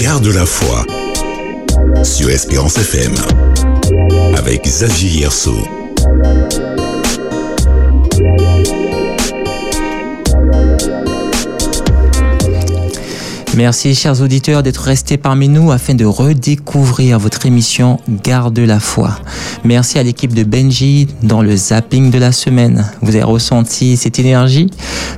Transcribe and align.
Garde 0.00 0.28
la 0.28 0.46
foi 0.46 0.84
sur 2.04 2.30
Espérance 2.30 2.76
FM 2.78 3.14
avec 4.36 4.62
Xavier 4.62 5.20
Hierso. 5.20 5.56
Merci 13.58 13.96
chers 13.96 14.22
auditeurs 14.22 14.62
d'être 14.62 14.82
restés 14.82 15.16
parmi 15.16 15.48
nous 15.48 15.72
afin 15.72 15.94
de 15.94 16.04
redécouvrir 16.04 17.18
votre 17.18 17.44
émission 17.44 17.98
Garde 18.22 18.56
la 18.60 18.78
foi. 18.78 19.18
Merci 19.64 19.98
à 19.98 20.04
l'équipe 20.04 20.32
de 20.32 20.44
Benji 20.44 21.08
dans 21.24 21.42
le 21.42 21.56
zapping 21.56 22.12
de 22.12 22.18
la 22.18 22.30
semaine. 22.30 22.88
Vous 23.02 23.16
avez 23.16 23.24
ressenti 23.24 23.96
cette 23.96 24.20
énergie? 24.20 24.70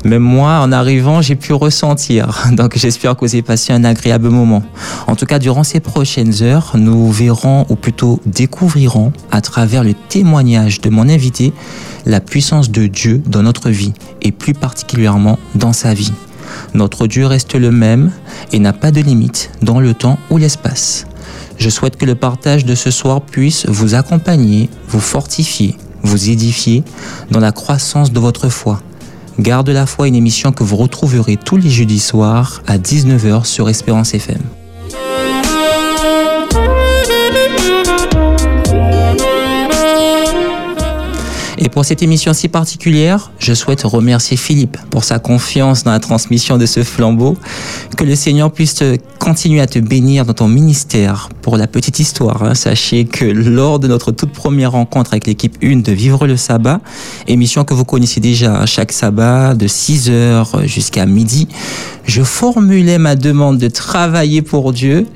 Même 0.07 0.23
moi, 0.23 0.61
en 0.61 0.73
arrivant, 0.73 1.21
j'ai 1.21 1.37
pu 1.37 1.53
ressentir. 1.53 2.47
Donc 2.53 2.79
j'espère 2.79 3.15
que 3.15 3.27
vous 3.27 3.35
avez 3.35 3.43
passé 3.43 3.75
un 3.75 3.85
agréable 3.85 4.31
moment. 4.31 4.63
En 5.07 5.17
tout 5.17 5.27
cas, 5.27 5.39
durant 5.39 5.63
ces 5.63 5.81
prochaines 5.81 6.43
heures, 6.43 6.73
nous 6.77 7.13
verrons 7.13 7.67
ou 7.69 7.77
plutôt 7.77 8.23
découvrirons 8.25 9.13
à 9.31 9.43
travers 9.43 9.85
le 9.85 9.93
témoignage 9.93 10.81
de 10.81 10.89
mon 10.89 11.11
invité 11.11 11.53
la 12.07 12.21
puissance 12.21 12.71
de 12.71 12.87
Dieu 12.87 13.21
dans 13.27 13.43
notre 13.43 13.69
vie 13.69 13.93
et 14.23 14.33
plus 14.33 14.55
particulièrement 14.55 15.39
dans 15.55 15.75
sa 15.75 15.93
vie. 15.93 16.15
Notre 16.75 17.07
Dieu 17.07 17.27
reste 17.27 17.55
le 17.55 17.71
même 17.71 18.13
et 18.53 18.59
n'a 18.59 18.73
pas 18.73 18.91
de 18.91 19.01
limite 19.01 19.51
dans 19.63 19.81
le 19.81 19.95
temps 19.95 20.19
ou 20.31 20.39
l'espace. 20.39 21.07
Je 21.59 21.69
souhaite 21.69 21.97
que 21.97 22.07
le 22.07 22.15
partage 22.15 22.65
de 22.65 22.75
ce 22.75 22.91
soir 22.91 23.21
puisse 23.21 23.67
vous 23.67 23.95
accompagner, 23.95 24.71
vous 24.89 25.01
fortifier, 25.01 25.77
vous 26.03 26.31
édifier 26.31 26.85
dans 27.31 27.41
la 27.41 27.53
croissance 27.53 28.13
de 28.13 28.21
votre 28.21 28.49
foi. 28.49 28.81
Garde 29.39 29.71
la 29.71 29.87
foi, 29.87 30.09
une 30.09 30.15
émission 30.15 30.53
que 30.53 30.65
vous 30.65 30.77
retrouverez 30.77 31.37
tous 31.37 31.57
les 31.57 31.71
jeudis 31.71 32.01
soirs 32.01 32.63
à 32.67 32.79
19h 32.79 33.45
sur 33.45 33.69
Espérance 33.69 34.15
FM. 34.15 34.41
Et 41.63 41.69
pour 41.69 41.85
cette 41.85 42.03
émission 42.03 42.33
si 42.33 42.49
particulière, 42.49 43.31
je 43.39 43.53
souhaite 43.53 43.83
remercier 43.83 44.39
Philippe 44.39 44.79
pour 44.89 45.05
sa 45.05 45.19
confiance 45.19 45.85
dans 45.85 45.91
la 45.91 46.01
transmission 46.01 46.57
de 46.57 46.65
ce 46.65 46.83
flambeau. 46.83 47.37
Que 47.99 48.05
le 48.05 48.17
Seigneur 48.17 48.51
puisse 48.51 48.83
continuer 49.19 49.61
à 49.61 49.67
te 49.67 49.79
bénir 49.79 50.25
dans 50.25 50.33
ton 50.33 50.49
ministère. 50.49 51.29
Pour 51.43 51.59
la 51.59 51.67
petite 51.67 51.99
histoire, 51.99 52.43
hein, 52.43 52.55
sachez 52.55 53.05
que 53.05 53.27
lors 53.27 53.79
de 53.79 53.89
notre 53.89 54.11
toute 54.11 54.33
première 54.33 54.73
rencontre 54.73 55.13
avec 55.13 55.27
l'équipe 55.27 55.59
1 55.63 55.81
de 55.81 55.93
Vivre 55.93 56.27
le 56.27 56.39
Sabbat, 56.39 56.81
émission 57.29 57.65
que 57.65 57.75
vous 57.75 57.85
connaissez 57.85 58.21
déjà 58.21 58.65
chaque 58.65 58.93
sabbat 58.93 59.55
de 59.55 59.69
6h 59.69 60.67
jusqu'à 60.67 61.05
midi, 61.05 61.47
je 62.07 62.23
formulais 62.23 62.97
ma 62.97 63.17
demande 63.17 63.59
de 63.59 63.69
travailler 63.69 64.41
pour 64.41 64.73
Dieu 64.73 65.07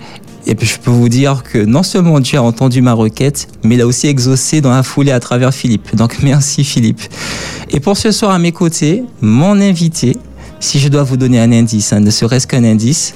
et 0.47 0.55
puis 0.55 0.67
je 0.67 0.79
peux 0.79 0.91
vous 0.91 1.09
dire 1.09 1.43
que 1.43 1.59
non 1.59 1.83
seulement 1.83 2.21
Dieu 2.21 2.39
a 2.39 2.43
entendu 2.43 2.83
ma 2.83 2.93
requête, 2.93 3.49
mais 3.63 3.77
il 3.77 3.81
a 3.81 3.87
aussi 3.87 4.07
exaucé 4.07 4.61
dans 4.61 4.71
la 4.71 4.83
foulée 4.83 5.13
à 5.13 5.21
travers 5.21 5.55
Philippe. 5.55 5.95
Donc 5.97 6.19
merci 6.23 6.65
Philippe. 6.65 7.01
Et 7.71 7.81
pour 7.81 7.97
ce 7.97 8.11
soir 8.11 8.33
à 8.33 8.39
mes 8.39 8.53
côtés, 8.53 9.05
mon 9.21 9.61
invité, 9.61 10.17
si 10.61 10.79
je 10.79 10.89
dois 10.89 11.03
vous 11.03 11.17
donner 11.17 11.41
un 11.41 11.53
indice, 11.53 11.93
hein, 11.93 12.01
ne 12.01 12.11
serait-ce 12.11 12.47
qu'un 12.47 12.65
indice, 12.65 13.15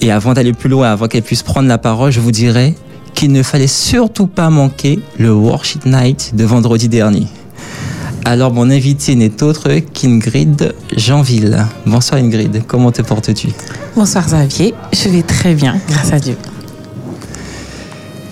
et 0.00 0.10
avant 0.10 0.32
d'aller 0.32 0.52
plus 0.52 0.68
loin, 0.68 0.90
avant 0.90 1.06
qu'elle 1.06 1.22
puisse 1.22 1.42
prendre 1.42 1.68
la 1.68 1.78
parole, 1.78 2.10
je 2.10 2.20
vous 2.20 2.32
dirais 2.32 2.74
qu'il 3.14 3.30
ne 3.32 3.42
fallait 3.42 3.66
surtout 3.66 4.26
pas 4.26 4.50
manquer 4.50 5.00
le 5.18 5.32
Worship 5.32 5.84
Night 5.86 6.34
de 6.34 6.44
vendredi 6.44 6.88
dernier. 6.88 7.26
Alors 8.24 8.52
mon 8.52 8.70
invité 8.70 9.16
n'est 9.16 9.42
autre 9.42 9.68
qu'Ingrid 9.92 10.74
Jeanville. 10.96 11.66
Bonsoir 11.86 12.20
Ingrid, 12.20 12.62
comment 12.66 12.92
te 12.92 13.02
portes-tu? 13.02 13.48
Bonsoir 13.96 14.24
Xavier, 14.26 14.74
je 14.92 15.08
vais 15.08 15.22
très 15.22 15.54
bien, 15.54 15.76
grâce 15.88 16.12
à 16.12 16.20
Dieu. 16.20 16.36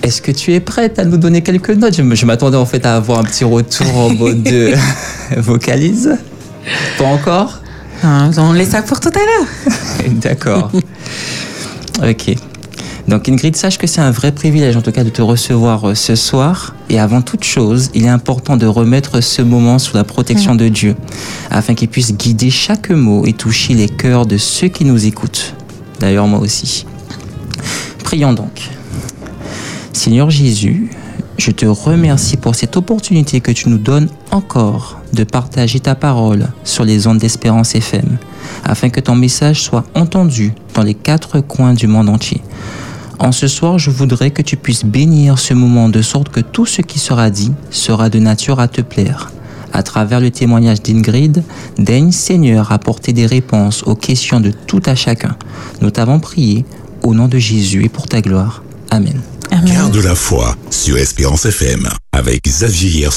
Est-ce 0.03 0.23
que 0.23 0.31
tu 0.31 0.55
es 0.55 0.61
prête 0.61 0.99
à 0.99 1.05
nous 1.05 1.17
donner 1.17 1.43
quelques 1.43 1.71
notes? 1.71 1.95
Je 1.95 2.27
m'attendais 2.27 2.57
en 2.57 2.67
fait 2.67 2.87
à 2.87 2.97
avoir 2.97 3.19
un 3.19 3.25
petit 3.25 3.45
retour 3.45 3.95
en 3.97 4.11
mode 4.11 4.43
de 4.43 4.75
vocalise. 5.37 6.17
Pas 6.97 7.05
encore? 7.05 7.61
Non, 8.05 8.31
On 8.39 8.53
laisse 8.53 8.71
ça 8.71 8.83
pour 8.83 9.01
tout 9.01 9.11
à 9.11 9.19
l'heure. 9.19 9.75
D'accord. 10.13 10.71
ok. 12.03 12.37
Donc 13.11 13.29
Ingrid, 13.29 13.57
sache 13.57 13.77
que 13.77 13.89
c'est 13.89 14.01
un 14.01 14.13
vrai 14.13 14.31
privilège 14.31 14.77
en 14.77 14.83
tout 14.83 14.93
cas 14.93 15.03
de 15.03 15.11
te 15.11 15.21
recevoir 15.21 15.89
euh, 15.89 15.95
ce 15.97 16.15
soir. 16.15 16.77
Et 16.89 17.01
avant 17.01 17.23
toute 17.23 17.43
chose, 17.43 17.91
il 17.93 18.05
est 18.05 18.09
important 18.09 18.57
de 18.57 18.67
remettre 18.67 19.21
ce 19.21 19.43
moment 19.43 19.81
sous 19.81 19.97
la 19.97 20.05
protection 20.05 20.55
de 20.55 20.69
Dieu, 20.69 20.95
afin 21.51 21.75
qu'il 21.75 21.89
puisse 21.89 22.15
guider 22.15 22.51
chaque 22.51 22.91
mot 22.91 23.27
et 23.27 23.33
toucher 23.33 23.75
les 23.75 23.89
cœurs 23.89 24.27
de 24.27 24.37
ceux 24.37 24.69
qui 24.69 24.85
nous 24.85 25.07
écoutent. 25.07 25.57
D'ailleurs, 25.99 26.29
moi 26.29 26.39
aussi. 26.39 26.87
Prions 28.05 28.33
donc. 28.33 28.71
Seigneur 29.93 30.31
Jésus, 30.31 30.89
je 31.37 31.51
te 31.51 31.67
remercie 31.67 32.37
pour 32.37 32.55
cette 32.55 32.77
opportunité 32.77 33.41
que 33.41 33.51
tu 33.51 33.71
nous 33.71 33.79
donnes 33.79 34.09
encore 34.31 35.01
de 35.13 35.25
partager 35.25 35.81
ta 35.81 35.97
parole 35.97 36.47
sur 36.63 36.85
les 36.85 37.09
ondes 37.09 37.19
d'Espérance 37.19 37.75
FM, 37.75 38.19
afin 38.63 38.89
que 38.89 39.01
ton 39.01 39.17
message 39.17 39.63
soit 39.63 39.85
entendu 39.97 40.53
dans 40.75 40.85
les 40.85 40.95
quatre 40.95 41.41
coins 41.41 41.75
du 41.75 41.89
monde 41.89 42.09
entier. 42.09 42.41
En 43.21 43.33
ce 43.33 43.49
soir, 43.49 43.79
je 43.79 43.91
voudrais 43.91 44.31
que 44.31 44.41
tu 44.41 44.57
puisses 44.57 44.85
bénir 44.85 45.39
ce 45.39 45.53
moment 45.53 45.91
de 45.91 46.01
sorte 46.01 46.31
que 46.31 46.41
tout 46.41 46.65
ce 46.65 46.81
qui 46.81 46.99
sera 46.99 47.29
dit 47.29 47.53
sera 47.71 48.09
de 48.09 48.19
nature 48.19 48.61
à 48.61 48.67
te 48.67 48.81
plaire. 48.81 49.31
À 49.75 49.83
travers 49.83 50.21
le 50.21 50.31
témoignage 50.31 50.83
d'Ingrid, 50.83 51.45
daigne 51.79 52.13
Seigneur 52.13 52.73
apporter 52.73 53.13
des 53.13 53.27
réponses 53.27 53.83
aux 53.83 53.95
questions 53.95 54.41
de 54.41 54.51
tout 54.51 54.83
à 54.87 54.95
chacun. 54.95 55.37
Nous 55.83 55.91
t'avons 55.91 56.19
prié 56.19 56.65
au 57.03 57.13
nom 57.13 57.29
de 57.29 57.39
Jésus 57.39 57.85
et 57.85 57.89
pour 57.91 58.07
ta 58.07 58.23
gloire. 58.23 58.63
Amen. 58.91 59.21
Amen. 59.51 59.71
Garde 59.71 59.97
la 59.97 60.15
foi 60.15 60.57
sur 60.71 60.97
Espérance 60.97 61.45
FM 61.45 61.89
avec 62.13 62.45
Xavier. 62.45 63.09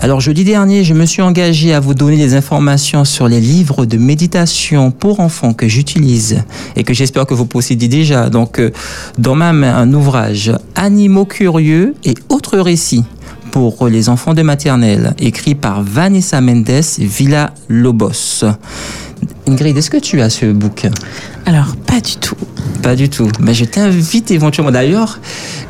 Alors 0.00 0.20
jeudi 0.20 0.44
dernier, 0.44 0.84
je 0.84 0.94
me 0.94 1.04
suis 1.06 1.22
engagé 1.22 1.74
à 1.74 1.80
vous 1.80 1.92
donner 1.92 2.16
des 2.16 2.34
informations 2.34 3.04
sur 3.04 3.26
les 3.26 3.40
livres 3.40 3.84
de 3.84 3.98
méditation 3.98 4.92
pour 4.92 5.18
enfants 5.18 5.52
que 5.52 5.66
j'utilise 5.66 6.44
et 6.76 6.84
que 6.84 6.94
j'espère 6.94 7.26
que 7.26 7.34
vous 7.34 7.46
possédez 7.46 7.88
déjà. 7.88 8.30
Donc 8.30 8.60
euh, 8.60 8.70
dans 9.18 9.34
ma 9.34 9.52
main, 9.52 9.76
un 9.76 9.92
ouvrage 9.92 10.52
Animaux 10.76 11.24
curieux 11.24 11.96
et 12.04 12.14
autres 12.28 12.58
récits 12.58 13.04
pour 13.50 13.88
les 13.88 14.08
enfants 14.08 14.34
de 14.34 14.42
maternelle, 14.42 15.14
écrit 15.18 15.56
par 15.56 15.82
Vanessa 15.82 16.40
Mendes 16.40 16.84
Villa 16.98 17.52
Lobos. 17.68 18.44
Ingrid, 19.48 19.76
est-ce 19.76 19.90
que 19.90 19.96
tu 19.96 20.20
as 20.20 20.28
ce 20.28 20.46
bouquin 20.46 20.90
Alors, 21.46 21.74
pas 21.86 22.00
du 22.00 22.16
tout. 22.16 22.36
Pas 22.82 22.94
du 22.94 23.08
tout. 23.08 23.28
Mais 23.40 23.54
je 23.54 23.64
t'invite 23.64 24.30
éventuellement. 24.30 24.70
D'ailleurs, 24.70 25.18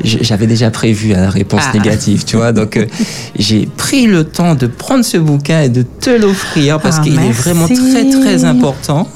j'avais 0.03 0.47
déjà 0.47 0.69
prévu 0.69 1.09
la 1.09 1.29
réponse 1.29 1.63
ah. 1.69 1.77
négative, 1.77 2.25
tu 2.25 2.35
vois. 2.35 2.51
Donc, 2.51 2.75
euh, 2.75 2.85
j'ai 3.39 3.67
pris 3.77 4.05
le 4.05 4.25
temps 4.25 4.55
de 4.55 4.67
prendre 4.67 5.05
ce 5.05 5.17
bouquin 5.17 5.61
et 5.61 5.69
de 5.69 5.83
te 5.83 6.09
l'offrir 6.09 6.79
parce 6.79 6.97
Ah, 6.99 7.03
qu'il 7.03 7.13
est 7.13 7.31
vraiment 7.31 7.67
très, 7.67 8.09
très 8.09 8.43
important. 8.43 9.07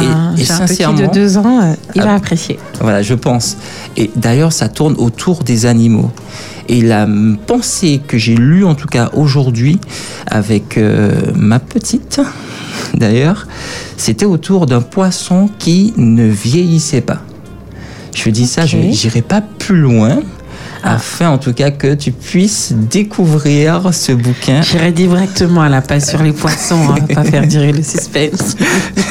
Et, 0.00 0.40
et 0.40 0.44
sincèrement, 0.44 0.98
un 0.98 1.02
petit 1.02 1.08
de 1.08 1.14
deux 1.14 1.38
ans, 1.38 1.60
euh, 1.62 1.74
il 1.94 2.02
va 2.02 2.14
apprécier. 2.14 2.58
Voilà, 2.80 3.02
je 3.02 3.14
pense. 3.14 3.56
Et 3.96 4.10
d'ailleurs, 4.16 4.52
ça 4.52 4.68
tourne 4.68 4.94
autour 4.98 5.44
des 5.44 5.66
animaux. 5.66 6.10
Et 6.68 6.80
la 6.80 7.06
pensée 7.46 8.00
que 8.06 8.18
j'ai 8.18 8.34
lue, 8.34 8.64
en 8.64 8.74
tout 8.74 8.88
cas 8.88 9.10
aujourd'hui, 9.12 9.78
avec 10.26 10.78
euh, 10.78 11.12
ma 11.34 11.58
petite, 11.58 12.20
d'ailleurs, 12.94 13.46
c'était 13.96 14.24
autour 14.24 14.66
d'un 14.66 14.80
poisson 14.80 15.48
qui 15.58 15.92
ne 15.96 16.28
vieillissait 16.28 17.00
pas. 17.00 17.22
Je 18.14 18.28
dis 18.30 18.46
ça, 18.46 18.62
okay. 18.62 18.70
je 18.70 18.76
n'irai 18.76 19.22
pas 19.22 19.40
plus 19.40 19.78
loin. 19.78 20.20
Ah. 20.84 20.96
afin 20.96 21.30
en 21.30 21.38
tout 21.38 21.52
cas 21.52 21.70
que 21.70 21.94
tu 21.94 22.10
puisses 22.10 22.72
découvrir 22.72 23.94
ce 23.94 24.10
bouquin. 24.12 24.62
J'irai 24.62 24.90
directement 24.90 25.62
à 25.62 25.68
la 25.68 25.80
page 25.80 26.02
sur 26.02 26.22
les 26.22 26.32
poissons, 26.32 26.90
hein, 26.90 27.14
pas 27.14 27.22
faire 27.22 27.46
durer 27.46 27.72
le 27.72 27.82
suspense. 27.84 28.56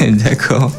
D'accord. 0.00 0.70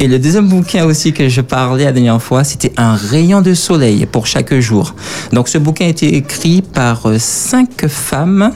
Et 0.00 0.08
le 0.08 0.18
deuxième 0.18 0.48
bouquin 0.48 0.84
aussi 0.84 1.12
que 1.12 1.28
je 1.28 1.40
parlais 1.40 1.84
la 1.84 1.92
dernière 1.92 2.20
fois, 2.20 2.42
c'était 2.42 2.72
Un 2.76 2.96
rayon 2.96 3.42
de 3.42 3.54
soleil 3.54 4.06
pour 4.06 4.26
chaque 4.26 4.52
jour. 4.58 4.94
Donc 5.32 5.48
ce 5.48 5.58
bouquin 5.58 5.84
a 5.84 5.88
été 5.88 6.16
écrit 6.16 6.62
par 6.62 7.08
cinq 7.18 7.86
femmes 7.86 8.52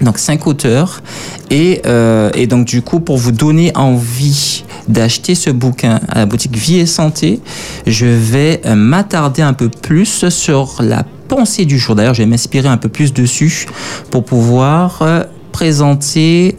donc 0.00 0.18
cinq 0.18 0.46
auteurs 0.46 1.02
et, 1.50 1.82
euh, 1.86 2.30
et, 2.34 2.46
donc 2.46 2.66
du 2.66 2.82
coup 2.82 3.00
pour 3.00 3.16
vous 3.16 3.32
donner 3.32 3.72
envie 3.76 4.64
d'acheter 4.88 5.34
ce 5.34 5.50
bouquin 5.50 6.00
à 6.08 6.20
la 6.20 6.26
boutique 6.26 6.56
Vie 6.56 6.78
et 6.78 6.86
Santé, 6.86 7.40
je 7.86 8.06
vais 8.06 8.60
euh, 8.64 8.74
m'attarder 8.74 9.42
un 9.42 9.52
peu 9.52 9.68
plus 9.68 10.28
sur 10.28 10.76
la 10.80 11.04
pensée 11.28 11.66
du 11.66 11.78
jour. 11.78 11.94
D'ailleurs, 11.94 12.14
je 12.14 12.22
vais 12.22 12.28
m'inspirer 12.28 12.68
un 12.68 12.78
peu 12.78 12.88
plus 12.88 13.12
dessus 13.12 13.66
pour 14.10 14.24
pouvoir 14.24 15.02
euh, 15.02 15.24
présenter 15.52 16.56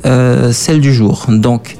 celle 0.51 0.81
du 0.81 0.94
jour. 0.94 1.25
Donc 1.30 1.77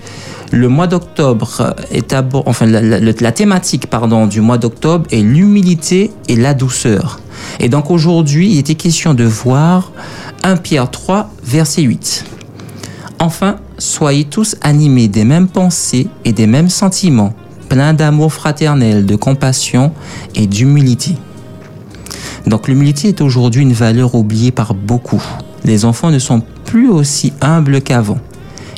le 0.52 0.68
mois 0.68 0.88
d'octobre 0.88 1.76
est 1.92 2.14
abord... 2.14 2.44
enfin 2.48 2.66
la, 2.66 3.32
thématique 3.32 3.88
pardon 3.88 4.28
du 4.28 4.42
mois 4.42 4.58
d'octobre 4.58 5.06
est 5.12 5.22
l'humilité 5.22 6.12
et 6.28 6.36
la 6.36 6.54
douceur. 6.54 7.20
Et 7.60 7.70
donc 7.70 7.92
aujourd'hui, 7.92 8.52
il 8.52 8.58
était 8.58 8.76
question 8.76 9.14
de 9.14 9.24
voir 9.24 9.92
1 10.44 10.58
Pierre 10.58 10.90
3 10.90 11.30
verset 11.44 11.84
8. 11.84 12.26
Enfin, 13.20 13.58
soyez 13.78 14.26
tous 14.26 14.56
animés 14.62 15.08
des 15.08 15.26
mêmes 15.26 15.48
pensées 15.48 16.08
et 16.26 16.32
des 16.32 16.48
mêmes 16.48 16.70
sentiments, 16.70 17.34
pleins 17.68 17.94
d'amour 17.94 18.34
fraternel, 18.34 19.06
de 19.06 19.16
compassion 19.16 19.92
et 20.36 20.48
d'humilité. 20.48 21.16
Donc 22.48 22.68
l'humilité 22.68 23.10
est 23.10 23.22
aujourd'hui 23.22 23.62
une 23.62 23.74
valeur 23.74 24.16
oubliée 24.16 24.52
par 24.52 24.74
beaucoup. 24.74 25.22
Les 25.66 25.86
enfants 25.86 26.10
ne 26.10 26.20
sont 26.20 26.42
plus 26.66 26.90
aussi 26.90 27.34
humbles 27.42 27.82
qu'avant. 27.82 28.20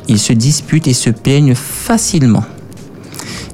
Ils 0.07 0.19
se 0.19 0.33
disputent 0.33 0.87
et 0.87 0.93
se 0.93 1.09
plaignent 1.09 1.55
facilement. 1.55 2.43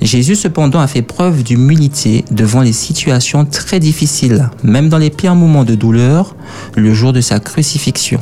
Jésus 0.01 0.35
cependant 0.35 0.79
a 0.79 0.87
fait 0.87 1.01
preuve 1.01 1.43
d'humilité 1.43 2.23
devant 2.29 2.61
les 2.61 2.73
situations 2.73 3.45
très 3.45 3.79
difficiles, 3.79 4.49
même 4.63 4.89
dans 4.89 4.99
les 4.99 5.09
pires 5.09 5.35
moments 5.35 5.63
de 5.63 5.75
douleur, 5.75 6.35
le 6.75 6.93
jour 6.93 7.13
de 7.13 7.21
sa 7.21 7.39
crucifixion. 7.39 8.19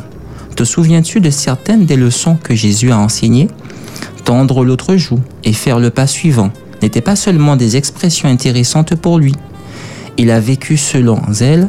Te 0.55 0.63
souviens-tu 0.63 1.19
de 1.19 1.29
certaines 1.29 1.85
des 1.85 1.97
leçons 1.97 2.37
que 2.41 2.55
Jésus 2.55 2.91
a 2.91 2.97
enseignées? 2.97 3.49
Tendre 4.23 4.63
l'autre 4.63 4.95
joue 4.95 5.19
et 5.43 5.53
faire 5.53 5.79
le 5.79 5.89
pas 5.89 6.07
suivant 6.07 6.49
n'étaient 6.81 7.01
pas 7.01 7.15
seulement 7.15 7.55
des 7.55 7.77
expressions 7.77 8.29
intéressantes 8.29 8.95
pour 8.95 9.19
lui. 9.19 9.33
Il 10.17 10.31
a 10.31 10.39
vécu 10.39 10.77
selon 10.77 11.19
elle 11.41 11.67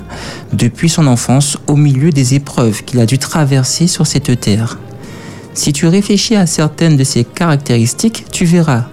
depuis 0.53 0.89
son 0.89 1.07
enfance 1.09 1.59
au 1.67 1.75
milieu 1.75 2.11
des 2.11 2.35
épreuves 2.35 2.85
qu'il 2.85 3.01
a 3.01 3.07
dû 3.07 3.19
traverser 3.19 3.89
sur 3.89 4.07
cette 4.07 4.39
terre. 4.41 4.79
Si 5.57 5.73
tu 5.73 5.87
réfléchis 5.87 6.37
à 6.37 6.45
certaines 6.45 6.99
de 6.99 7.03
ses 7.03 7.25
caractéristiques, 7.25 8.27
tu 8.31 8.45
verras 8.45 8.85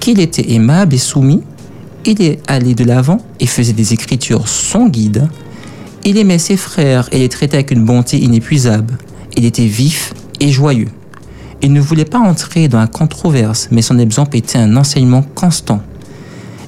qu'il 0.00 0.18
était 0.18 0.52
aimable 0.52 0.94
et 0.94 0.98
soumis, 0.98 1.42
il 2.06 2.22
est 2.22 2.40
allé 2.50 2.74
de 2.74 2.84
l'avant 2.84 3.18
et 3.38 3.46
faisait 3.46 3.74
des 3.74 3.92
écritures 3.92 4.48
son 4.48 4.88
guide, 4.88 5.28
il 6.04 6.16
aimait 6.16 6.38
ses 6.38 6.56
frères 6.56 7.10
et 7.12 7.18
les 7.18 7.28
traitait 7.28 7.58
avec 7.58 7.70
une 7.70 7.84
bonté 7.84 8.18
inépuisable, 8.18 8.96
il 9.36 9.44
était 9.44 9.66
vif 9.66 10.14
et 10.40 10.50
joyeux. 10.50 10.88
Il 11.60 11.74
ne 11.74 11.82
voulait 11.82 12.06
pas 12.06 12.18
entrer 12.18 12.68
dans 12.68 12.80
la 12.80 12.86
controverse, 12.86 13.68
mais 13.70 13.82
son 13.82 13.98
exemple 13.98 14.38
était 14.38 14.58
un 14.58 14.74
enseignement 14.74 15.22
constant. 15.34 15.82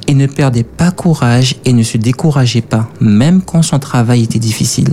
Il 0.08 0.18
ne 0.18 0.26
perdait 0.26 0.62
pas 0.62 0.90
courage 0.90 1.56
et 1.64 1.72
ne 1.72 1.84
se 1.84 1.96
décourageait 1.96 2.60
pas, 2.60 2.90
même 3.00 3.40
quand 3.40 3.62
son 3.62 3.78
travail 3.78 4.24
était 4.24 4.38
difficile. 4.38 4.92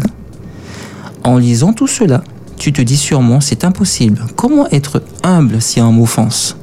En 1.25 1.37
lisant 1.37 1.73
tout 1.73 1.87
cela, 1.87 2.23
tu 2.57 2.73
te 2.73 2.81
dis 2.81 2.97
sûrement 2.97 3.39
c'est 3.39 3.63
impossible. 3.63 4.25
Comment 4.35 4.67
être 4.69 5.01
humble 5.23 5.61
si 5.61 5.79
on 5.79 5.91
m'offense 5.91 6.57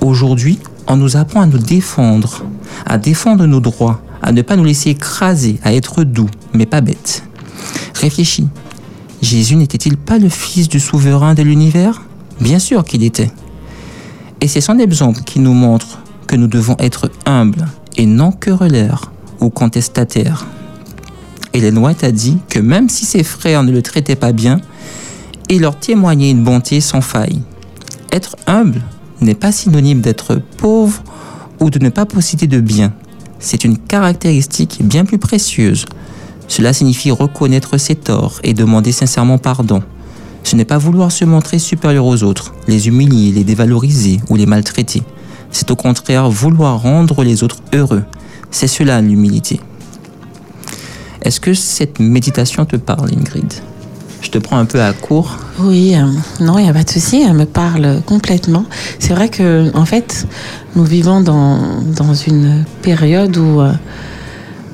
Aujourd'hui, 0.00 0.58
on 0.86 0.96
nous 0.96 1.16
apprend 1.16 1.40
à 1.40 1.46
nous 1.46 1.58
défendre, 1.58 2.44
à 2.86 2.98
défendre 2.98 3.46
nos 3.46 3.60
droits, 3.60 4.00
à 4.22 4.32
ne 4.32 4.42
pas 4.42 4.56
nous 4.56 4.64
laisser 4.64 4.90
écraser, 4.90 5.58
à 5.62 5.74
être 5.74 6.04
doux, 6.04 6.30
mais 6.52 6.66
pas 6.66 6.80
bête. 6.80 7.24
Réfléchis. 7.94 8.48
Jésus 9.22 9.56
n'était-il 9.56 9.96
pas 9.96 10.18
le 10.18 10.28
fils 10.28 10.68
du 10.68 10.78
souverain 10.78 11.34
de 11.34 11.42
l'univers? 11.42 12.02
Bien 12.40 12.58
sûr 12.58 12.84
qu'il 12.84 13.02
était. 13.02 13.30
Et 14.40 14.48
c'est 14.48 14.60
son 14.60 14.78
exemple 14.78 15.22
qui 15.22 15.40
nous 15.40 15.54
montre 15.54 15.98
que 16.26 16.36
nous 16.36 16.48
devons 16.48 16.76
être 16.78 17.10
humbles 17.24 17.66
et 17.96 18.06
non 18.06 18.30
querelleurs 18.30 19.10
ou 19.40 19.48
contestataires. 19.48 20.46
Hélène 21.54 21.78
White 21.78 22.04
a 22.04 22.12
dit 22.12 22.38
que 22.50 22.58
même 22.58 22.90
si 22.90 23.06
ses 23.06 23.24
frères 23.24 23.62
ne 23.62 23.72
le 23.72 23.80
traitaient 23.80 24.16
pas 24.16 24.32
bien, 24.32 24.60
il 25.48 25.60
leur 25.60 25.78
témoignait 25.78 26.30
une 26.30 26.42
bonté 26.42 26.80
sans 26.80 27.00
faille. 27.00 27.40
Être 28.12 28.36
humble 28.46 28.82
n'est 29.20 29.34
pas 29.34 29.52
synonyme 29.52 30.00
d'être 30.00 30.40
pauvre 30.56 31.02
ou 31.60 31.70
de 31.70 31.78
ne 31.78 31.88
pas 31.88 32.06
posséder 32.06 32.46
de 32.46 32.60
biens. 32.60 32.92
C'est 33.38 33.64
une 33.64 33.78
caractéristique 33.78 34.80
bien 34.82 35.04
plus 35.04 35.18
précieuse. 35.18 35.86
Cela 36.48 36.72
signifie 36.72 37.10
reconnaître 37.10 37.76
ses 37.78 37.94
torts 37.94 38.40
et 38.42 38.54
demander 38.54 38.92
sincèrement 38.92 39.38
pardon. 39.38 39.82
Ce 40.42 40.54
n'est 40.56 40.64
pas 40.64 40.78
vouloir 40.78 41.10
se 41.10 41.24
montrer 41.24 41.58
supérieur 41.58 42.06
aux 42.06 42.22
autres, 42.22 42.54
les 42.68 42.88
humilier, 42.88 43.32
les 43.32 43.44
dévaloriser 43.44 44.20
ou 44.30 44.36
les 44.36 44.46
maltraiter. 44.46 45.02
C'est 45.50 45.70
au 45.70 45.76
contraire 45.76 46.30
vouloir 46.30 46.80
rendre 46.82 47.24
les 47.24 47.42
autres 47.42 47.58
heureux. 47.74 48.04
C'est 48.50 48.68
cela 48.68 49.00
l'humilité. 49.00 49.60
Est-ce 51.22 51.40
que 51.40 51.54
cette 51.54 51.98
méditation 51.98 52.64
te 52.64 52.76
parle, 52.76 53.10
Ingrid? 53.12 53.52
Je 54.20 54.30
te 54.30 54.38
prends 54.38 54.58
un 54.58 54.64
peu 54.64 54.80
à 54.80 54.92
court. 54.92 55.38
Oui, 55.58 55.94
euh, 55.94 56.04
non, 56.40 56.58
il 56.58 56.64
n'y 56.64 56.70
a 56.70 56.72
pas 56.72 56.84
de 56.84 56.90
souci, 56.90 57.22
elle 57.22 57.34
me 57.34 57.44
parle 57.44 58.00
complètement. 58.04 58.64
C'est 58.98 59.14
vrai 59.14 59.28
que, 59.28 59.70
en 59.76 59.84
fait, 59.84 60.26
nous 60.74 60.84
vivons 60.84 61.20
dans, 61.20 61.80
dans 61.82 62.14
une 62.14 62.64
période 62.82 63.36
où 63.36 63.60
euh, 63.60 63.72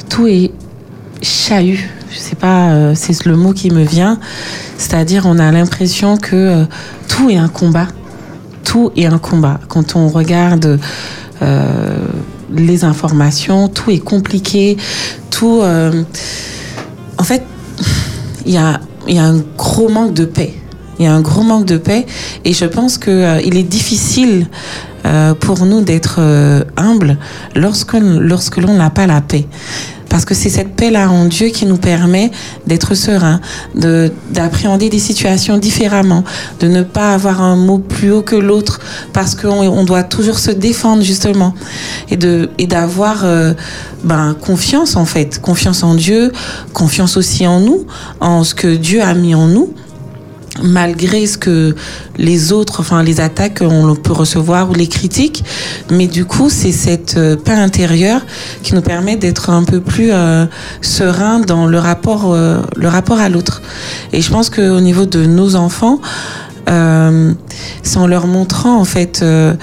tout 0.09 0.27
est 0.27 0.53
chahut. 1.23 1.89
Je 2.11 2.19
sais 2.19 2.37
pas, 2.37 2.71
euh, 2.71 2.93
c'est 2.95 3.25
le 3.25 3.37
mot 3.37 3.53
qui 3.53 3.71
me 3.71 3.85
vient. 3.85 4.19
C'est-à-dire, 4.79 5.25
on 5.27 5.39
a 5.39 5.51
l'impression 5.51 6.17
que 6.17 6.65
tout 7.09 7.31
est 7.31 7.37
un 7.37 7.49
combat. 7.49 7.89
Tout 8.65 8.91
est 8.97 9.07
un 9.07 9.19
combat. 9.19 9.61
Quand 9.69 9.97
on 9.97 10.09
regarde 10.09 10.79
les 12.55 12.85
informations, 12.85 13.69
tout 13.69 13.91
est 13.91 13.99
compliqué. 13.99 14.77
Tout. 15.31 15.63
en 15.63 17.25
fait, 17.25 17.43
il 18.47 18.53
y 18.53 18.57
a, 18.57 18.81
il 19.09 19.17
y 19.17 19.19
a 19.19 19.25
un 19.25 19.43
gros 19.57 19.89
manque 19.89 20.15
de 20.15 20.25
paix. 20.25 20.55
Il 20.99 21.05
y 21.05 21.09
a 21.09 21.15
un 21.15 21.21
gros 21.21 21.43
manque 21.43 21.65
de 21.65 21.79
paix 21.79 22.07
et 22.45 22.53
je 22.53 22.65
pense 22.65 22.99
que 22.99 23.11
euh, 23.11 23.39
est 23.39 23.63
difficile 23.63 24.47
euh, 25.05 25.35
pour 25.35 25.65
nous 25.65 25.81
d'être 25.81 26.17
euh, 26.19 26.63
humbles 26.77 27.17
lorsque, 27.57 27.95
lorsque 27.95 28.59
l'on 28.59 28.75
n'a 28.75 28.91
pas 28.91 29.07
la 29.07 29.21
paix. 29.21 29.47
Parce 30.13 30.27
que 30.27 30.35
c'est 30.35 30.51
cette 30.51 30.77
paix-là 30.77 31.11
en 31.11 31.25
Dieu 31.25 31.49
qui 31.49 31.65
nous 31.65 31.79
permet 31.79 32.31
d'être 32.67 32.95
serein, 32.95 33.41
de, 33.75 34.13
d'appréhender 34.31 34.91
des 34.91 34.99
situations 34.99 35.57
différemment, 35.57 36.23
de 36.61 36.69
ne 36.69 36.83
pas 36.83 37.15
avoir 37.15 37.41
un 37.41 37.57
mot 37.57 37.79
plus 37.79 38.13
haut 38.13 38.21
que 38.21 38.37
l'autre, 38.37 38.79
parce 39.15 39.35
qu'on 39.35 39.67
on 39.67 39.85
doit 39.85 40.03
toujours 40.03 40.39
se 40.39 40.51
défendre 40.51 41.03
justement, 41.03 41.55
et 42.11 42.19
et 42.59 42.67
d'avoir 42.67 43.25
euh, 43.25 43.55
ben, 44.05 44.37
confiance 44.39 44.97
en 44.97 45.07
fait, 45.07 45.41
confiance 45.41 45.83
en 45.83 45.95
Dieu, 45.95 46.31
confiance 46.75 47.17
aussi 47.17 47.47
en 47.47 47.61
nous, 47.61 47.87
en 48.21 48.45
ce 48.45 48.55
que 48.55 48.69
Dieu 48.69 49.01
a 49.01 49.15
mis 49.15 49.35
en 49.35 49.47
nous 49.47 49.73
malgré 50.63 51.27
ce 51.27 51.39
que 51.39 51.75
les 52.19 52.53
autres, 52.53 52.81
enfin 52.81 53.03
les 53.03 53.21
attaques 53.21 53.61
qu'on 53.61 53.95
peut 53.95 54.13
recevoir 54.13 54.71
ou 54.71 54.75
les 54.75 54.87
critiques, 54.87 55.45
mais 55.91 56.07
du 56.07 56.25
coup 56.25 56.51
c'est 56.51 56.73
cette 56.73 57.17
euh, 57.17 57.37
paix 57.37 57.53
intérieure 57.53 58.21
qui 58.63 58.75
nous 58.75 58.83
permet 58.83 59.17
d'être 59.17 59.51
un 59.51 59.65
peu 59.65 59.81
plus 59.81 60.11
euh, 60.13 60.47
serein 60.83 61.41
dans 61.41 61.67
le 61.67 61.79
rapport, 61.79 62.33
euh, 62.33 62.61
le 62.77 62.89
rapport 62.89 63.19
à 63.19 63.29
l'autre. 63.29 63.63
Et 64.13 64.21
je 64.21 64.31
pense 64.31 64.51
qu'au 64.51 64.81
niveau 64.81 65.07
de 65.07 65.25
nos 65.25 65.57
enfants, 65.57 66.01
euh, 66.69 67.33
c'est 67.83 67.97
en 67.97 68.07
leur 68.07 68.27
montrant 68.27 68.79
en 68.79 68.85
fait. 68.85 69.21
Euh, 69.23 69.55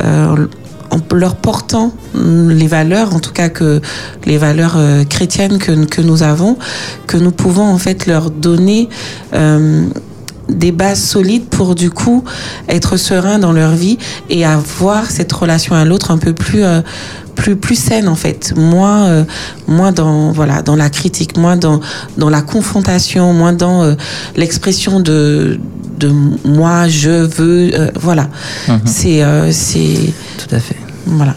euh, 0.00 0.46
en 0.90 1.14
leur 1.14 1.36
portant 1.36 1.92
les 2.14 2.66
valeurs, 2.66 3.14
en 3.14 3.20
tout 3.20 3.32
cas 3.32 3.48
que 3.48 3.80
les 4.24 4.38
valeurs 4.38 4.74
euh, 4.76 5.04
chrétiennes 5.04 5.58
que, 5.58 6.00
nous 6.00 6.22
avons, 6.22 6.58
que 7.06 7.16
nous 7.16 7.30
pouvons 7.30 7.62
en 7.62 7.78
fait 7.78 8.06
leur 8.06 8.30
donner 8.30 8.88
euh, 9.34 9.86
des 10.50 10.72
bases 10.72 11.02
solides 11.02 11.44
pour 11.46 11.74
du 11.74 11.90
coup 11.90 12.24
être 12.68 12.96
serein 12.96 13.38
dans 13.38 13.52
leur 13.52 13.72
vie 13.72 13.98
et 14.28 14.44
avoir 14.44 15.10
cette 15.10 15.32
relation 15.32 15.74
à 15.74 15.84
l'autre 15.84 16.10
un 16.10 16.18
peu 16.18 16.32
plus 16.32 16.62
euh, 16.64 16.80
plus 17.34 17.56
plus 17.56 17.76
saine 17.76 18.08
en 18.08 18.14
fait 18.16 18.52
moins 18.56 19.06
euh, 19.06 19.24
moins 19.68 19.92
dans 19.92 20.32
voilà 20.32 20.62
dans 20.62 20.76
la 20.76 20.90
critique 20.90 21.36
moins 21.36 21.56
dans 21.56 21.80
dans 22.18 22.28
la 22.30 22.42
confrontation 22.42 23.32
moins 23.32 23.52
dans 23.52 23.82
euh, 23.82 23.94
l'expression 24.36 25.00
de 25.00 25.58
de 25.98 26.12
moi 26.44 26.88
je 26.88 27.10
veux 27.26 27.70
voilà 28.00 28.28
Mhm. 28.68 28.80
c'est 28.86 29.22
c'est 29.52 30.12
Tout 30.38 30.54
à 30.54 30.58
fait. 30.60 30.76
voilà 31.06 31.34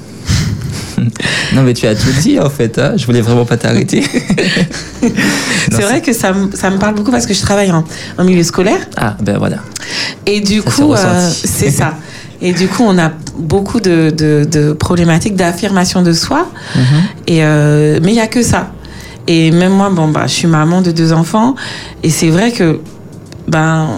Non, 1.54 1.62
mais 1.64 1.74
tu 1.74 1.86
as 1.88 1.96
tout 1.96 2.12
dit 2.22 2.40
en 2.40 2.50
fait. 2.50 2.78
Hein 2.80 2.94
je 2.98 3.06
voulais 3.06 3.22
vraiment 3.22 3.46
pas 3.46 3.58
t'arrêter. 3.58 4.04
C'est 5.72 5.82
vrai 5.82 6.02
que 6.02 6.14
ça, 6.14 6.34
me- 6.34 6.52
ça 6.56 6.70
me 6.70 6.78
parle 6.78 6.96
beaucoup 6.96 7.12
parce 7.12 7.26
que 7.26 7.34
je 7.34 7.42
travaille 7.42 7.72
en, 7.72 7.84
en 8.18 8.24
milieu 8.24 8.44
scolaire 8.44 8.80
Ah, 8.98 9.16
ben 9.22 9.38
voilà. 9.38 9.58
Et 10.26 10.40
du 10.42 10.62
Ça 10.62 10.70
coup, 10.72 10.94
euh, 10.94 11.30
c'est 11.44 11.70
ça. 11.72 11.96
Et 12.42 12.52
du 12.54 12.68
coup, 12.68 12.84
on 12.86 12.98
a 12.98 13.12
beaucoup 13.38 13.80
de, 13.80 14.10
de, 14.10 14.46
de 14.50 14.74
problématiques 14.74 15.36
d'affirmation 15.36 16.02
de 16.02 16.14
soi. 16.14 16.50
Mhm. 16.76 16.82
Et 17.28 17.44
euh, 17.44 18.00
mais 18.04 18.12
il 18.12 18.16
y 18.16 18.20
a 18.22 18.28
que 18.28 18.42
ça. 18.44 18.72
Et 19.28 19.52
même 19.52 19.72
moi, 19.74 19.90
bon 19.90 20.10
bah, 20.10 20.24
je 20.28 20.34
suis 20.34 20.48
maman 20.48 20.82
de 20.82 20.92
deux 20.92 21.14
enfants, 21.14 21.56
et 22.04 22.10
c'est 22.10 22.28
vrai 22.30 22.52
que 22.52 22.80
ben, 23.48 23.98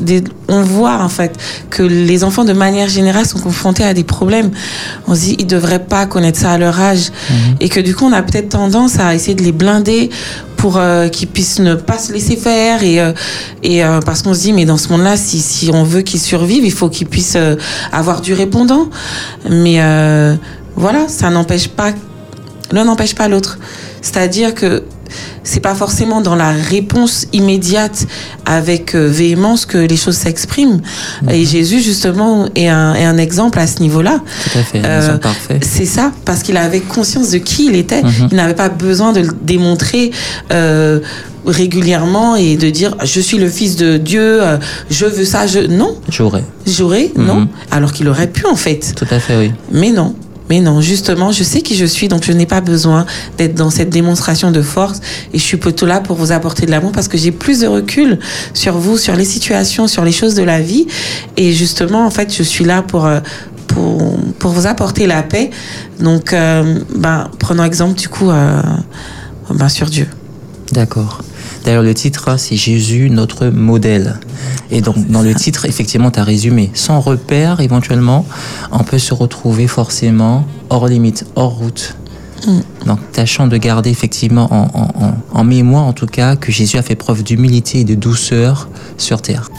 des- 0.00 0.24
on 0.48 0.62
voit 0.62 0.98
en 1.02 1.08
fait 1.08 1.36
que 1.70 1.82
les 1.82 2.24
enfants 2.24 2.44
de 2.44 2.52
manière 2.52 2.88
générale 2.88 3.26
sont 3.26 3.38
confrontés 3.38 3.84
à 3.84 3.92
des 3.94 4.04
problèmes. 4.04 4.50
On 5.06 5.14
se 5.14 5.20
dit 5.20 5.36
ils 5.38 5.46
devraient 5.46 5.84
pas 5.84 6.06
connaître 6.06 6.38
ça 6.38 6.52
à 6.52 6.58
leur 6.58 6.80
âge, 6.80 7.10
et 7.60 7.68
que 7.68 7.80
du 7.80 7.94
coup 7.94 8.04
on 8.06 8.12
a 8.12 8.22
peut-être 8.22 8.48
tendance 8.50 8.98
à 8.98 9.14
essayer 9.14 9.34
de 9.34 9.42
les 9.42 9.52
blinder 9.52 10.10
pour 10.56 10.78
euh, 10.78 11.08
qu'ils 11.08 11.28
puissent 11.28 11.58
ne 11.58 11.74
pas 11.74 11.98
se 11.98 12.12
laisser 12.12 12.36
faire 12.36 12.82
et 12.82 12.98
euh, 13.00 13.12
et 13.62 13.84
euh, 13.84 14.00
parce 14.00 14.22
qu'on 14.22 14.32
se 14.32 14.40
dit 14.40 14.52
mais 14.54 14.64
dans 14.64 14.78
ce 14.78 14.88
monde-là 14.88 15.16
si 15.18 15.38
si 15.40 15.70
on 15.72 15.84
veut 15.84 16.00
qu'ils 16.02 16.20
survivent 16.20 16.64
il 16.64 16.72
faut 16.72 16.88
qu'ils 16.88 17.06
puissent 17.06 17.36
euh, 17.36 17.56
avoir 17.92 18.20
du 18.22 18.32
répondant. 18.32 18.88
Mais 19.50 19.76
euh, 19.82 20.34
voilà 20.74 21.08
ça 21.08 21.28
n'empêche 21.30 21.68
pas 21.68 21.92
l'un 22.72 22.84
n'empêche 22.84 23.14
pas 23.14 23.28
l'autre. 23.28 23.58
C'est-à-dire 24.00 24.54
que 24.54 24.84
c'est 25.42 25.60
pas 25.60 25.74
forcément 25.74 26.20
dans 26.20 26.34
la 26.34 26.50
réponse 26.50 27.26
immédiate 27.32 28.06
avec 28.44 28.94
euh, 28.94 29.08
véhémence 29.08 29.66
que 29.66 29.78
les 29.78 29.96
choses 29.96 30.16
s'expriment. 30.16 30.80
Et 31.30 31.44
Jésus, 31.44 31.80
justement, 31.80 32.48
est 32.54 32.68
un, 32.68 32.94
est 32.94 33.04
un 33.04 33.18
exemple 33.18 33.58
à 33.58 33.66
ce 33.66 33.80
niveau-là. 33.80 34.20
Tout 34.44 34.58
à 34.58 34.62
fait, 34.62 34.78
un 34.78 35.18
Euh. 35.50 35.58
C'est 35.62 35.84
ça, 35.86 36.12
parce 36.24 36.42
qu'il 36.42 36.56
avait 36.56 36.80
conscience 36.80 37.30
de 37.30 37.38
qui 37.38 37.66
il 37.66 37.76
était. 37.76 38.02
Mhm. 38.02 38.28
Il 38.30 38.36
n'avait 38.36 38.54
pas 38.54 38.68
besoin 38.68 39.12
de 39.12 39.20
le 39.20 39.28
démontrer 39.42 40.10
euh, 40.52 41.00
régulièrement 41.46 42.36
et 42.36 42.56
de 42.56 42.70
dire 42.70 42.96
je 43.04 43.20
suis 43.20 43.38
le 43.38 43.48
fils 43.48 43.76
de 43.76 43.96
Dieu, 43.96 44.42
euh, 44.42 44.56
je 44.90 45.06
veux 45.06 45.24
ça, 45.24 45.46
je 45.46 45.60
non, 45.60 45.96
J'aurais. 46.08 46.44
j'aurais 46.66 47.12
Mhm. 47.14 47.26
non, 47.26 47.48
alors 47.70 47.92
qu'il 47.92 48.08
aurait 48.08 48.26
pu 48.26 48.46
en 48.46 48.56
fait. 48.56 48.94
Tout 48.96 49.06
à 49.10 49.18
fait, 49.18 49.36
oui. 49.36 49.52
Mais 49.70 49.90
non. 49.90 50.14
Mais 50.48 50.60
non, 50.60 50.80
justement, 50.80 51.32
je 51.32 51.42
sais 51.42 51.60
qui 51.60 51.76
je 51.76 51.84
suis, 51.84 52.08
donc 52.08 52.24
je 52.24 52.32
n'ai 52.32 52.46
pas 52.46 52.60
besoin 52.60 53.06
d'être 53.36 53.54
dans 53.54 53.70
cette 53.70 53.90
démonstration 53.90 54.50
de 54.50 54.62
force. 54.62 55.00
Et 55.32 55.38
je 55.38 55.42
suis 55.42 55.56
plutôt 55.56 55.86
là 55.86 56.00
pour 56.00 56.16
vous 56.16 56.32
apporter 56.32 56.66
de 56.66 56.70
l'amour 56.70 56.92
parce 56.92 57.08
que 57.08 57.18
j'ai 57.18 57.32
plus 57.32 57.60
de 57.60 57.66
recul 57.66 58.18
sur 58.54 58.78
vous, 58.78 58.98
sur 58.98 59.16
les 59.16 59.24
situations, 59.24 59.86
sur 59.88 60.04
les 60.04 60.12
choses 60.12 60.34
de 60.34 60.42
la 60.42 60.60
vie. 60.60 60.86
Et 61.36 61.52
justement, 61.52 62.06
en 62.06 62.10
fait, 62.10 62.34
je 62.34 62.42
suis 62.42 62.64
là 62.64 62.82
pour, 62.82 63.06
euh, 63.06 63.20
pour, 63.66 64.18
pour 64.38 64.52
vous 64.52 64.66
apporter 64.66 65.06
la 65.06 65.22
paix. 65.22 65.50
Donc, 66.00 66.32
euh, 66.32 66.80
ben, 66.94 67.28
prenons 67.38 67.64
exemple 67.64 67.98
du 67.98 68.08
coup 68.08 68.30
euh, 68.30 68.62
ben, 69.50 69.68
sur 69.68 69.86
Dieu. 69.86 70.06
D'accord. 70.72 71.22
D'ailleurs, 71.66 71.82
le 71.82 71.94
titre, 71.94 72.38
c'est 72.38 72.54
Jésus, 72.56 73.10
notre 73.10 73.48
modèle. 73.48 74.20
Et 74.70 74.80
donc, 74.80 74.96
dans 75.10 75.20
le 75.22 75.34
titre, 75.34 75.64
effectivement, 75.64 76.12
tu 76.12 76.20
as 76.20 76.24
résumé. 76.24 76.70
Sans 76.74 77.00
repère, 77.00 77.58
éventuellement, 77.60 78.24
on 78.70 78.84
peut 78.84 78.98
se 79.00 79.12
retrouver 79.12 79.66
forcément 79.66 80.46
hors 80.70 80.86
limite, 80.86 81.26
hors 81.34 81.50
route. 81.56 81.96
Donc, 82.86 83.00
tâchons 83.10 83.48
de 83.48 83.56
garder 83.56 83.90
effectivement 83.90 84.46
en, 84.52 84.68
en- 84.80 85.04
en- 85.06 85.14
en 85.32 85.44
mémoire, 85.44 85.84
en 85.84 85.92
tout 85.92 86.06
cas, 86.06 86.36
que 86.36 86.52
Jésus 86.52 86.76
a 86.76 86.82
fait 86.82 86.94
preuve 86.94 87.24
d'humilité 87.24 87.80
et 87.80 87.84
de 87.84 87.96
douceur 87.96 88.68
sur 88.96 89.20
terre. 89.20 89.50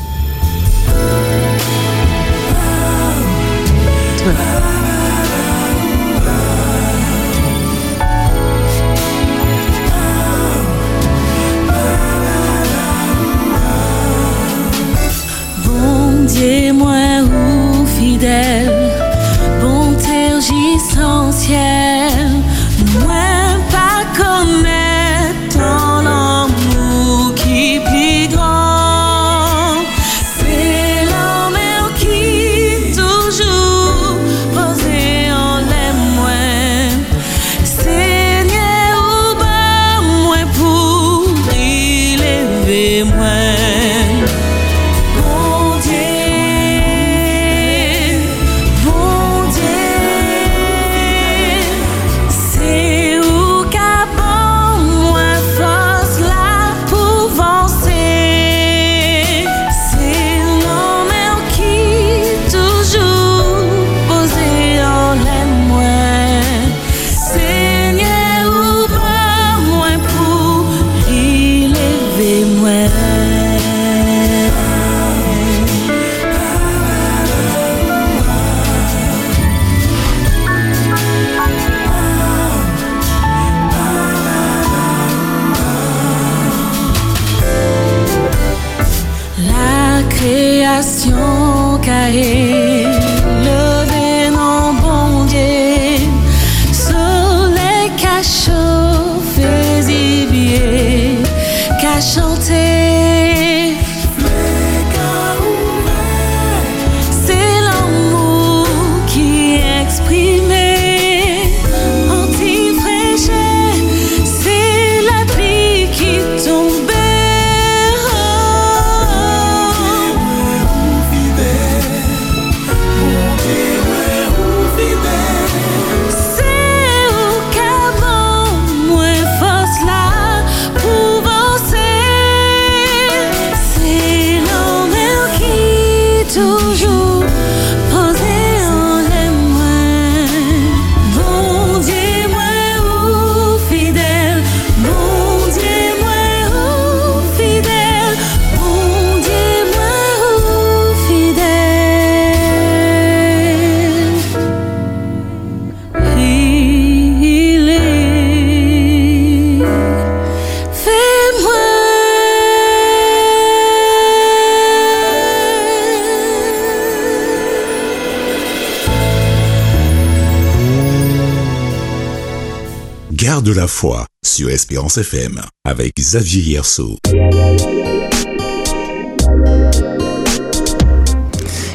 Garde 173.38 173.50
la 173.56 173.68
foi 173.68 174.08
sur 174.26 174.50
Espérance 174.50 174.98
FM 174.98 175.40
avec 175.64 175.94
Xavier 175.96 176.42
Hierceau. 176.42 176.98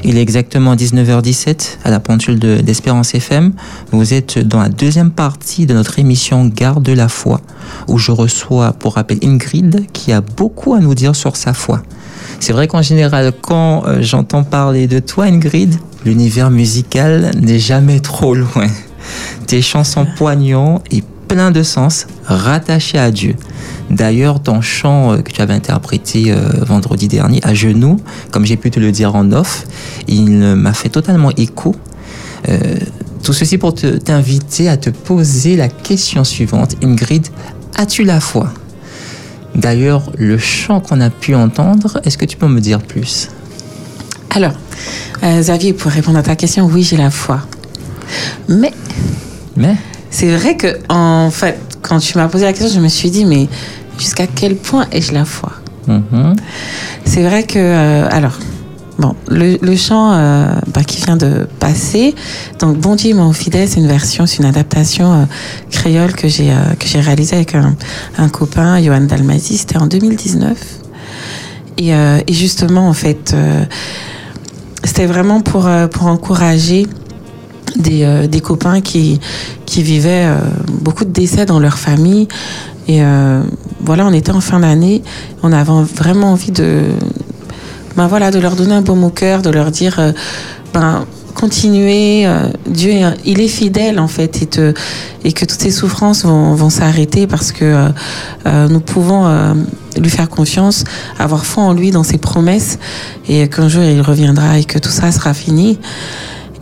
Il 0.02 0.18
est 0.18 0.20
exactement 0.20 0.74
19h17 0.74 1.78
à 1.84 1.90
la 1.90 2.00
pendule 2.00 2.40
de- 2.40 2.56
d'Espérance 2.56 3.14
FM. 3.14 3.52
Vous 3.92 4.12
êtes 4.12 4.40
dans 4.40 4.58
la 4.60 4.70
deuxième 4.70 5.12
partie 5.12 5.64
de 5.66 5.72
notre 5.74 6.00
émission 6.00 6.46
Garde 6.46 6.88
la 6.88 7.06
foi, 7.08 7.40
où 7.86 7.96
je 7.96 8.10
reçois, 8.10 8.72
pour 8.72 8.94
rappel, 8.94 9.18
Ingrid, 9.22 9.86
qui 9.92 10.10
a 10.10 10.20
beaucoup 10.20 10.74
à 10.74 10.80
nous 10.80 10.96
dire 10.96 11.14
sur 11.14 11.36
sa 11.36 11.54
foi. 11.54 11.84
C'est 12.40 12.52
vrai 12.52 12.66
qu'en 12.66 12.82
général, 12.82 13.32
quand 13.40 13.84
euh, 13.86 13.98
j'entends 14.02 14.42
parler 14.42 14.88
de 14.88 14.98
toi, 14.98 15.26
Ingrid, 15.26 15.76
l'univers 16.04 16.50
musical 16.50 17.30
n'est 17.40 17.60
jamais 17.60 18.00
trop 18.00 18.34
loin. 18.34 18.66
Tes 19.46 19.62
chansons 19.62 20.06
poignants 20.16 20.82
et 20.90 21.04
plein 21.32 21.50
de 21.50 21.62
sens, 21.62 22.06
rattachés 22.26 22.98
à 22.98 23.10
Dieu. 23.10 23.36
D'ailleurs, 23.88 24.42
ton 24.42 24.60
chant 24.60 25.12
euh, 25.12 25.16
que 25.22 25.32
tu 25.32 25.40
avais 25.40 25.54
interprété 25.54 26.26
euh, 26.30 26.36
vendredi 26.60 27.08
dernier, 27.08 27.40
à 27.42 27.54
genoux, 27.54 27.96
comme 28.30 28.44
j'ai 28.44 28.58
pu 28.58 28.70
te 28.70 28.78
le 28.78 28.92
dire 28.92 29.14
en 29.14 29.32
off, 29.32 29.64
il 30.08 30.28
m'a 30.30 30.74
fait 30.74 30.90
totalement 30.90 31.30
écho. 31.38 31.74
Euh, 32.50 32.76
tout 33.22 33.32
ceci 33.32 33.56
pour 33.56 33.74
te- 33.74 33.96
t'inviter 33.96 34.68
à 34.68 34.76
te 34.76 34.90
poser 34.90 35.56
la 35.56 35.68
question 35.68 36.22
suivante. 36.22 36.76
Ingrid, 36.84 37.26
as-tu 37.76 38.04
la 38.04 38.20
foi? 38.20 38.52
D'ailleurs, 39.54 40.12
le 40.18 40.36
chant 40.36 40.80
qu'on 40.80 41.00
a 41.00 41.08
pu 41.08 41.34
entendre, 41.34 41.98
est-ce 42.04 42.18
que 42.18 42.26
tu 42.26 42.36
peux 42.36 42.48
me 42.48 42.60
dire 42.60 42.80
plus? 42.80 43.28
Alors, 44.34 44.52
euh, 45.22 45.40
Xavier, 45.40 45.72
pour 45.72 45.90
répondre 45.92 46.18
à 46.18 46.22
ta 46.22 46.36
question, 46.36 46.66
oui, 46.66 46.82
j'ai 46.82 46.98
la 46.98 47.10
foi. 47.10 47.40
Mais 48.50 48.72
Mais? 49.56 49.76
C'est 50.12 50.36
vrai 50.36 50.56
que, 50.56 50.78
en 50.90 51.30
fait, 51.30 51.58
quand 51.80 51.98
tu 51.98 52.18
m'as 52.18 52.28
posé 52.28 52.44
la 52.44 52.52
question, 52.52 52.68
je 52.68 52.80
me 52.80 52.88
suis 52.88 53.10
dit, 53.10 53.24
mais 53.24 53.48
jusqu'à 53.98 54.26
quel 54.26 54.56
point 54.56 54.86
ai-je 54.92 55.12
la 55.12 55.24
foi? 55.24 55.52
Mhm. 55.88 56.36
C'est 57.06 57.22
vrai 57.22 57.44
que, 57.44 57.58
euh, 57.58 58.06
alors, 58.10 58.38
bon, 58.98 59.16
le, 59.28 59.56
le 59.62 59.74
chant 59.74 60.12
euh, 60.12 60.52
bah, 60.74 60.84
qui 60.84 61.00
vient 61.02 61.16
de 61.16 61.48
passer, 61.58 62.14
donc 62.60 62.76
Bon 62.76 62.94
Dieu, 62.94 63.14
mon 63.14 63.32
fidèle, 63.32 63.66
c'est 63.66 63.80
une 63.80 63.88
version, 63.88 64.26
c'est 64.26 64.36
une 64.36 64.44
adaptation 64.44 65.12
euh, 65.12 65.24
créole 65.70 66.12
que 66.12 66.28
j'ai 66.28 66.52
que 66.78 66.86
j'ai 66.86 67.00
réalisée 67.00 67.36
avec 67.36 67.54
un, 67.54 67.74
un 68.18 68.28
copain, 68.28 68.80
Johan 68.82 69.00
Dalmazi, 69.00 69.56
c'était 69.56 69.78
en 69.78 69.86
2019. 69.86 70.58
Et, 71.78 71.88
et 71.90 72.32
justement, 72.32 72.86
en 72.86 72.92
fait, 72.92 73.34
c'était 74.84 75.06
vraiment 75.06 75.40
pour, 75.40 75.68
pour 75.90 76.06
encourager 76.06 76.86
des, 77.76 78.04
euh, 78.04 78.26
des 78.26 78.40
copains 78.40 78.80
qui, 78.80 79.20
qui 79.66 79.82
vivaient 79.82 80.26
euh, 80.26 80.36
beaucoup 80.80 81.04
de 81.04 81.10
décès 81.10 81.46
dans 81.46 81.58
leur 81.60 81.78
famille. 81.78 82.28
Et 82.88 83.02
euh, 83.02 83.42
voilà, 83.80 84.06
on 84.06 84.12
était 84.12 84.32
en 84.32 84.40
fin 84.40 84.60
d'année, 84.60 85.02
on 85.42 85.52
avait 85.52 85.70
vraiment 85.94 86.32
envie 86.32 86.50
de, 86.50 86.82
ben 87.96 88.06
voilà, 88.08 88.30
de 88.30 88.38
leur 88.40 88.56
donner 88.56 88.74
un 88.74 88.82
baume 88.82 89.04
au 89.04 89.10
cœur, 89.10 89.42
de 89.42 89.50
leur 89.50 89.70
dire, 89.70 89.98
euh, 90.00 90.12
ben 90.74 91.04
continuez, 91.34 92.26
euh, 92.26 92.48
Dieu, 92.68 92.92
il 93.24 93.40
est 93.40 93.48
fidèle 93.48 93.98
en 93.98 94.08
fait, 94.08 94.42
et, 94.42 94.46
te- 94.46 94.74
et 95.24 95.32
que 95.32 95.44
toutes 95.44 95.60
ces 95.62 95.70
souffrances 95.70 96.24
vont, 96.24 96.54
vont 96.54 96.70
s'arrêter 96.70 97.26
parce 97.26 97.52
que 97.52 97.64
euh, 97.64 97.88
euh, 98.46 98.68
nous 98.68 98.80
pouvons 98.80 99.26
euh, 99.26 99.54
lui 99.98 100.10
faire 100.10 100.28
confiance, 100.28 100.84
avoir 101.18 101.46
foi 101.46 101.62
en 101.62 101.72
lui, 101.72 101.90
dans 101.90 102.02
ses 102.04 102.18
promesses, 102.18 102.78
et 103.28 103.48
qu'un 103.48 103.68
jour 103.68 103.82
il 103.84 104.00
reviendra 104.02 104.58
et 104.58 104.64
que 104.64 104.78
tout 104.78 104.90
ça 104.90 105.10
sera 105.12 105.34
fini. 105.34 105.78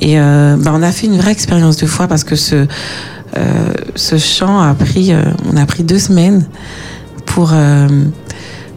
Et 0.01 0.19
euh, 0.19 0.57
ben, 0.57 0.73
on 0.75 0.83
a 0.83 0.93
fait 0.93 1.07
une 1.07 1.19
vraie 1.19 1.33
expérience 1.33 1.77
de 1.77 1.87
foi 1.87 2.09
parce 2.09 2.25
que 2.25 2.37
ce, 2.37 2.67
euh, 3.37 3.73
ce 3.95 4.19
chant 4.19 4.61
a 4.61 4.75
pris, 4.75 5.13
euh, 5.13 5.23
on 5.53 5.57
a 5.57 5.67
pris 5.67 5.83
deux 5.85 5.99
semaines 5.99 6.47
pour, 7.27 7.51
euh, 7.53 7.87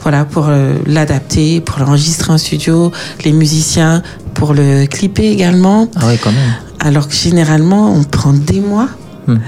voilà, 0.01 0.25
pour 0.25 0.49
l'adapter, 0.85 1.61
pour 1.61 1.79
l'enregistrer 1.79 2.33
en 2.33 2.37
studio, 2.37 2.91
les 3.23 3.31
musiciens, 3.31 4.03
pour 4.33 4.53
le 4.53 4.85
clipper 4.85 5.31
également. 5.31 5.87
Ah 5.95 6.07
ouais, 6.07 6.19
quand 6.21 6.31
même. 6.31 6.53
Alors 6.79 7.07
que 7.07 7.15
généralement, 7.15 7.93
on 7.93 8.03
prend 8.03 8.33
des 8.33 8.59
mois. 8.59 8.89
Mhm. 9.27 9.39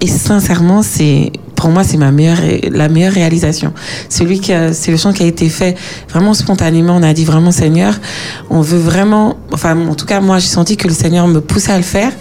Et 0.00 0.06
sincèrement, 0.06 0.82
c'est 0.82 1.32
pour 1.60 1.70
moi 1.70 1.84
c'est 1.84 1.98
ma 1.98 2.10
meilleure 2.10 2.40
la 2.70 2.88
meilleure 2.88 3.12
réalisation. 3.12 3.72
C'est 4.08 4.24
le 4.24 4.96
chant 4.96 5.12
qui 5.12 5.22
a 5.22 5.26
été 5.26 5.48
fait 5.48 5.76
vraiment 6.08 6.34
spontanément. 6.34 6.96
On 6.96 7.02
a 7.02 7.12
dit 7.12 7.24
vraiment 7.24 7.52
Seigneur, 7.52 7.94
on 8.48 8.62
veut 8.62 8.78
vraiment. 8.78 9.36
Enfin, 9.52 9.76
en 9.88 9.94
tout 9.94 10.06
cas, 10.06 10.20
moi 10.20 10.38
j'ai 10.38 10.48
senti 10.48 10.76
que 10.76 10.88
le 10.88 10.94
Seigneur 10.94 11.26
me 11.28 11.40
poussait 11.40 11.72
à 11.72 11.76
le 11.76 11.82
faire. 11.82 12.12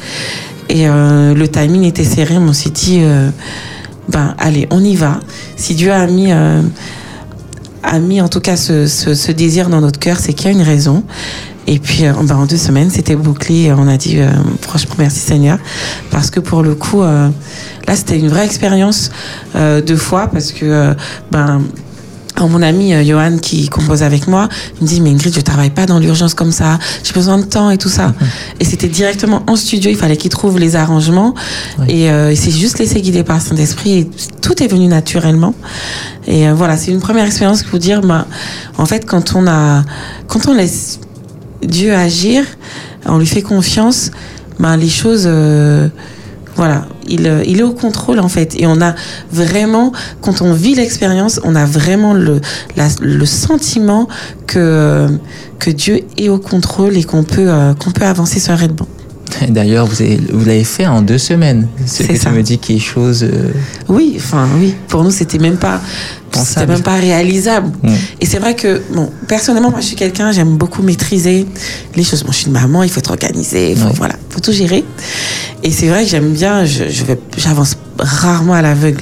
Et 0.68 0.88
euh, 0.88 1.34
le 1.34 1.48
timing 1.48 1.84
était 1.86 2.04
serré. 2.04 2.38
On 2.38 2.54
s'est 2.54 2.70
dit, 2.70 3.00
euh, 3.02 3.30
ben 4.10 4.36
allez, 4.38 4.68
on 4.70 4.84
y 4.84 4.96
va. 4.96 5.20
Si 5.56 5.74
Dieu 5.74 5.92
a 5.92 6.06
mis 6.06 6.32
euh, 6.32 6.62
a 7.82 8.00
mis 8.00 8.20
en 8.22 8.28
tout 8.28 8.42
cas 8.42 8.58
ce 8.58 9.32
désir 9.32 9.70
dans 9.70 9.82
notre 9.82 10.00
cœur, 10.00 10.18
c'est 10.20 10.34
qu'il 10.34 10.48
y 10.48 10.50
a 10.50 10.52
une 10.52 10.62
raison. 10.66 11.04
Et 11.70 11.78
puis, 11.78 12.06
euh, 12.06 12.14
ben, 12.24 12.36
en 12.36 12.46
deux 12.48 12.58
semaines, 12.58 12.90
c'était 12.90 13.16
bouclé. 13.16 13.72
On 13.72 13.88
a 13.88 13.96
dit, 13.96 14.18
euh, 14.18 14.28
franchement, 14.62 14.96
merci 14.98 15.20
Seigneur. 15.20 15.60
Parce 16.10 16.32
que 16.32 16.40
pour 16.40 16.64
le 16.64 16.74
coup, 16.74 17.04
euh, 17.04 17.30
là, 17.88 17.96
c'était 17.96 18.18
une 18.18 18.28
vraie 18.28 18.46
expérience 18.46 19.12
euh, 19.56 19.80
de 19.80 19.96
foi. 19.96 20.28
Parce 20.34 20.52
que, 20.52 20.96
ben, 21.32 21.62
mon 22.48 22.62
ami 22.62 22.94
euh, 22.94 23.04
Johan 23.04 23.38
qui 23.42 23.68
compose 23.70 24.04
avec 24.04 24.28
moi 24.28 24.48
il 24.80 24.84
me 24.84 24.88
dit 24.88 25.02
mais 25.02 25.10
Ingrid 25.10 25.34
je 25.36 25.42
travaille 25.42 25.72
pas 25.72 25.86
dans 25.86 26.00
l'urgence 26.00 26.34
comme 26.34 26.52
ça 26.52 26.80
j'ai 27.04 27.14
besoin 27.14 27.38
de 27.38 27.44
temps 27.44 27.70
et 27.70 27.78
tout 27.78 27.90
ça 27.90 28.14
et 28.60 28.66
c'était 28.66 28.88
directement 28.88 29.44
en 29.48 29.56
studio 29.56 29.92
il 29.92 29.98
fallait 29.98 30.18
qu'il 30.18 30.30
trouve 30.30 30.60
les 30.60 30.76
arrangements 30.76 31.34
Oui. 31.80 31.86
et 31.90 32.10
euh, 32.10 32.32
il 32.32 32.38
s'est 32.38 32.52
juste 32.52 32.80
laissé 32.80 33.02
guider 33.02 33.24
par 33.24 33.38
le 33.38 33.42
Saint-Esprit 33.42 34.00
et 34.00 34.10
tout 34.42 34.62
est 34.64 34.68
venu 34.68 34.88
naturellement 34.88 35.54
et 36.28 36.48
euh, 36.48 36.54
voilà 36.54 36.78
c'est 36.78 36.92
une 36.92 37.02
première 37.02 37.26
expérience 37.26 37.64
pour 37.64 37.80
dire 37.80 38.02
ben, 38.02 38.26
en 38.78 38.86
fait 38.86 39.06
quand 39.06 39.36
on 39.36 39.48
a 39.48 39.84
quand 40.28 40.48
on 40.48 40.54
laisse 40.54 41.00
Dieu 41.64 41.94
agir 41.94 42.44
on 43.06 43.18
lui 43.18 43.28
fait 43.28 43.42
confiance 43.42 44.12
ben, 44.60 44.76
les 44.76 44.90
choses 44.90 45.24
euh, 45.26 45.88
voilà, 46.60 46.86
il, 47.08 47.26
euh, 47.26 47.42
il 47.48 47.62
est 47.62 47.64
au 47.64 47.72
contrôle 47.72 48.20
en 48.20 48.28
fait. 48.28 48.54
Et 48.60 48.68
on 48.68 48.82
a 48.82 48.94
vraiment, 49.32 49.94
quand 50.20 50.42
on 50.42 50.52
vit 50.52 50.76
l'expérience, 50.76 51.40
on 51.46 51.56
a 51.56 51.64
vraiment 51.64 52.14
le, 52.14 52.42
le 53.00 53.26
sentiment 53.26 54.10
que, 54.46 55.08
que 55.58 55.72
Dieu 55.72 56.02
est 56.18 56.28
au 56.28 56.38
contrôle 56.38 56.98
et 56.98 57.06
qu'on 57.06 57.24
peut, 57.24 57.50
euh, 57.50 57.74
qu'on 57.76 57.92
peut 57.92 58.04
avancer 58.04 58.42
sereinement. 58.42 58.88
D'ailleurs, 59.50 59.86
vous 59.86 60.02
avez- 60.02 60.20
vous 60.32 60.46
l'avez 60.46 60.64
fait 60.64 60.88
en 60.88 61.02
deux 61.02 61.18
semaines. 61.18 61.68
Ce 61.86 62.04
C'est 62.04 62.08
que 62.08 62.16
ça. 62.18 62.30
tu 62.30 62.36
me 62.36 62.42
dis 62.44 62.60
est 62.70 62.80
chose. 62.80 63.24
euh, 63.24 63.52
Oui, 63.88 64.16
enfin 64.18 64.48
oui, 64.60 64.76
pour 64.88 65.04
nous 65.04 65.12
c'était 65.12 65.38
même 65.40 65.58
pas 65.58 65.82
c'était 66.32 66.68
même 66.68 66.82
pas 66.84 66.96
réalisable. 66.96 67.72
Mm. 67.84 67.94
Et 68.22 68.26
c'est 68.26 68.38
vrai 68.40 68.56
que 68.56 68.82
bon, 68.94 69.10
personnellement 69.28 69.72
moi 69.72 69.80
je 69.82 69.88
suis 69.88 69.96
quelqu'un, 69.96 70.32
j'aime 70.32 70.58
beaucoup 70.58 70.84
maîtriser 70.84 71.48
les 71.96 72.04
choses. 72.04 72.24
Moi 72.24 72.32
je 72.34 72.38
suis 72.38 72.48
une 72.48 72.54
maman, 72.54 72.84
il 72.84 72.90
faut 72.90 73.00
être 73.00 73.10
organisé, 73.12 73.72
il 73.72 73.78
faut 73.78 73.88
Ouais. 73.88 73.94
voilà, 73.98 74.16
faut 74.30 74.40
tout 74.40 74.52
gérer. 74.52 74.84
Et 75.64 75.72
c'est 75.72 75.88
vrai 75.88 76.04
que 76.04 76.10
j'aime 76.10 76.32
bien, 76.32 76.66
je, 76.66 76.84
je 76.90 77.04
vais 77.04 77.20
j'avance 77.38 77.78
rarement 77.98 78.54
à 78.54 78.62
l'aveugle. 78.62 79.02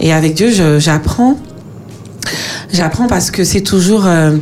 Et 0.00 0.12
avec 0.12 0.34
Dieu, 0.34 0.50
j'apprends 0.78 1.38
J'apprends 2.72 3.08
parce 3.08 3.32
que 3.32 3.42
c'est 3.42 3.62
toujours, 3.62 4.06
euh, 4.06 4.36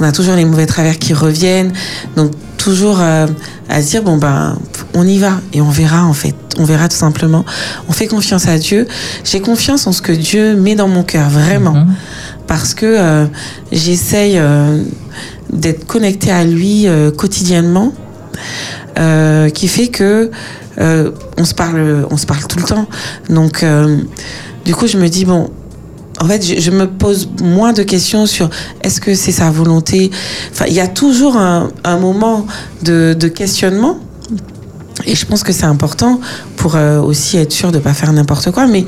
on 0.00 0.04
a 0.04 0.12
toujours 0.12 0.34
les 0.36 0.46
mauvais 0.46 0.64
travers 0.66 0.98
qui 0.98 1.12
reviennent, 1.12 1.72
donc 2.16 2.30
toujours 2.64 2.98
euh, 3.00 3.26
à 3.68 3.82
se 3.82 3.90
dire 3.90 4.02
bon 4.02 4.16
ben 4.16 4.56
on 4.94 5.06
y 5.06 5.18
va 5.18 5.32
et 5.52 5.60
on 5.60 5.68
verra 5.68 6.04
en 6.06 6.14
fait, 6.14 6.34
on 6.58 6.64
verra 6.64 6.88
tout 6.88 6.96
simplement. 6.96 7.44
On 7.90 7.92
fait 7.92 8.06
confiance 8.06 8.48
à 8.48 8.56
Dieu. 8.58 8.86
J'ai 9.22 9.40
confiance 9.40 9.86
en 9.86 9.92
ce 9.92 10.00
que 10.00 10.12
Dieu 10.12 10.56
met 10.56 10.74
dans 10.74 10.88
mon 10.88 11.02
cœur 11.02 11.28
vraiment, 11.28 11.74
Mhm. 11.74 11.94
parce 12.46 12.72
que 12.72 12.86
euh, 12.86 13.26
j'essaye 13.70 14.38
euh, 14.38 14.82
d'être 15.52 15.86
connectée 15.86 16.30
à 16.30 16.42
lui 16.44 16.86
euh, 16.88 17.10
quotidiennement, 17.10 17.92
qui 19.54 19.68
fait 19.68 19.88
que 19.88 20.30
on 20.78 21.44
se 21.44 21.54
parle, 21.54 22.06
on 22.10 22.16
se 22.16 22.24
parle 22.26 22.46
tout 22.46 22.58
le 22.58 22.64
temps. 22.64 22.86
Donc 23.28 23.64
du 24.64 24.74
coup 24.74 24.86
je 24.86 24.96
me 24.96 25.08
dis 25.08 25.24
bon 25.26 25.50
en 26.20 26.26
fait, 26.26 26.44
je, 26.44 26.60
je 26.60 26.70
me 26.70 26.86
pose 26.86 27.28
moins 27.42 27.72
de 27.72 27.82
questions 27.82 28.26
sur 28.26 28.48
est-ce 28.82 29.00
que 29.00 29.14
c'est 29.14 29.32
sa 29.32 29.50
volonté. 29.50 30.10
Enfin, 30.52 30.66
il 30.68 30.74
y 30.74 30.80
a 30.80 30.88
toujours 30.88 31.36
un, 31.36 31.70
un 31.82 31.98
moment 31.98 32.46
de, 32.82 33.16
de 33.18 33.28
questionnement. 33.28 33.98
Et 35.06 35.14
je 35.16 35.26
pense 35.26 35.42
que 35.42 35.52
c'est 35.52 35.64
important 35.64 36.20
pour 36.56 36.76
euh, 36.76 37.00
aussi 37.00 37.36
être 37.36 37.52
sûr 37.52 37.72
de 37.72 37.78
pas 37.78 37.92
faire 37.92 38.12
n'importe 38.12 38.52
quoi. 38.52 38.66
Mais, 38.66 38.86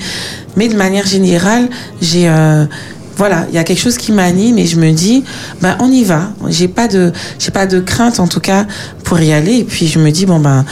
mais 0.56 0.68
de 0.68 0.76
manière 0.76 1.04
générale, 1.06 1.68
j'ai 2.00 2.28
euh, 2.28 2.64
voilà, 3.16 3.46
il 3.48 3.54
y 3.54 3.58
a 3.58 3.64
quelque 3.64 3.80
chose 3.80 3.96
qui 3.96 4.12
m'anime 4.12 4.58
et 4.58 4.66
je 4.66 4.78
me 4.78 4.90
dis, 4.92 5.24
ben 5.62 5.76
on 5.80 5.90
y 5.90 6.04
va. 6.04 6.32
J'ai 6.48 6.68
pas 6.68 6.86
de, 6.86 7.12
j'ai 7.38 7.50
pas 7.50 7.66
de 7.66 7.80
crainte 7.80 8.20
en 8.20 8.26
tout 8.28 8.40
cas 8.40 8.66
pour 9.04 9.18
y 9.20 9.32
aller. 9.32 9.54
Et 9.58 9.64
puis 9.64 9.86
je 9.88 9.98
me 9.98 10.10
dis 10.10 10.26
bon 10.26 10.38
ben, 10.38 10.64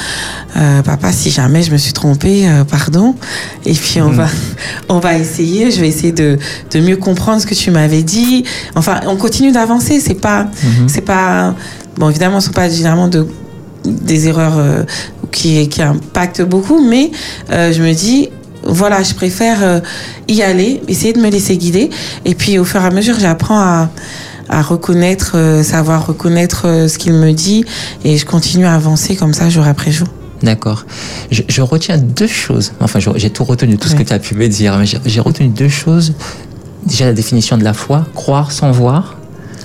euh, 0.56 0.82
papa, 0.82 1.10
si 1.12 1.30
jamais 1.30 1.62
je 1.62 1.70
me 1.72 1.78
suis 1.78 1.92
trompée, 1.94 2.46
euh, 2.46 2.64
pardon. 2.64 3.14
Et 3.64 3.72
puis 3.72 4.00
on 4.02 4.10
Mhm. 4.10 4.16
va, 4.16 4.26
on 4.90 4.98
va 4.98 5.16
essayer. 5.16 5.70
Je 5.70 5.80
vais 5.80 5.88
essayer 5.88 6.12
de, 6.12 6.38
de 6.70 6.80
mieux 6.80 6.96
comprendre 6.96 7.40
ce 7.40 7.46
que 7.46 7.54
tu 7.54 7.70
m'avais 7.70 8.02
dit. 8.02 8.44
Enfin, 8.74 9.00
on 9.06 9.16
continue 9.16 9.50
d'avancer. 9.52 9.98
C'est 10.00 10.20
pas, 10.20 10.44
Mhm. 10.44 10.88
c'est 10.88 11.00
pas, 11.00 11.54
bon 11.96 12.10
évidemment, 12.10 12.40
ce 12.40 12.48
sont 12.48 12.52
pas 12.52 12.68
généralement 12.68 13.08
de 13.08 13.26
des 13.86 14.28
erreurs 14.28 14.56
euh, 14.58 14.82
qui, 15.30 15.68
qui 15.68 15.82
impactent 15.82 16.40
beaucoup, 16.42 16.82
mais 16.88 17.10
euh, 17.50 17.70
je 17.72 17.82
me 17.82 17.92
dis, 17.92 18.30
voilà, 18.66 19.02
je 19.02 19.14
préfère 19.14 19.62
euh, 19.62 19.80
y 20.28 20.42
aller, 20.42 20.82
essayer 20.88 21.12
de 21.12 21.20
me 21.20 21.30
laisser 21.30 21.56
guider, 21.56 21.90
et 22.24 22.34
puis 22.34 22.58
au 22.58 22.64
fur 22.64 22.80
et 22.82 22.86
à 22.86 22.90
mesure, 22.90 23.18
j'apprends 23.18 23.60
à, 23.60 23.90
à 24.48 24.62
reconnaître, 24.62 25.32
euh, 25.34 25.62
savoir 25.62 26.06
reconnaître 26.06 26.66
euh, 26.66 26.88
ce 26.88 26.98
qu'il 26.98 27.12
me 27.12 27.32
dit, 27.32 27.64
et 28.04 28.16
je 28.16 28.26
continue 28.26 28.66
à 28.66 28.74
avancer 28.74 29.16
comme 29.16 29.34
ça 29.34 29.48
jour 29.50 29.66
après 29.66 29.92
jour. 29.92 30.08
D'accord. 30.42 30.84
Je, 31.30 31.42
je 31.48 31.62
retiens 31.62 31.96
deux 31.96 32.26
choses. 32.26 32.72
Enfin, 32.80 32.98
j'ai 33.16 33.30
tout 33.30 33.44
retenu, 33.44 33.78
tout 33.78 33.88
ce 33.88 33.94
que 33.94 34.02
tu 34.02 34.12
as 34.12 34.18
pu 34.18 34.34
me 34.34 34.46
dire, 34.48 34.78
j'ai 35.06 35.20
retenu 35.20 35.48
deux 35.48 35.70
choses. 35.70 36.12
Déjà, 36.84 37.06
la 37.06 37.14
définition 37.14 37.56
de 37.56 37.64
la 37.64 37.72
foi, 37.72 38.04
croire 38.14 38.52
sans 38.52 38.70
voir. 38.70 39.16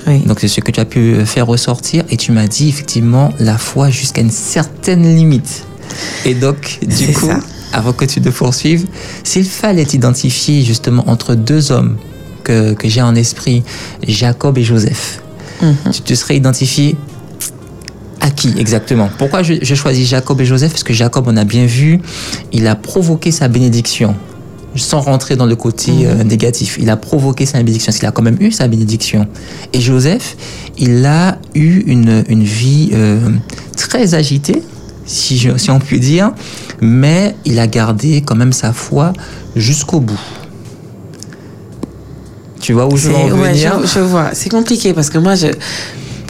Oui. 0.07 0.19
Donc, 0.19 0.39
c'est 0.39 0.47
ce 0.47 0.61
que 0.61 0.71
tu 0.71 0.79
as 0.79 0.85
pu 0.85 1.25
faire 1.25 1.47
ressortir. 1.47 2.05
Et 2.09 2.15
tu 2.15 2.31
m'as 2.31 2.47
dit, 2.47 2.69
effectivement, 2.69 3.33
la 3.39 3.57
foi 3.57 3.89
jusqu'à 3.89 4.21
une 4.21 4.31
certaine 4.31 5.03
limite. 5.03 5.65
Et 6.23 6.33
donc, 6.33 6.79
du 6.81 7.11
coup, 7.11 7.27
ça. 7.27 7.39
Avant 7.73 7.93
que 7.93 8.05
tu 8.05 8.21
te 8.21 8.29
poursuives, 8.29 8.85
s'il 9.23 9.45
fallait 9.45 9.83
identifier 9.93 10.63
justement 10.63 11.03
entre 11.09 11.35
deux 11.35 11.71
hommes 11.71 11.97
que, 12.43 12.73
que 12.73 12.87
j'ai 12.89 13.01
en 13.01 13.15
esprit, 13.15 13.63
Jacob 14.07 14.57
et 14.57 14.63
Joseph, 14.63 15.21
Mhm. 15.61 15.91
tu 15.91 16.01
te 16.01 16.13
serais 16.13 16.37
identifié 16.37 16.95
à 18.21 18.29
qui 18.31 18.53
exactement? 18.57 19.09
Pourquoi 19.17 19.43
je, 19.43 19.55
je 19.61 19.75
choisis 19.75 20.07
Jacob 20.07 20.39
et 20.41 20.45
Joseph? 20.45 20.71
Parce 20.71 20.83
que 20.83 20.93
Jacob, 20.93 21.25
on 21.27 21.35
a 21.37 21.43
bien 21.43 21.65
vu, 21.65 21.99
il 22.53 22.65
a 22.67 22.75
provoqué 22.75 23.31
sa 23.31 23.47
bénédiction. 23.47 24.15
Sans 24.75 25.01
rentrer 25.01 25.35
dans 25.35 25.47
le 25.47 25.55
côté 25.55 25.91
euh, 26.05 26.23
négatif, 26.23 26.77
il 26.79 26.89
a 26.89 26.95
provoqué 26.95 27.45
sa 27.45 27.57
bénédiction, 27.57 27.87
parce 27.87 27.97
qu'il 27.99 28.07
a 28.07 28.11
quand 28.11 28.21
même 28.21 28.37
eu 28.39 28.51
sa 28.51 28.67
bénédiction. 28.67 29.27
Et 29.73 29.81
Joseph, 29.81 30.37
il 30.77 31.05
a 31.05 31.39
eu 31.55 31.79
une, 31.87 32.23
une 32.29 32.43
vie 32.43 32.91
euh, 32.93 33.19
très 33.75 34.13
agitée, 34.13 34.61
si, 35.09 35.37
je, 35.37 35.57
si 35.57 35.71
on 35.71 35.79
peut 35.79 35.97
dire, 35.97 36.31
mais 36.81 37.35
il 37.43 37.57
a 37.59 37.65
gardé 37.67 38.21
quand 38.21 38.35
même 38.35 38.53
sa 38.53 38.73
foi 38.73 39.11
jusqu'au 39.55 39.99
bout. 39.99 40.19
Tu 42.59 42.73
vois 42.73 42.85
où 42.91 42.95
je 42.97 43.09
veux 43.09 43.15
en 43.15 43.29
ouais, 43.39 43.51
venir 43.53 43.79
je, 43.81 43.87
je 43.87 43.99
vois. 43.99 44.29
C'est 44.33 44.49
compliqué 44.49 44.93
parce 44.93 45.09
que 45.09 45.17
moi, 45.17 45.35
je, 45.35 45.47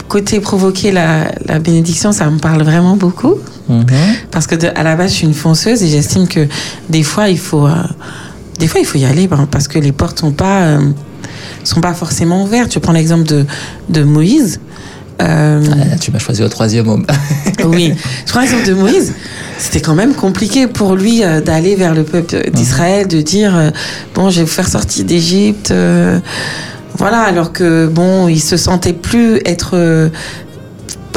côté 0.08 0.40
provoquer 0.40 0.92
la, 0.92 1.30
la 1.46 1.58
bénédiction, 1.58 2.12
ça 2.12 2.30
me 2.30 2.38
parle 2.38 2.62
vraiment 2.62 2.96
beaucoup. 2.96 3.34
Mhm. 3.68 3.84
Parce 4.30 4.46
que 4.46 4.54
de- 4.54 4.70
à 4.74 4.82
la 4.82 4.96
base, 4.96 5.10
je 5.10 5.16
suis 5.16 5.26
une 5.26 5.34
fonceuse 5.34 5.82
et 5.82 5.88
j'estime 5.88 6.26
que 6.26 6.46
des 6.88 7.02
fois, 7.02 7.28
il 7.28 7.38
faut, 7.38 7.66
euh, 7.66 7.72
des 8.58 8.66
fois, 8.68 8.80
il 8.80 8.86
faut 8.86 8.98
y 8.98 9.04
aller 9.04 9.26
ben, 9.28 9.46
parce 9.50 9.68
que 9.68 9.78
les 9.78 9.92
portes 9.92 10.18
sont 10.20 10.32
pas, 10.32 10.62
euh, 10.62 10.80
sont 11.64 11.80
pas 11.80 11.94
forcément 11.94 12.42
ouvertes. 12.44 12.72
Je 12.72 12.78
prends 12.78 12.92
l'exemple 12.92 13.24
de, 13.24 13.44
de 13.88 14.02
Moïse. 14.02 14.60
Euh, 15.20 15.60
Ah, 15.92 15.96
tu 16.00 16.10
m'as 16.10 16.18
choisi 16.18 16.42
au 16.42 16.48
troisième 16.48 16.88
homme. 16.88 17.06
oui, 17.64 17.94
l'exemple 18.40 18.66
de 18.66 18.74
Moïse. 18.74 19.14
C'était 19.58 19.80
quand 19.80 19.94
même 19.94 20.14
compliqué 20.14 20.66
pour 20.66 20.94
lui 20.94 21.22
euh, 21.22 21.40
d'aller 21.40 21.76
vers 21.76 21.94
le 21.94 22.04
peuple 22.04 22.50
d'Israël, 22.50 23.06
de 23.06 23.20
dire 23.20 23.56
euh, 23.56 23.70
bon, 24.14 24.30
je 24.30 24.38
vais 24.38 24.44
vous 24.44 24.50
faire 24.50 24.68
sortir 24.68 25.04
d'Égypte. 25.04 25.72
voilà, 26.96 27.20
alors 27.22 27.52
que 27.52 27.86
bon, 27.86 28.28
il 28.28 28.40
se 28.40 28.56
sentait 28.56 28.92
plus 28.92 29.36
être 29.44 30.10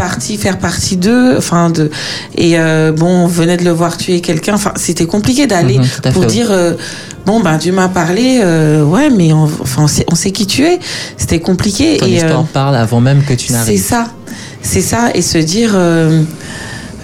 faire 0.09 0.57
partie 0.59 0.97
d'eux, 0.97 1.35
enfin 1.37 1.69
de 1.69 1.89
et 2.35 2.57
euh, 2.59 2.91
bon, 2.91 3.07
on 3.25 3.27
venait 3.27 3.57
de 3.57 3.63
le 3.63 3.71
voir 3.71 3.97
tuer 3.97 4.21
quelqu'un. 4.21 4.55
Enfin, 4.55 4.73
c'était 4.75 5.05
compliqué 5.05 5.47
d'aller 5.47 5.79
Mhm, 5.79 6.11
pour 6.13 6.25
dire 6.25 6.47
euh, 6.51 6.73
bon 7.25 7.39
ben 7.39 7.57
Dieu 7.57 7.71
m'a 7.71 7.89
parlé, 7.89 8.41
euh, 8.43 8.83
ouais, 8.83 9.09
mais 9.09 9.33
on, 9.33 9.43
enfin 9.43 9.83
on 9.83 9.87
sait, 9.87 10.05
on 10.11 10.15
sait 10.15 10.31
qui 10.31 10.45
tu 10.47 10.63
es. 10.65 10.79
C'était 11.17 11.39
compliqué 11.39 11.97
Ton 11.97 12.05
et 12.05 12.15
histoire 12.15 12.43
parle 12.45 12.75
avant 12.75 13.01
même 13.01 13.23
que 13.23 13.33
tu 13.33 13.47
c'est 13.47 13.53
n'arrives. 13.53 13.83
ça, 13.83 14.07
c'est 14.61 14.81
ça, 14.81 15.11
et 15.13 15.21
se 15.21 15.37
dire, 15.37 15.71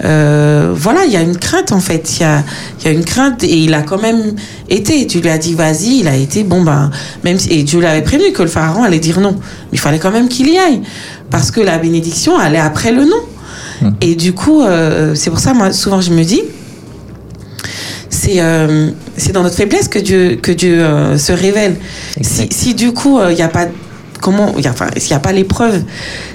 euh, 0.06 0.72
voilà, 0.74 1.06
il 1.06 1.12
y 1.12 1.18
a 1.18 1.22
une 1.22 1.38
crainte 1.38 1.72
en 1.72 1.80
fait, 1.80 2.18
il 2.18 2.22
y 2.22 2.26
a, 2.26 2.44
y 2.86 2.88
a 2.88 2.92
une 2.92 3.04
crainte, 3.04 3.44
et 3.44 3.58
il 3.64 3.74
a 3.74 3.82
quand 3.82 4.02
même 4.02 4.36
été. 4.70 5.06
Tu 5.08 5.20
lui 5.20 5.30
as 5.30 5.38
dit 5.38 5.54
vas-y, 5.56 6.00
il 6.00 6.08
a 6.08 6.16
été 6.16 6.44
bon 6.44 6.62
ben 6.64 6.90
même 7.24 7.38
si- 7.38 7.50
et 7.52 7.64
Dieu 7.64 7.82
l'avait 7.82 8.02
prévenu 8.02 8.32
que 8.32 8.42
le 8.42 8.48
pharaon 8.48 8.84
allait 8.84 9.00
dire 9.00 9.20
non, 9.20 9.32
mais 9.34 9.74
il 9.74 9.80
fallait 9.80 10.00
quand 10.00 10.12
même 10.12 10.30
qu'il 10.30 10.50
y 10.50 10.58
aille 10.58 10.82
parce 11.30 11.52
que 11.52 11.60
la 11.62 11.78
bénédiction 11.78 12.38
allait 12.38 12.60
après 12.60 12.92
le 12.92 13.04
non. 13.06 13.22
Mhm. 13.82 13.96
Et 14.02 14.16
du 14.16 14.34
coup, 14.34 14.62
euh, 14.62 15.16
c'est 15.16 15.30
pour 15.30 15.40
ça 15.40 15.54
moi 15.54 15.72
souvent 15.74 16.02
je 16.02 16.12
me 16.12 16.24
dis. 16.24 16.42
C'est 18.10 18.42
euh, 18.42 18.90
c'est 19.18 19.32
dans 19.34 19.44
notre 19.44 19.56
faiblesse 19.56 19.88
que 19.88 20.00
Dieu, 20.00 20.40
que 20.42 20.52
Dieu 20.52 20.84
se 21.18 21.32
révèle. 21.32 21.76
Si, 22.22 22.48
si 22.52 22.74
du 22.74 22.92
coup, 22.92 23.20
il 23.30 23.36
n'y 23.36 23.42
a 23.42 23.48
pas. 23.48 23.68
Comment. 24.22 24.54
Enfin, 24.68 24.88
s'il 24.98 25.12
n'y 25.12 25.16
a 25.16 25.20
pas 25.20 25.32
l'épreuve, 25.32 25.82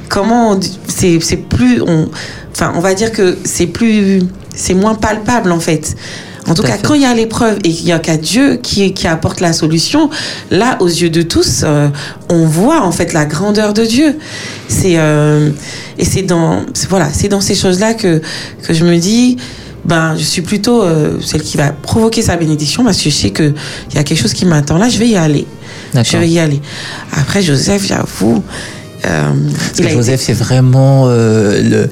comment. 0.08 0.52
on- 0.52 0.60
C'est 0.88 1.18
c'est 1.20 1.36
plus. 1.36 1.82
On, 1.82 2.08
enfin, 2.52 2.72
on 2.76 2.80
va 2.80 2.94
dire 2.94 3.12
que 3.12 3.36
c'est 3.44 3.66
plus. 3.66 4.22
C'est 4.54 4.74
moins 4.74 4.94
palpable, 4.94 5.50
en 5.52 5.60
fait. 5.60 5.96
En 6.46 6.52
tout, 6.54 6.62
cas, 6.62 6.72
fait. 6.74 6.82
quand 6.86 6.92
il 6.92 7.00
y 7.00 7.06
a 7.06 7.14
l'épreuve 7.14 7.56
et 7.64 7.70
qu'il 7.72 7.86
n'y 7.86 7.92
a 7.92 7.98
qu'à 7.98 8.18
Dieu 8.18 8.56
qui, 8.62 8.92
qui 8.92 9.06
apporte 9.06 9.40
la 9.40 9.54
solution, 9.54 10.10
là, 10.50 10.76
aux 10.80 10.88
yeux 10.88 11.08
de 11.08 11.22
tous, 11.22 11.62
euh, 11.64 11.88
on 12.28 12.44
voit 12.46 12.82
en 12.82 12.92
fait 12.92 13.14
la 13.14 13.24
grandeur 13.24 13.72
de 13.72 13.82
Dieu. 13.82 14.18
C'est 14.68 14.98
euh, 14.98 15.48
et 15.98 16.04
c'est 16.04 16.20
dans 16.22 16.60
c'est- 16.74 16.88
voilà, 16.90 17.08
c'est 17.14 17.28
dans 17.28 17.40
ces 17.40 17.54
choses-là 17.54 17.94
que 17.94 18.20
que 18.62 18.74
je 18.74 18.84
me 18.84 18.98
dis, 18.98 19.38
ben, 19.86 20.16
je 20.18 20.22
suis 20.22 20.42
plutôt 20.42 20.82
euh, 20.82 21.18
celle 21.22 21.40
qui 21.42 21.56
va 21.56 21.70
provoquer 21.72 22.20
sa 22.20 22.36
bénédiction 22.36 22.84
parce 22.84 22.98
que 22.98 23.04
je 23.08 23.14
sais 23.14 23.30
que 23.30 23.54
il 23.90 23.96
y 23.96 23.98
a 23.98 24.04
quelque 24.04 24.20
chose 24.20 24.34
qui 24.34 24.44
m'attend 24.44 24.76
là, 24.76 24.90
je 24.90 24.98
vais 24.98 25.08
y 25.08 25.16
aller. 25.16 25.46
Je 26.02 26.16
vais 26.16 26.28
y 26.28 26.38
aller. 26.38 26.60
Après, 27.12 27.42
Joseph, 27.42 27.84
j'avoue, 27.86 28.42
euh, 29.06 29.30
Parce 29.66 29.80
que 29.80 29.88
Joseph, 29.88 30.20
c'est 30.20 30.32
vraiment 30.32 31.04
euh, 31.08 31.62
le, 31.62 31.88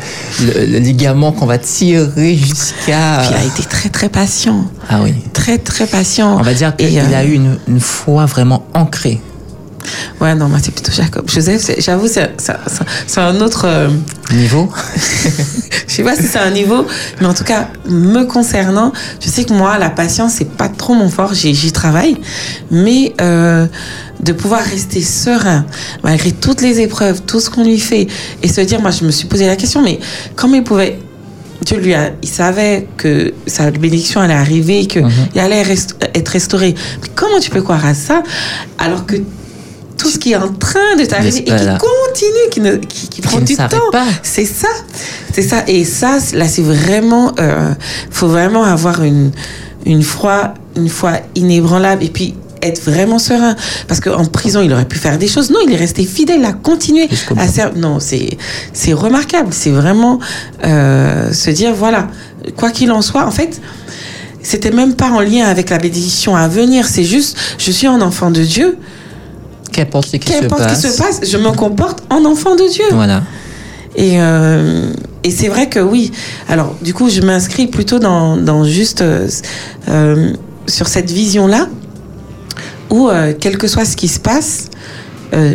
le- 0.47 0.67
le 0.67 0.79
ligament 0.79 1.33
qu'on 1.33 1.47
va 1.47 1.59
tirer 1.59 2.35
jusqu'à. 2.37 3.23
il 3.31 3.35
a 3.37 3.45
été 3.45 3.63
très 3.69 3.89
très 3.91 4.09
patient, 4.09 4.65
Ah 4.89 5.01
oui. 5.03 5.15
très 5.35 5.59
très 5.59 5.87
patient. 5.87 6.39
On 6.39 6.43
va 6.43 6.55
dire 6.55 6.75
qu'il 6.75 6.99
euh, 6.99 7.15
a 7.17 7.25
eu 7.25 7.33
une, 7.35 7.59
une 7.69 7.81
foi 7.81 8.25
vraiment 8.27 8.67
ancrée. 8.75 9.21
Ouais, 10.21 10.35
non, 10.35 10.49
moi 10.49 10.59
c'est 10.63 10.73
plutôt 10.73 10.93
Jacob. 10.93 11.29
Joseph, 11.29 11.71
j'avoue, 11.79 12.07
c'est 12.09 13.19
un 13.21 13.41
autre. 13.41 13.65
euh, 13.67 13.89
Niveau 14.33 14.71
je 15.89 15.93
sais 15.97 16.03
pas 16.03 16.17
si 16.17 16.23
c'est 16.23 16.39
un 16.39 16.51
niveau, 16.51 16.87
mais 17.21 17.27
en 17.27 17.35
tout 17.35 17.45
cas, 17.45 17.69
me 17.89 18.25
concernant, 18.25 18.93
je 19.21 19.29
sais 19.29 19.45
que 19.45 19.53
moi, 19.53 19.77
la 19.79 19.91
patience, 19.91 20.35
c'est 20.39 20.49
pas 20.51 20.69
trop 20.71 20.95
mon 20.95 21.11
fort, 21.11 21.35
j'y 21.35 21.73
travaille, 21.73 22.17
mais 22.71 23.13
euh, 23.21 23.67
de 24.21 24.33
pouvoir 24.33 24.63
rester 24.63 25.03
serein, 25.03 25.67
malgré 26.03 26.33
toutes 26.33 26.63
les 26.63 26.81
épreuves, 26.81 27.21
tout 27.23 27.41
ce 27.41 27.51
qu'on 27.51 27.65
lui 27.65 27.79
fait, 27.79 28.07
et 28.43 28.49
se 28.49 28.61
dire, 28.63 28.81
moi, 28.81 28.91
je 28.91 29.05
me 29.05 29.11
suis 29.11 29.27
posé 29.29 29.47
la 29.47 29.57
question, 29.57 29.83
mais 29.83 29.99
comment 30.37 30.55
il 30.55 30.65
pouvait. 30.65 30.99
Dieu 31.65 31.79
lui 31.79 31.95
a, 31.95 32.11
il 32.23 32.29
savait 32.29 32.89
que 32.97 33.35
sa 33.47 33.71
bénédiction 33.71 34.21
allait 34.21 34.35
arriver, 34.35 34.87
qu'il 34.87 35.05
allait 35.37 35.63
rest- 35.63 35.95
être 36.15 36.29
restauré. 36.31 36.75
Mais 37.03 37.09
comment 37.15 37.39
tu 37.39 37.51
peux 37.51 37.63
croire 37.63 37.87
à 37.87 37.95
ça 37.95 38.23
alors 38.79 39.07
que 39.07 39.15
tout 40.03 40.11
ce 40.11 40.19
qui 40.19 40.33
est 40.33 40.37
en 40.37 40.53
train 40.53 40.97
de 40.99 41.05
t'arriver 41.05 41.39
et 41.39 41.45
qui 41.45 41.51
continue, 41.53 42.51
qui, 42.51 42.61
ne, 42.61 42.77
qui, 42.77 43.09
qui 43.09 43.23
prend 43.23 43.41
du 43.41 43.57
temps, 43.57 43.69
c'est 44.23 44.45
ça, 44.45 44.69
c'est 45.33 45.43
ça. 45.43 45.63
Et 45.69 45.85
ça, 45.85 46.19
là, 46.35 46.49
c'est 46.49 46.63
vraiment, 46.63 47.33
euh, 47.39 47.73
faut 48.11 48.29
vraiment 48.29 48.65
avoir 48.65 49.03
une 49.05 49.31
une 49.85 50.03
foi, 50.03 50.55
une 50.77 50.89
foi 50.89 51.15
inébranlable 51.35 52.05
et 52.05 52.09
puis 52.09 52.35
être 52.63 52.83
vraiment 52.83 53.19
serein. 53.19 53.57
Parce 53.89 54.01
qu'en 54.01 54.25
prison, 54.25 54.61
il 54.63 54.73
aurait 54.73 54.85
pu 54.85 54.99
faire 54.99 55.19
des 55.19 55.29
choses. 55.29 55.51
Non, 55.51 55.59
il 55.67 55.73
est 55.73 55.77
resté 55.77 56.05
fidèle, 56.05 56.45
à 56.45 56.53
continuer 56.53 57.09
Jusqu'au 57.09 57.35
à 57.39 57.49
servir. 57.49 57.81
Non, 57.81 57.99
c'est 58.01 58.39
c'est 58.73 58.93
remarquable. 58.93 59.49
C'est 59.53 59.71
vraiment 59.71 60.21
euh, 60.65 61.33
se 61.33 61.51
dire 61.51 61.75
voilà, 61.75 62.09
quoi 62.57 62.71
qu'il 62.71 62.91
en 62.93 63.03
soit, 63.03 63.27
en 63.27 63.31
fait. 63.31 63.61
C'était 64.45 64.73
même 64.73 64.95
pas 64.95 65.11
en 65.11 65.21
lien 65.21 65.47
avec 65.47 65.71
la 65.71 65.79
bénédiction 65.79 66.35
à 66.35 66.49
venir, 66.49 66.85
c'est 66.87 67.05
juste, 67.05 67.37
je 67.59 67.71
suis 67.71 67.87
un 67.87 68.01
enfant 68.01 68.33
de 68.33 68.43
Dieu. 68.43 68.77
Qu'importe 69.73 70.07
ce 70.09 70.17
qui 70.17 70.33
se 70.33 70.41
Qu'importe 70.41 70.63
ce 70.63 70.67
passe. 70.69 70.81
qui 70.83 70.91
se 70.91 70.99
passe, 70.99 71.21
je 71.29 71.37
me 71.39 71.51
comporte 71.53 72.03
en 72.11 72.25
enfant 72.25 72.55
de 72.57 72.69
Dieu. 72.71 72.85
Voilà. 72.93 73.23
Et, 73.97 74.21
euh, 74.21 74.93
et 75.25 75.31
c'est 75.31 75.49
vrai 75.49 75.69
que 75.69 75.79
oui. 75.79 76.13
Alors, 76.49 76.75
du 76.83 76.95
coup, 76.95 77.09
je 77.09 77.21
m'inscris 77.21 77.67
plutôt 77.67 77.99
dans, 77.99 78.37
dans 78.37 78.65
juste 78.65 79.03
euh, 79.03 79.29
euh, 79.89 80.33
sur 80.67 80.89
cette 80.89 81.11
vision-là, 81.11 81.69
où 82.91 83.09
euh, 83.09 83.33
quel 83.39 83.59
que 83.59 83.67
soit 83.67 83.85
ce 83.85 83.97
qui 83.97 84.09
se 84.09 84.21
passe, 84.21 84.69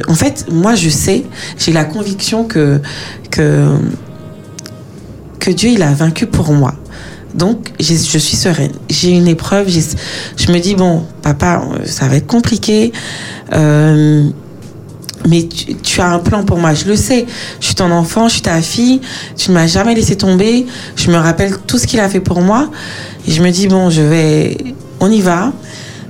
en 0.08 0.16
fait, 0.16 0.46
moi, 0.52 0.74
je 0.74 0.90
sais, 0.90 1.24
j'ai 1.60 1.72
la 1.72 1.86
conviction 1.86 2.46
que, 2.46 2.82
que, 3.30 3.78
que 5.40 5.52
Dieu, 5.52 5.70
il 5.70 5.84
a 5.84 5.94
vaincu 5.94 6.26
pour 6.26 6.52
moi. 6.52 6.74
Donc, 7.36 7.74
je 7.80 7.94
suis 7.94 8.38
sereine. 8.38 8.72
J'ai 8.90 9.12
une 9.12 9.28
épreuve. 9.28 9.68
Je 9.70 10.52
me 10.52 10.60
dis, 10.60 10.76
bon, 10.76 11.04
papa, 11.22 11.62
euh, 11.62 11.86
ça 11.86 12.08
va 12.08 12.16
être 12.16 12.28
compliqué. 12.28 12.92
Euh, 13.54 14.30
mais 15.28 15.48
tu, 15.48 15.76
tu 15.76 16.02
as 16.02 16.10
un 16.10 16.20
plan 16.20 16.44
pour 16.44 16.58
moi, 16.58 16.74
je 16.74 16.86
le 16.86 16.96
sais. 16.96 17.26
Je 17.60 17.66
suis 17.66 17.76
ton 17.76 17.92
enfant, 17.92 18.28
je 18.28 18.34
suis 18.34 18.42
ta 18.42 18.62
fille. 18.62 19.02
Tu 19.36 19.52
ne 19.52 19.56
m'as 19.56 19.68
jamais 19.68 19.94
laissé 19.94 20.16
tomber. 20.16 20.66
Je 20.96 21.12
me 21.12 21.18
rappelle 21.18 21.58
tout 21.68 21.78
ce 21.78 21.86
qu'il 21.86 22.00
a 22.00 22.10
fait 22.10 22.22
pour 22.22 22.42
moi. 22.42 22.70
Et 23.28 23.32
je 23.32 23.42
me 23.42 23.52
dis, 23.52 23.68
bon, 23.68 23.90
je 23.90 24.02
vais. 24.02 24.58
On 25.00 25.12
y 25.12 25.22
va. 25.22 25.52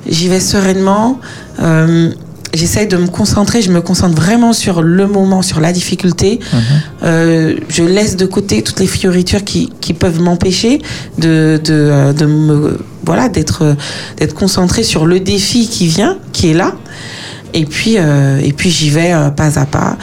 J'y 0.08 0.28
vais 0.30 0.40
sereinement. 0.40 1.20
Euh, 1.60 2.12
J'essaye 2.58 2.88
de 2.88 2.98
me 2.98 3.08
concentrer. 3.08 3.62
Je 3.62 3.72
me 3.72 3.82
concentre 3.82 4.16
vraiment 4.16 4.52
sur 4.52 4.82
le 4.82 5.08
moment, 5.08 5.42
sur 5.42 5.60
la 5.60 5.72
difficulté. 5.72 6.40
Mhm. 6.42 6.60
Euh, 7.04 7.56
je 7.70 7.84
laisse 7.84 8.16
de 8.16 8.26
côté 8.26 8.64
toutes 8.64 8.80
les 8.80 8.88
fioritures 8.88 9.44
qui, 9.44 9.72
qui 9.80 9.94
peuvent 9.94 10.20
m'empêcher 10.20 10.82
de, 11.18 11.62
de, 11.64 11.74
euh, 11.74 12.14
de 12.14 12.26
me 12.26 12.80
voilà 13.06 13.30
d'être 13.30 13.76
d'être 14.18 14.34
concentré 14.34 14.84
sur 14.84 15.06
le 15.06 15.20
défi 15.20 15.70
qui 15.70 15.88
vient, 15.88 16.18
qui 16.34 16.50
est 16.50 16.54
là. 16.54 16.74
Et 17.54 17.66
puis 17.66 17.96
euh, 17.98 18.40
et 18.44 18.52
puis 18.52 18.70
j'y 18.70 18.90
vais 18.90 19.14
pas 19.36 19.60
à 19.60 19.66
pas. 19.66 19.98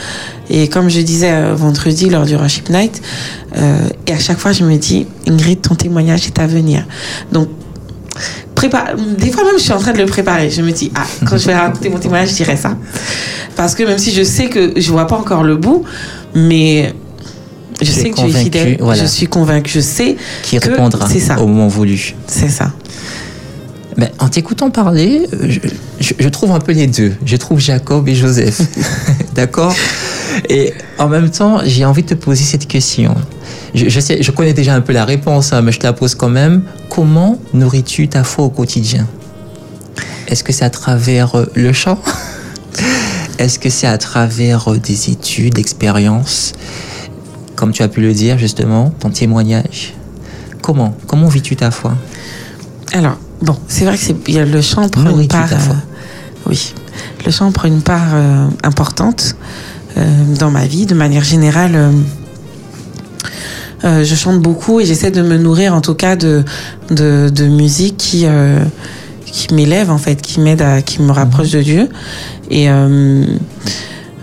Et 0.49 0.67
comme 0.67 0.89
je 0.89 1.01
disais 1.01 1.53
vendredi 1.53 2.09
lors 2.09 2.25
du 2.25 2.35
Worship 2.35 2.69
Night, 2.69 3.01
euh, 3.57 3.77
et 4.07 4.13
à 4.13 4.19
chaque 4.19 4.39
fois 4.39 4.51
je 4.51 4.63
me 4.63 4.77
dis 4.77 5.07
Ingrid, 5.27 5.61
ton 5.61 5.75
témoignage 5.75 6.25
est 6.27 6.39
à 6.39 6.47
venir. 6.47 6.85
Donc 7.31 7.49
prépare. 8.55 8.95
Des 9.17 9.31
fois 9.31 9.43
même 9.43 9.57
je 9.57 9.63
suis 9.63 9.71
en 9.73 9.79
train 9.79 9.93
de 9.93 9.97
le 9.99 10.05
préparer. 10.05 10.49
Je 10.49 10.61
me 10.61 10.71
dis 10.71 10.91
ah 10.95 11.03
quand 11.25 11.37
je 11.37 11.45
vais 11.47 11.55
raconter 11.55 11.89
mon 11.89 11.97
témoignage 11.99 12.29
je 12.29 12.35
dirai 12.35 12.55
ça 12.57 12.77
parce 13.55 13.75
que 13.75 13.83
même 13.83 13.97
si 13.97 14.11
je 14.11 14.23
sais 14.23 14.47
que 14.49 14.73
je 14.79 14.91
vois 14.91 15.07
pas 15.07 15.15
encore 15.17 15.43
le 15.43 15.55
bout, 15.57 15.83
mais 16.33 16.93
je 17.81 17.91
sais 17.91 18.09
que 18.09 18.15
tu 18.17 18.25
es 18.27 18.31
fidèle. 18.31 18.77
voilà. 18.79 19.01
Je 19.01 19.07
suis 19.07 19.27
convaincue. 19.27 19.71
Je 19.75 19.79
sais 19.81 20.15
Qui 20.43 20.57
répondra 20.57 21.07
c'est 21.09 21.19
ça. 21.19 21.39
au 21.39 21.47
moment 21.47 21.67
voulu. 21.67 22.15
C'est 22.27 22.49
ça. 22.49 22.71
Ben, 23.97 24.09
en 24.19 24.27
t'écoutant 24.27 24.69
parler, 24.71 25.25
je, 25.47 25.59
je- 26.01 26.13
je 26.19 26.27
trouve 26.29 26.51
un 26.51 26.59
peu 26.59 26.73
les 26.73 26.87
deux. 26.87 27.13
Je 27.25 27.37
trouve 27.37 27.59
Jacob 27.61 28.09
et 28.09 28.15
Joseph. 28.15 28.61
D'accord? 29.35 29.73
Et 30.49 30.73
en 30.97 31.07
même 31.07 31.29
temps, 31.29 31.59
j'ai 31.65 31.85
envie 31.85 32.03
de 32.03 32.09
te 32.09 32.13
poser 32.13 32.43
cette 32.43 32.67
question. 32.67 33.15
Je, 33.73 33.89
je 33.89 33.99
sais, 33.99 34.21
je 34.21 34.31
connais 34.31 34.53
déjà 34.53 34.73
un 34.75 34.81
peu 34.81 34.93
la 34.93 35.05
réponse, 35.05 35.53
hein, 35.53 35.61
mais 35.61 35.71
je 35.71 35.79
te 35.79 35.85
la 35.85 35.93
pose 35.93 36.15
quand 36.15 36.29
même. 36.29 36.63
Comment 36.89 37.37
nourris-tu 37.53 38.07
ta 38.07 38.23
foi 38.23 38.45
au 38.45 38.49
quotidien? 38.49 39.07
Est-ce 40.27 40.43
que 40.43 40.51
c'est 40.53 40.65
à 40.65 40.69
travers 40.69 41.35
euh, 41.35 41.45
le 41.55 41.73
chant? 41.73 41.99
Est-ce 43.37 43.59
que 43.59 43.69
c'est 43.69 43.87
à 43.87 43.97
travers 43.97 44.71
euh, 44.71 44.77
des 44.77 45.09
études, 45.09 45.55
d'expériences 45.55 46.53
Comme 47.55 47.71
tu 47.71 47.83
as 47.83 47.87
pu 47.87 48.01
le 48.01 48.13
dire 48.13 48.37
justement, 48.37 48.91
ton 48.99 49.09
témoignage. 49.09 49.93
Comment? 50.61 50.95
Comment 51.05 51.27
vis-tu 51.27 51.55
ta 51.55 51.69
foi? 51.69 51.95
Alors 52.93 53.17
bon, 53.41 53.55
c'est 53.67 53.85
vrai 53.85 53.97
que 53.97 54.39
le 54.39 54.61
chant 54.61 54.87
prend 54.89 55.19
une 55.19 55.27
part. 55.27 55.49
ta 55.49 55.57
foi? 55.57 55.75
euh, 55.75 56.49
oui. 56.49 56.73
le 57.25 57.31
chant 57.31 57.51
prend 57.51 57.67
une 57.67 57.81
part 57.81 58.13
euh, 58.13 58.47
importante 58.63 59.35
dans 60.39 60.51
ma 60.51 60.65
vie. 60.65 60.85
De 60.85 60.95
manière 60.95 61.23
générale, 61.23 61.75
euh, 61.75 61.91
euh, 63.83 64.03
je 64.03 64.15
chante 64.15 64.39
beaucoup 64.39 64.79
et 64.79 64.85
j'essaie 64.85 65.11
de 65.11 65.21
me 65.21 65.37
nourrir 65.37 65.73
en 65.73 65.81
tout 65.81 65.93
cas 65.93 66.15
de, 66.15 66.43
de, 66.89 67.45
musique 67.45 67.97
qui, 67.97 68.23
euh, 68.25 68.59
qui 69.25 69.53
m'élève 69.53 69.91
en 69.91 69.97
fait, 69.97 70.21
qui 70.21 70.39
m'aide 70.39 70.61
à, 70.61 70.81
qui 70.81 71.01
me 71.01 71.11
rapproche 71.11 71.51
de 71.51 71.61
Dieu. 71.61 71.89
Et 72.49 72.69
euh, 72.69 73.25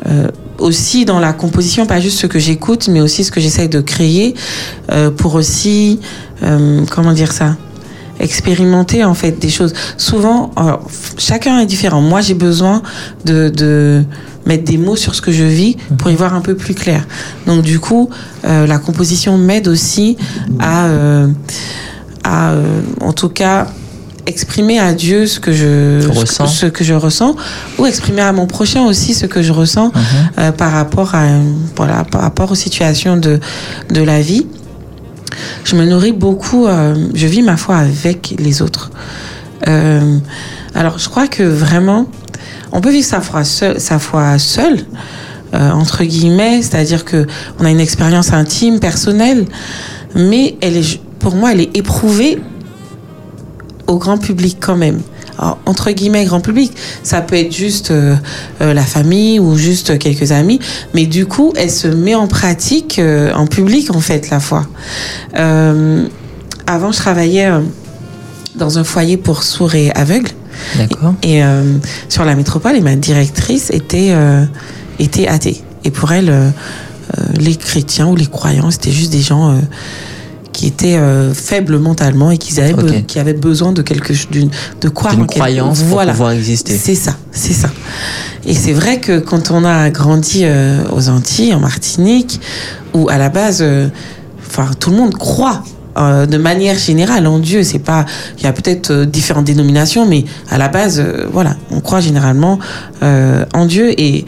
euh, 0.07 0.29
aussi 0.59 1.05
dans 1.05 1.21
la 1.21 1.33
composition, 1.33 1.87
pas 1.87 2.01
juste 2.01 2.19
ce 2.19 2.27
que 2.27 2.39
j'écoute, 2.39 2.89
mais 2.89 3.01
aussi 3.01 3.25
ce 3.25 3.31
que 3.31 3.41
j'essaie 3.41 3.69
de 3.69 3.81
créer 3.81 4.35
euh, 4.91 5.11
pour 5.11 5.35
aussi, 5.35 6.01
euh, 6.43 6.85
comment 6.91 7.13
dire 7.13 7.33
ça? 7.33 7.57
Expérimenter 8.23 9.05
en 9.05 9.15
fait 9.15 9.33
des 9.39 9.51
choses. 9.51 9.75
Souvent, 9.99 10.51
alors, 10.57 10.81
chacun 11.19 11.59
est 11.61 11.67
différent. 11.67 12.01
Moi, 12.01 12.21
j'ai 12.23 12.35
besoin 12.35 12.83
de, 13.25 13.49
de 13.51 14.05
mettre 14.47 14.65
des 14.65 14.79
mots 14.79 14.97
sur 14.97 15.15
ce 15.15 15.21
que 15.21 15.33
je 15.33 15.45
vis 15.45 15.77
pour 15.99 16.11
y 16.11 16.15
voir 16.15 16.33
un 16.35 16.41
peu 16.41 16.55
plus 16.57 16.75
clair. 16.75 17.07
Donc 17.47 17.63
du 17.63 17.79
coup, 17.79 18.09
euh, 18.45 18.67
la 18.67 18.79
composition 18.79 19.37
m'aide 19.39 19.69
aussi 19.69 20.17
à, 20.59 20.87
euh, 20.87 21.29
à 22.25 22.53
euh, 22.53 22.81
en 23.01 23.13
tout 23.13 23.29
cas, 23.29 23.67
exprimer 24.27 24.79
à 24.79 24.93
Dieu 24.95 25.27
ce 25.27 25.41
que 25.41 25.53
je 25.53 26.01
Tu 26.03 26.19
ressens. 26.19 26.47
ce 26.47 26.67
que 26.67 26.85
je 26.85 26.95
ressens 26.95 27.35
ou 27.79 27.87
exprimer 27.87 28.23
à 28.23 28.33
mon 28.33 28.47
prochain 28.47 28.83
aussi 28.85 29.15
ce 29.15 29.27
que 29.27 29.43
je 29.43 29.53
ressens 29.53 29.89
Mhm. 29.95 30.03
euh, 30.39 30.53
par 30.53 30.71
rapport 30.73 31.15
à 31.17 31.27
voilà 31.77 32.05
par 32.05 32.21
rapport 32.23 32.53
aux 32.53 32.55
situations 32.57 33.17
de 33.17 33.41
de 33.91 34.01
la 34.03 34.21
vie 34.21 34.47
je 35.65 35.77
me 35.77 35.85
nourris 35.85 36.13
beaucoup 36.13 36.67
euh, 36.67 36.95
je 37.15 37.27
vis 37.27 37.43
ma 37.43 37.57
foi 37.57 37.77
avec 37.77 38.35
les 38.39 38.63
autres 38.63 38.91
Euh, 39.69 40.19
alors 40.75 40.99
je 40.99 41.09
crois 41.09 41.29
que 41.29 41.45
vraiment 41.45 42.09
on 42.73 42.81
peut 42.81 42.91
vivre 42.91 43.07
sa 43.07 43.21
foi 43.21 44.39
seule 44.39 44.79
euh, 45.55 45.71
entre 45.71 46.03
guillemets 46.03 46.63
c'est-à-dire 46.63 47.05
que 47.05 47.29
on 47.61 47.65
a 47.65 47.71
une 47.71 47.79
expérience 47.79 48.33
intime 48.33 48.81
personnelle 48.81 49.47
mais 50.17 50.57
elle 50.61 50.77
est 50.79 51.01
pour 51.21 51.37
moi 51.37 51.53
elle 51.53 51.61
est 51.61 51.77
éprouvée 51.77 52.41
au 53.87 53.99
grand 53.99 54.19
public 54.19 54.57
quand 54.61 54.77
même. 54.77 55.01
Entre 55.67 55.91
guillemets, 55.91 56.25
grand 56.25 56.41
public, 56.41 56.73
ça 57.03 57.21
peut 57.21 57.37
être 57.37 57.53
juste 57.53 57.91
euh, 57.91 58.15
euh, 58.61 58.75
la 58.75 58.83
famille 58.83 59.41
ou 59.41 59.57
juste 59.57 59.99
quelques 59.99 60.31
amis, 60.33 60.61
mais 60.95 61.07
du 61.07 61.27
coup, 61.27 61.53
elle 61.57 61.71
se 61.71 61.89
met 61.89 62.15
en 62.15 62.29
pratique 62.29 62.99
euh, 62.99 63.33
en 63.35 63.47
public, 63.47 63.91
en 63.95 64.01
fait, 64.01 64.31
la 64.31 64.41
foi. 64.41 64.67
Euh, 65.37 66.07
avant, 66.67 66.93
je 66.93 66.99
travaillais 66.99 67.51
dans 68.55 68.79
un 68.79 68.85
foyer 68.85 69.17
pour 69.17 69.43
sourds 69.43 69.75
et 69.75 69.91
aveugles, 69.93 70.31
D'accord. 70.77 71.15
et 71.23 71.43
sur 72.09 72.25
la 72.25 72.37
métropole, 72.37 72.77
et 72.77 72.81
ma 72.81 72.95
directrice 72.95 73.71
était, 73.71 74.15
était 75.01 75.27
athée. 75.27 75.61
Et 75.85 75.91
pour 75.91 76.13
elle, 76.13 76.53
les 77.39 77.57
chrétiens 77.57 78.07
ou 78.07 78.15
les 78.15 78.27
croyants, 78.27 78.71
c'était 78.71 78.93
juste 78.93 79.11
des 79.11 79.21
gens 79.21 79.61
qui 80.53 80.67
étaient 80.67 80.97
euh, 80.97 81.33
faibles 81.35 81.79
mentalement 81.79 82.31
et 82.31 82.39
qui 82.39 82.59
avaient, 82.61 82.75
be- 82.75 82.99
Ok. 82.99 83.07
qui 83.07 83.19
avaient 83.19 83.33
besoin 83.33 83.73
de 83.73 83.83
quelque 83.83 84.15
chose, 84.15 84.29
d'une- 84.31 84.51
de 84.81 84.89
croire 84.89 85.15
Une 85.15 85.21
en 85.23 85.25
quelque- 85.25 85.39
croyance 85.41 85.79
pour 85.81 85.89
Voilà. 85.89 86.13
pouvoir 86.13 86.33
exister. 86.33 86.77
C'est 86.77 86.95
ça, 86.95 87.17
c'est 87.33 87.53
ça. 87.55 87.71
Et 88.45 88.55
c'est 88.55 88.73
vrai 88.73 89.01
que 89.01 89.19
quand 89.19 89.51
on 89.51 89.65
a 89.65 89.89
grandi 89.91 90.41
euh, 90.45 90.83
aux 90.95 91.09
Antilles, 91.09 91.55
en 91.55 91.61
Martinique, 91.61 92.41
où 92.95 93.09
à 93.09 93.17
la 93.19 93.29
base, 93.29 93.61
euh, 93.63 93.89
enfin 94.47 94.71
tout 94.79 94.91
le 94.91 94.97
monde 94.97 95.15
croit. 95.15 95.63
Euh, 95.97 96.27
de 96.27 96.39
manière 96.39 96.79
générale 96.79 97.27
en 97.27 97.39
Dieu, 97.39 97.63
c'est 97.63 97.79
pas. 97.79 98.07
Il 98.39 98.45
y 98.45 98.47
a 98.47 98.53
peut-être 98.53 98.91
euh, 98.91 99.05
différentes 99.05 99.45
dénominations, 99.45 100.07
mais 100.07 100.25
à 100.51 100.59
la 100.59 100.69
base, 100.69 101.01
euh, 101.01 101.27
voilà, 101.31 101.57
on 101.71 101.81
croit 101.81 102.01
généralement 102.01 102.59
en 103.03 103.67
Dieu 103.67 104.01
et 104.01 104.25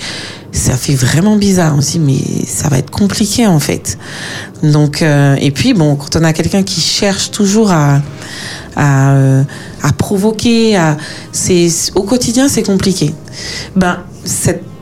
ça 0.51 0.77
fait 0.77 0.95
vraiment 0.95 1.37
bizarre. 1.37 1.77
Dit 1.77 2.01
mais 2.01 2.19
ça 2.47 2.69
va 2.69 2.79
être 2.79 2.91
compliqué 2.91 3.47
en 3.47 3.61
fait. 3.61 3.99
Donc 4.63 5.03
et 5.03 5.51
puis 5.53 5.75
bon, 5.75 5.95
quand 5.95 6.17
on 6.17 6.25
a 6.25 6.33
quelqu'un 6.33 6.65
qui 6.65 6.81
cherche 6.81 7.31
toujours 7.31 7.71
à 7.71 8.01
à, 8.77 9.45
provoquer, 9.97 10.77
à, 10.77 10.97
c'est, 11.31 11.69
au 11.95 12.03
quotidien, 12.03 12.49
c'est 12.49 12.65
compliqué. 12.65 13.15
Ben, 13.77 13.99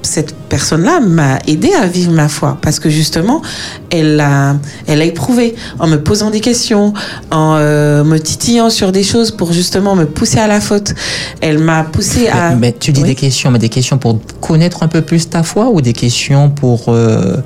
cette 0.03 0.35
personne-là 0.35 1.01
m'a 1.01 1.39
aidé 1.47 1.71
à 1.73 1.87
vivre 1.87 2.13
ma 2.13 2.29
foi 2.29 2.59
parce 2.63 2.79
que 2.79 2.91
justement, 2.91 3.43
elle 3.91 4.21
a, 4.21 4.57
elle 4.87 5.01
a 5.01 5.05
éprouvé 5.05 5.55
en 5.79 5.87
me 5.87 5.97
posant 6.03 6.31
des 6.31 6.41
questions, 6.41 6.93
en 7.31 7.57
euh, 7.59 8.05
me 8.05 8.19
titillant 8.19 8.71
sur 8.71 8.93
des 8.93 9.03
choses 9.03 9.31
pour 9.31 9.53
justement 9.53 9.95
me 9.95 10.05
pousser 10.07 10.39
à 10.39 10.47
la 10.47 10.61
faute. 10.61 10.95
Elle 11.41 11.59
m'a 11.59 11.85
poussé 11.85 12.29
à. 12.29 12.51
Mais, 12.51 12.57
mais 12.57 12.77
tu 12.79 12.93
dis 12.93 13.03
Oui. 13.03 13.09
des 13.09 13.15
questions, 13.15 13.51
mais 13.51 13.59
des 13.59 13.69
questions 13.69 13.99
pour 13.99 14.19
connaître 14.41 14.83
un 14.83 14.89
peu 14.89 15.03
plus 15.03 15.29
ta 15.29 15.43
foi 15.43 15.71
ou 15.71 15.81
des 15.81 15.93
questions 15.93 16.51
pour 16.51 16.85
euh, 16.89 17.37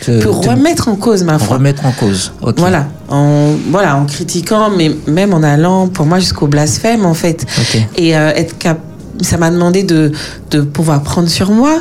te, 0.00 0.22
pour 0.22 0.40
te 0.40 0.48
remettre 0.48 0.88
en 0.88 0.96
cause 0.96 1.22
ma 1.24 1.38
foi. 1.38 1.56
remettre 1.56 1.84
en 1.86 1.92
cause. 1.92 2.32
Voilà, 2.56 2.86
en, 3.08 3.50
voilà, 3.70 3.96
en 3.96 4.06
critiquant, 4.06 4.70
mais 4.70 4.90
même 5.06 5.34
en 5.34 5.42
allant, 5.42 5.88
pour 5.88 6.06
moi, 6.06 6.18
jusqu'au 6.18 6.46
blasphème, 6.46 7.04
en 7.04 7.14
fait. 7.14 7.44
Et 7.96 8.16
euh, 8.16 8.30
être 8.34 8.56
cap 8.58 8.78
ça 9.22 9.36
m'a 9.36 9.50
demandé 9.50 9.82
de, 9.82 10.12
de 10.50 10.60
pouvoir 10.60 11.02
prendre 11.02 11.28
sur 11.28 11.50
moi, 11.50 11.80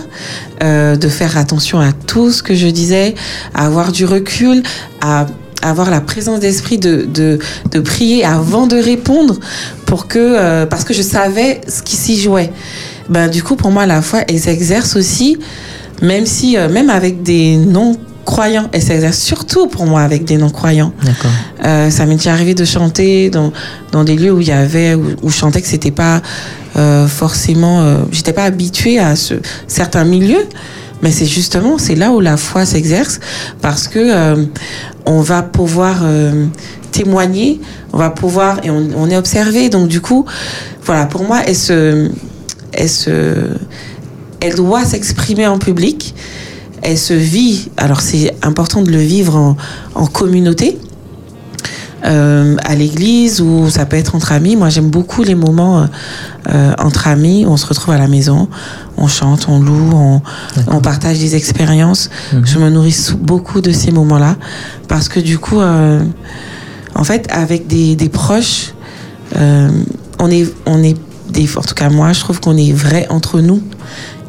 euh, 0.63 0.95
de 0.95 1.07
faire 1.07 1.37
attention 1.37 1.79
à 1.79 1.91
tout 1.91 2.31
ce 2.31 2.41
que 2.43 2.55
je 2.55 2.67
disais, 2.67 3.15
à 3.53 3.65
avoir 3.65 3.91
du 3.91 4.05
recul, 4.05 4.63
à 5.01 5.25
avoir 5.61 5.89
la 5.89 6.01
présence 6.01 6.39
d'esprit 6.39 6.77
de, 6.77 7.07
de, 7.13 7.79
prier 7.79 8.23
avant 8.23 8.67
de 8.67 8.77
répondre 8.77 9.39
pour 9.85 10.07
que 10.07 10.19
euh, 10.19 10.65
parce 10.65 10.83
que 10.83 10.93
je 10.93 11.01
savais 11.01 11.61
ce 11.67 11.81
qui 11.81 11.95
s'y 11.95 12.19
jouait. 12.19 12.51
Ben 13.09 13.27
du 13.27 13.43
coup 13.43 13.55
pour 13.55 13.71
moi 13.71 13.85
la 13.85 14.01
foi 14.01 14.21
elle 14.27 14.39
s'exerce 14.39 14.95
aussi 14.95 15.37
même 16.01 16.25
si 16.25 16.57
euh, 16.57 16.69
même 16.69 16.89
avec 16.89 17.23
des 17.23 17.57
non 17.57 17.97
croyants 18.25 18.67
elle 18.71 18.81
s'exerce 18.81 19.17
surtout 19.17 19.67
pour 19.67 19.85
moi 19.85 20.01
avec 20.01 20.25
des 20.25 20.37
non 20.37 20.49
croyants. 20.49 20.91
D'accord. 21.03 21.31
Euh, 21.63 21.89
ça 21.89 22.05
m'est 22.05 22.15
déjà 22.15 22.33
arrivé 22.33 22.53
de 22.53 22.65
chanter 22.65 23.29
dans, 23.29 23.53
dans 23.91 24.03
des 24.03 24.15
lieux 24.15 24.31
où 24.31 24.41
il 24.41 24.47
y 24.47 24.51
avait 24.51 24.95
où, 24.95 25.05
où 25.21 25.29
je 25.29 25.35
chantais 25.35 25.61
que 25.61 25.67
c'était 25.67 25.91
pas 25.91 26.21
euh, 26.77 27.07
forcément 27.07 27.83
euh, 27.83 27.99
j'étais 28.11 28.33
pas 28.33 28.43
habituée 28.43 28.99
à 28.99 29.15
ce, 29.15 29.35
certains 29.65 30.03
milieux 30.03 30.45
mais 31.01 31.09
c'est 31.09 31.25
justement 31.25 31.77
c'est 31.77 31.95
là 31.95 32.11
où 32.11 32.19
la 32.19 32.35
foi 32.35 32.65
s'exerce 32.65 33.21
parce 33.61 33.87
que 33.87 33.99
euh, 33.99 34.43
on 35.05 35.21
va 35.21 35.41
pouvoir 35.41 36.03
témoigner 36.91 37.61
on 37.93 37.97
va 37.97 38.09
pouvoir 38.09 38.59
et 38.65 38.69
on, 38.71 38.89
on 38.97 39.09
est 39.09 39.15
observé 39.15 39.69
donc 39.69 39.87
du 39.87 40.01
coup 40.01 40.25
voilà 40.83 41.05
pour 41.05 41.23
moi 41.23 41.43
elle 41.47 41.55
se 41.55 42.09
elle 42.73 42.89
se 42.89 43.35
elle 44.41 44.55
doit 44.55 44.83
s'exprimer 44.83 45.47
en 45.47 45.59
public 45.59 46.13
elle 46.81 46.97
se 46.97 47.13
vit 47.13 47.69
alors 47.77 48.01
c'est 48.01 48.35
important 48.41 48.81
de 48.81 48.91
le 48.91 48.99
vivre 48.99 49.35
en, 49.35 49.57
en 49.95 50.05
communauté 50.07 50.77
euh, 52.05 52.55
à 52.63 52.75
l'église 52.75 53.41
ou 53.41 53.67
ça 53.69 53.87
peut 53.87 53.97
être 53.97 54.13
entre 54.13 54.31
amis. 54.31 54.55
Moi, 54.55 54.69
j'aime 54.69 54.91
beaucoup 54.91 55.23
les 55.23 55.33
moments 55.33 55.87
euh, 56.53 56.73
entre 56.77 57.07
amis 57.07 57.45
où 57.45 57.49
on 57.49 57.57
se 57.57 57.65
retrouve 57.65 57.95
à 57.95 57.97
la 57.97 58.07
maison, 58.07 58.47
on 58.95 59.07
chante, 59.07 59.47
on 59.49 59.59
loue, 59.59 59.91
on, 59.91 60.21
on 60.67 60.81
partage 60.81 61.17
des 61.17 61.35
expériences. 61.35 62.11
Mhm. 62.31 62.45
Je 62.45 62.59
me 62.59 62.69
nourris 62.69 63.11
beaucoup 63.19 63.59
de 63.59 63.71
ces 63.71 63.91
moments-là 63.91 64.35
parce 64.87 65.09
que 65.09 65.19
du 65.19 65.39
coup, 65.39 65.59
euh, 65.59 66.03
en 66.93 67.03
fait, 67.03 67.27
avec 67.31 67.65
des, 67.65 67.95
des 67.95 68.09
proches, 68.09 68.73
on 70.19 70.29
est, 70.29 70.47
on 70.67 70.83
est 70.83 70.97
des, 71.29 71.49
en 71.57 71.61
tout 71.61 71.73
cas 71.73 71.89
moi, 71.89 72.13
je 72.13 72.19
trouve 72.19 72.39
qu'on 72.39 72.55
est 72.55 72.71
vrai 72.71 73.07
entre 73.09 73.41
nous. 73.41 73.63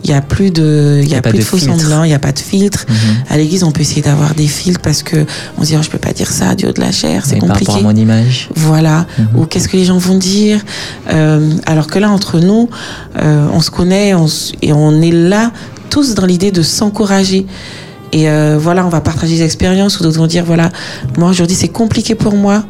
Il 0.06 0.10
y 0.10 0.14
a 0.14 0.20
plus 0.20 0.52
de, 0.52 1.00
il 1.02 1.08
y 1.08 1.16
a, 1.16 1.20
plus 1.20 1.32
de 1.32 1.38
de 1.38 1.42
faux 1.42 1.56
filtre. 1.56 1.76
semblants, 1.80 2.04
il 2.04 2.10
y 2.10 2.14
a 2.14 2.20
pas 2.20 2.30
de 2.30 2.38
filtre. 2.38 2.86
Mhm. 2.88 2.94
À 3.28 3.36
l'église, 3.36 3.64
on 3.64 3.72
peut 3.72 3.80
essayer 3.80 4.02
d'avoir 4.02 4.36
des 4.36 4.46
filtres 4.46 4.80
parce 4.80 5.02
que 5.02 5.26
on 5.58 5.62
se 5.62 5.66
dit, 5.66 5.76
oh, 5.76 5.82
je 5.82 5.90
peux 5.90 5.98
pas 5.98 6.12
dire 6.12 6.30
ça, 6.30 6.54
Dieu 6.54 6.72
de 6.72 6.80
la 6.80 6.92
chair, 6.92 7.24
c'est 7.26 7.34
Mais 7.34 7.40
par 7.40 7.48
rapport 7.56 7.74
à 7.74 7.78
compliqué. 7.78 7.82
mon 7.82 7.96
image. 8.00 8.48
Voilà. 8.54 9.06
Mhm. 9.18 9.28
Ou 9.34 9.46
qu'est-ce 9.46 9.68
que 9.68 9.76
les 9.76 9.84
gens 9.84 9.98
vont 9.98 10.16
dire. 10.16 10.60
Euh, 11.12 11.50
alors 11.66 11.88
que 11.88 11.98
là, 11.98 12.08
entre 12.08 12.38
nous, 12.38 12.70
euh, 13.20 13.48
on 13.52 13.60
se 13.60 13.70
connaît 13.72 14.14
on 14.14 14.26
et 14.62 14.72
on 14.72 15.02
est 15.02 15.10
là 15.10 15.50
tous 15.90 16.14
dans 16.14 16.26
l'idée 16.26 16.52
de 16.52 16.62
s'encourager. 16.62 17.44
Et 18.12 18.30
euh, 18.30 18.56
voilà, 18.60 18.86
on 18.86 18.88
va 18.88 19.00
partager 19.00 19.36
des 19.36 19.42
expériences 19.42 19.98
ou 19.98 20.04
d'autres 20.04 20.18
vont 20.18 20.28
dire, 20.28 20.44
voilà, 20.44 20.70
moi 21.18 21.28
aujourd'hui 21.30 21.56
c'est 21.56 21.68
compliqué 21.68 22.14
pour 22.14 22.34
moi 22.36 22.64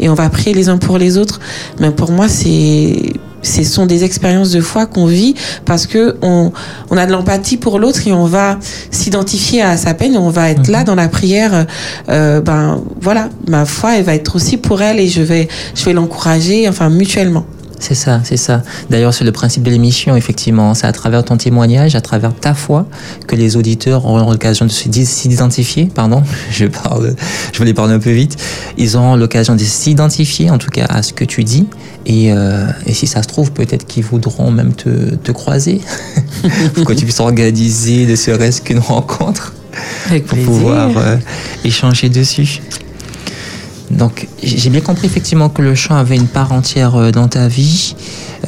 et 0.00 0.08
on 0.08 0.14
va 0.14 0.28
prier 0.28 0.52
les 0.52 0.68
uns 0.68 0.78
pour 0.78 0.98
les 0.98 1.16
autres. 1.16 1.38
Mais 1.78 1.90
pour 1.92 2.10
moi, 2.10 2.28
c'est 2.28 3.12
ce 3.42 3.64
sont 3.64 3.86
des 3.86 4.04
expériences 4.04 4.50
de 4.50 4.60
foi 4.60 4.86
qu'on 4.86 5.06
vit 5.06 5.34
parce 5.64 5.86
que 5.86 6.16
on, 6.22 6.52
on 6.90 6.96
a 6.96 7.06
de 7.06 7.12
l'empathie 7.12 7.56
pour 7.56 7.78
l'autre 7.78 8.06
et 8.06 8.12
on 8.12 8.26
va 8.26 8.58
s'identifier 8.90 9.62
à 9.62 9.76
sa 9.76 9.94
peine 9.94 10.14
et 10.14 10.18
on 10.18 10.30
va 10.30 10.50
être 10.50 10.68
là 10.68 10.84
dans 10.84 10.94
la 10.94 11.08
prière. 11.08 11.66
Euh, 12.08 12.40
ben 12.40 12.82
voilà, 13.00 13.28
ma 13.48 13.64
foi, 13.64 13.96
elle 13.96 14.04
va 14.04 14.14
être 14.14 14.36
aussi 14.36 14.56
pour 14.56 14.82
elle 14.82 15.00
et 15.00 15.08
je 15.08 15.22
vais, 15.22 15.48
je 15.74 15.84
vais 15.84 15.92
l'encourager, 15.92 16.68
enfin 16.68 16.88
mutuellement. 16.88 17.46
C'est 17.80 17.94
ça, 17.94 18.20
c'est 18.24 18.36
ça. 18.36 18.62
D'ailleurs, 18.90 19.14
c'est 19.14 19.24
le 19.24 19.32
principe 19.32 19.62
de 19.62 19.70
l'émission, 19.70 20.14
effectivement. 20.14 20.74
C'est 20.74 20.86
à 20.86 20.92
travers 20.92 21.24
ton 21.24 21.36
témoignage, 21.38 21.94
à 21.96 22.00
travers 22.02 22.34
ta 22.34 22.52
foi, 22.54 22.86
que 23.26 23.34
les 23.34 23.56
auditeurs 23.56 24.04
auront 24.04 24.30
l'occasion 24.30 24.66
de 24.66 24.70
s'identifier. 24.70 25.88
Pardon, 25.92 26.22
je 26.52 26.66
parle, 26.66 27.14
je 27.52 27.58
voulais 27.58 27.72
parler 27.74 27.94
un 27.94 27.98
peu 27.98 28.10
vite. 28.10 28.36
Ils 28.76 28.96
auront 28.96 29.16
l'occasion 29.16 29.54
de 29.56 29.60
s'identifier, 29.64 30.50
en 30.50 30.58
tout 30.58 30.70
cas, 30.70 30.84
à 30.90 31.02
ce 31.02 31.12
que 31.14 31.24
tu 31.24 31.42
dis. 31.42 31.66
Et, 32.04 32.32
euh, 32.32 32.66
et 32.86 32.92
si 32.92 33.06
ça 33.06 33.22
se 33.22 33.28
trouve, 33.28 33.50
peut-être 33.52 33.86
qu'ils 33.86 34.04
voudront 34.04 34.50
même 34.50 34.74
te, 34.74 35.14
te 35.14 35.32
croiser 35.32 35.80
pour 36.74 36.84
que 36.84 36.92
tu 36.92 37.04
puisses 37.04 37.20
organiser 37.20 38.06
ne 38.06 38.14
serait-ce 38.14 38.60
qu'une 38.60 38.78
rencontre 38.78 39.54
Avec 40.08 40.26
pour 40.26 40.36
plaisir. 40.36 40.52
pouvoir 40.52 40.90
euh, 40.98 41.16
échanger 41.64 42.08
dessus. 42.10 42.60
Donc, 43.90 44.28
j'ai 44.42 44.70
bien 44.70 44.80
compris 44.80 45.06
effectivement 45.06 45.48
que 45.48 45.62
le 45.62 45.74
chant 45.74 45.96
avait 45.96 46.16
une 46.16 46.28
part 46.28 46.52
entière 46.52 46.94
euh, 46.96 47.10
dans 47.10 47.28
ta 47.28 47.48
vie. 47.48 47.94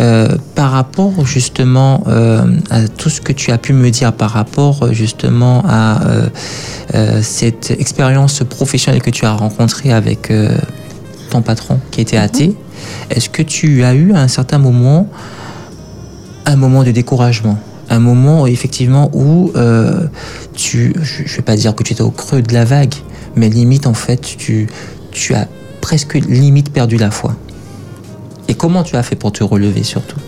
Euh, 0.01 0.39
par 0.55 0.71
rapport 0.71 1.27
justement 1.27 2.03
euh, 2.07 2.47
à 2.71 2.89
tout 2.89 3.11
ce 3.11 3.21
que 3.21 3.31
tu 3.31 3.51
as 3.51 3.59
pu 3.59 3.75
me 3.75 3.91
dire 3.91 4.15
par 4.15 4.31
rapport 4.31 4.91
justement 4.95 5.63
à 5.69 6.01
euh, 6.95 7.21
cette 7.21 7.73
expérience 7.73 8.43
professionnelle 8.43 9.03
que 9.03 9.11
tu 9.11 9.27
as 9.27 9.35
rencontrée 9.35 9.93
avec 9.93 10.33
ton 11.31 11.43
patron 11.43 11.79
qui 11.91 12.01
était 12.01 12.17
athée, 12.17 12.57
est-ce 13.11 13.29
que 13.29 13.43
tu 13.43 13.85
as 13.85 13.93
eu 13.93 14.15
à 14.15 14.21
un 14.21 14.29
certain 14.29 14.57
moment 14.57 15.09
un 16.47 16.57
moment 16.57 16.85
de 16.85 16.91
découragement? 16.91 17.59
Un 17.91 17.99
moment 17.99 18.47
effectivement 18.47 19.11
où 19.13 19.53
tu, 20.55 20.95
je, 21.03 21.23
je 21.27 21.37
vais 21.37 21.43
pas 21.43 21.57
dire 21.57 21.75
que 21.75 21.83
tu 21.83 21.93
étais 21.93 22.03
au 22.03 22.11
creux 22.11 22.41
de 22.41 22.55
la 22.55 22.65
vague, 22.65 22.95
mais 23.37 23.51
limite 23.51 23.87
en 23.87 23.95
fait 23.95 24.23
tu, 24.39 24.69
tu 25.13 25.35
as 25.35 25.47
presque 25.81 26.15
limite 26.15 26.73
perdu 26.73 26.97
la 26.97 27.11
foi. 27.11 27.37
Et 28.49 28.55
comment 28.55 28.83
tu 28.83 28.97
as 28.97 29.03
fait 29.03 29.17
pour 29.17 29.33
te 29.33 29.45
relever 29.45 29.83
surtout? 29.85 30.19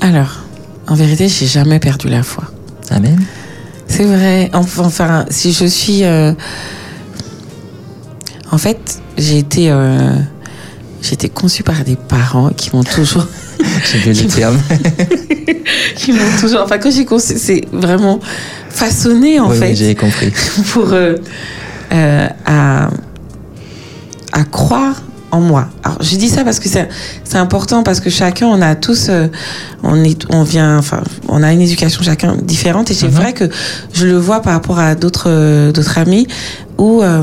Alors, 0.00 0.40
en 0.86 0.94
vérité, 0.94 1.28
j'ai 1.28 1.46
jamais 1.46 1.78
perdu 1.78 2.08
la 2.08 2.22
foi. 2.22 2.44
Amen. 2.90 3.18
C'est 3.88 4.04
vrai. 4.04 4.50
Enfin, 4.52 5.24
si 5.30 5.52
je 5.52 5.64
suis. 5.66 6.04
euh, 6.04 6.32
En 8.50 8.58
fait, 8.58 9.00
j'ai 9.16 9.38
été. 9.38 9.70
euh, 9.70 10.16
J'ai 11.02 11.14
été 11.14 11.28
conçue 11.28 11.62
par 11.62 11.84
des 11.84 11.96
parents 11.96 12.50
qui 12.50 12.70
m'ont 12.74 12.84
toujours. 12.84 13.26
J'ai 13.92 13.98
vu 13.98 14.22
le 14.22 14.28
terme. 14.28 14.58
qui 15.96 16.12
m'ont 16.12 16.18
toujours. 16.40 16.62
Enfin, 16.64 16.78
quand 16.78 16.90
j'ai 16.90 17.04
conçu, 17.04 17.34
c'est 17.38 17.62
vraiment 17.72 18.18
façonné, 18.70 19.38
en 19.40 19.48
Oui, 19.50 19.56
oui, 19.60 19.66
fait. 19.68 19.74
j'ai 19.74 19.94
compris. 19.94 20.32
pour 20.72 20.92
euh, 20.92 21.14
euh, 21.92 22.28
à, 22.44 22.90
à 24.36 24.44
croire 24.44 25.02
en 25.32 25.40
moi. 25.40 25.66
Alors 25.82 25.98
je 26.02 26.14
dis 26.16 26.28
ça 26.28 26.44
parce 26.44 26.60
que 26.60 26.68
c'est 26.68 27.38
important 27.38 27.82
parce 27.82 27.98
que 28.00 28.10
chacun 28.10 28.46
on 28.46 28.62
a 28.62 28.74
tous 28.76 29.08
euh, 29.08 29.26
on 29.82 30.04
est 30.04 30.24
on 30.30 30.44
vient 30.44 30.78
enfin 30.78 31.02
on 31.28 31.42
a 31.42 31.52
une 31.52 31.60
éducation 31.62 32.02
chacun 32.04 32.36
différente 32.36 32.90
et 32.92 32.94
c'est 32.94 33.08
Mhm. 33.08 33.20
vrai 33.20 33.32
que 33.32 33.44
je 33.92 34.06
le 34.06 34.16
vois 34.16 34.40
par 34.40 34.52
rapport 34.52 34.78
à 34.78 34.94
d'autres 34.94 35.28
euh, 35.28 35.72
d'autres 35.72 35.98
amis 35.98 36.28
où 36.78 37.02
euh, 37.02 37.22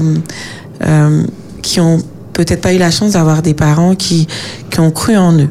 euh, 0.85 1.23
qui 1.61 1.79
ont 1.79 1.99
peut-être 2.33 2.61
pas 2.61 2.73
eu 2.73 2.77
la 2.77 2.91
chance 2.91 3.11
d'avoir 3.13 3.41
des 3.41 3.53
parents 3.53 3.95
qui 3.95 4.27
qui 4.69 4.79
ont 4.81 4.91
cru 4.91 5.15
en 5.15 5.33
eux. 5.39 5.49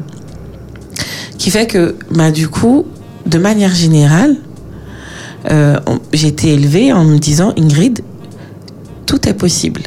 Qui 1.39 1.49
fait 1.49 1.65
que 1.65 1.95
bah 2.11 2.29
du 2.29 2.47
coup 2.49 2.85
de 3.25 3.39
manière 3.39 3.73
générale 3.73 4.35
j'ai 6.13 6.27
été 6.27 6.53
élevée 6.53 6.93
en 6.93 7.03
me 7.03 7.17
disant 7.17 7.51
Ingrid, 7.57 7.99
tout 9.05 9.27
est 9.27 9.33
possible. 9.33 9.81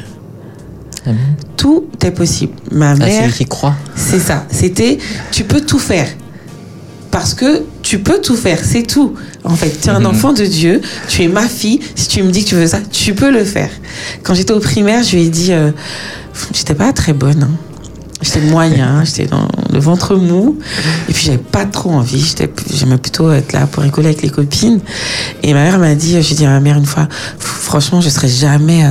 Tout 1.66 1.84
est 2.04 2.12
possible. 2.12 2.52
Ma 2.70 2.90
Ah, 2.90 2.94
mère, 2.94 3.22
celui 3.24 3.32
qui 3.32 3.44
croit. 3.46 3.74
c'est 3.96 4.20
ça. 4.20 4.46
C'était, 4.52 4.98
tu 5.32 5.42
peux 5.42 5.60
tout 5.62 5.80
faire. 5.80 6.06
Parce 7.10 7.34
que 7.34 7.62
tu 7.82 7.98
peux 7.98 8.20
tout 8.20 8.36
faire, 8.36 8.60
c'est 8.62 8.84
tout. 8.84 9.14
En 9.42 9.56
fait, 9.56 9.76
tu 9.80 9.88
es 9.88 9.90
un 9.90 9.98
Mhm. 9.98 10.06
enfant 10.06 10.32
de 10.32 10.44
Dieu, 10.44 10.80
tu 11.08 11.24
es 11.24 11.28
ma 11.28 11.48
fille. 11.48 11.80
Si 11.96 12.06
tu 12.06 12.22
me 12.22 12.30
dis 12.30 12.44
que 12.44 12.50
tu 12.50 12.54
veux 12.54 12.68
ça, 12.68 12.78
tu 12.92 13.14
peux 13.14 13.32
le 13.32 13.42
faire. 13.44 13.70
Quand 14.22 14.34
j'étais 14.34 14.52
au 14.52 14.60
primaire, 14.60 15.02
je 15.02 15.16
lui 15.16 15.24
ai 15.24 15.28
dit, 15.28 15.52
euh, 15.52 15.72
j'étais 16.54 16.74
pas 16.76 16.92
très 16.92 17.12
bonne. 17.14 17.42
hein. 17.42 17.50
J'étais 18.22 18.40
moyen, 18.42 19.02
j'étais 19.04 19.26
dans 19.26 19.48
le 19.72 19.78
ventre 19.80 20.14
mou. 20.14 20.58
Et 21.08 21.12
puis, 21.12 21.24
j'avais 21.26 21.38
pas 21.38 21.64
trop 21.64 21.90
envie. 21.90 22.32
J'aimais 22.72 22.98
plutôt 22.98 23.32
être 23.32 23.52
là 23.54 23.66
pour 23.66 23.82
rigoler 23.82 24.08
avec 24.10 24.22
les 24.22 24.30
copines. 24.30 24.78
Et 25.42 25.52
ma 25.52 25.64
mère 25.64 25.80
m'a 25.80 25.96
dit, 25.96 26.22
j'ai 26.22 26.34
dit 26.36 26.46
à 26.46 26.50
ma 26.50 26.60
mère 26.60 26.76
une 26.76 26.86
fois, 26.86 27.08
franchement, 27.40 28.00
je 28.00 28.08
serai 28.08 28.28
jamais, 28.28 28.84
euh, 28.84 28.90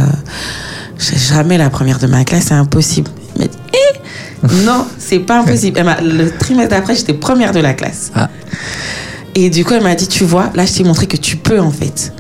je 0.98 1.06
serai 1.06 1.18
jamais 1.18 1.58
la 1.58 1.70
première 1.70 2.00
de 2.00 2.08
ma 2.08 2.24
classe, 2.24 2.46
c'est 2.48 2.54
impossible. 2.54 3.12
Elle 3.36 3.42
m'a 3.42 3.48
dit, 3.48 3.58
Eh 3.74 4.64
non, 4.66 4.86
c'est 4.98 5.20
pas 5.20 5.40
impossible. 5.40 5.82
Le 6.04 6.30
trimestre 6.30 6.72
d'après, 6.72 6.96
j'étais 6.96 7.14
première 7.14 7.52
de 7.52 7.60
la 7.60 7.74
classe. 7.74 8.12
Ah. 8.16 8.30
Et 9.34 9.50
du 9.50 9.66
coup, 9.66 9.74
elle 9.74 9.84
m'a 9.84 9.96
dit, 9.96 10.08
tu 10.08 10.24
vois, 10.24 10.52
là, 10.56 10.66
je 10.66 10.74
t'ai 10.74 10.84
montré 10.84 11.08
que 11.08 11.18
tu 11.18 11.36
peux, 11.38 11.60
en 11.60 11.72
fait. 11.72 12.14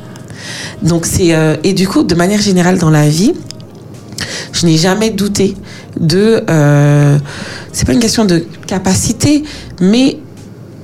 Donc, 0.81 1.05
c'est. 1.05 1.33
euh, 1.33 1.55
et 1.63 1.73
du 1.73 1.87
coup, 1.87 2.03
de 2.03 2.15
manière 2.15 2.41
générale, 2.41 2.77
dans 2.77 2.89
la 2.89 3.07
vie, 3.07 3.33
je 4.51 4.65
n'ai 4.65 4.77
jamais 4.77 5.11
douté 5.11 5.55
de. 5.99 6.43
Euh, 6.49 7.17
c'est 7.71 7.85
pas 7.85 7.93
une 7.93 7.99
question 7.99 8.25
de 8.25 8.45
capacité, 8.67 9.43
mais 9.79 10.17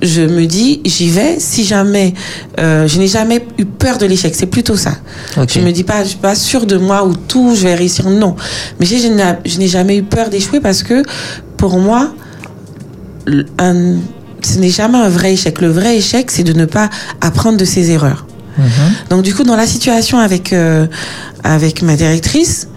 je 0.02 0.22
me 0.22 0.46
dis, 0.46 0.80
j'y 0.84 1.08
vais. 1.10 1.36
Si 1.38 1.64
jamais. 1.64 2.12
euh, 2.58 2.86
je 2.88 2.98
n'ai 2.98 3.06
jamais 3.06 3.44
eu 3.58 3.64
peur 3.64 3.98
de 3.98 4.06
l'échec. 4.06 4.34
C'est 4.34 4.46
plutôt 4.46 4.76
ça. 4.76 4.92
Ok. 5.36 5.50
Je 5.54 5.60
me 5.60 5.70
dis 5.70 5.84
pas, 5.84 6.02
je 6.02 6.08
suis 6.10 6.18
pas 6.18 6.34
sûre 6.34 6.66
de 6.66 6.76
moi 6.76 7.04
ou 7.06 7.14
tout, 7.14 7.54
je 7.54 7.62
vais 7.62 7.74
réussir. 7.74 8.10
Non. 8.10 8.34
Mais 8.80 8.86
je, 8.86 8.96
je 8.96 9.58
n'ai- 9.58 9.68
jamais 9.68 9.96
eu 9.96 10.02
peur 10.02 10.28
d'échouer 10.28 10.60
parce 10.60 10.82
que 10.82 11.02
pour 11.56 11.78
moi, 11.78 12.12
un- 13.58 13.96
ce 14.42 14.58
n'est 14.58 14.70
jamais 14.70 14.98
un 14.98 15.08
vrai 15.08 15.32
échec. 15.34 15.60
Le 15.60 15.68
vrai 15.68 15.96
échec, 15.96 16.30
c'est 16.30 16.42
de 16.42 16.52
ne 16.52 16.64
pas 16.64 16.90
apprendre 17.20 17.56
de 17.58 17.64
ses 17.64 17.90
erreurs. 17.90 18.26
Mhm. 18.58 18.64
Donc 19.10 19.22
du 19.22 19.34
coup, 19.34 19.44
dans 19.44 19.56
la 19.56 19.66
situation 19.66 20.18
avec 20.18 20.52
euh, 20.52 20.86
avec 21.44 21.82
ma 21.82 21.96
directrice, 21.96 22.68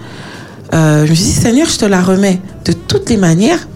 euh, 0.74 1.06
je 1.06 1.10
me 1.12 1.16
suis 1.16 1.26
dit 1.26 1.32
Seigneur, 1.32 1.68
je 1.70 1.78
te 1.78 1.86
la 1.86 2.02
remets 2.02 2.40
de 2.66 2.72
toutes 2.74 3.10
les 3.10 3.18
manières. 3.18 3.68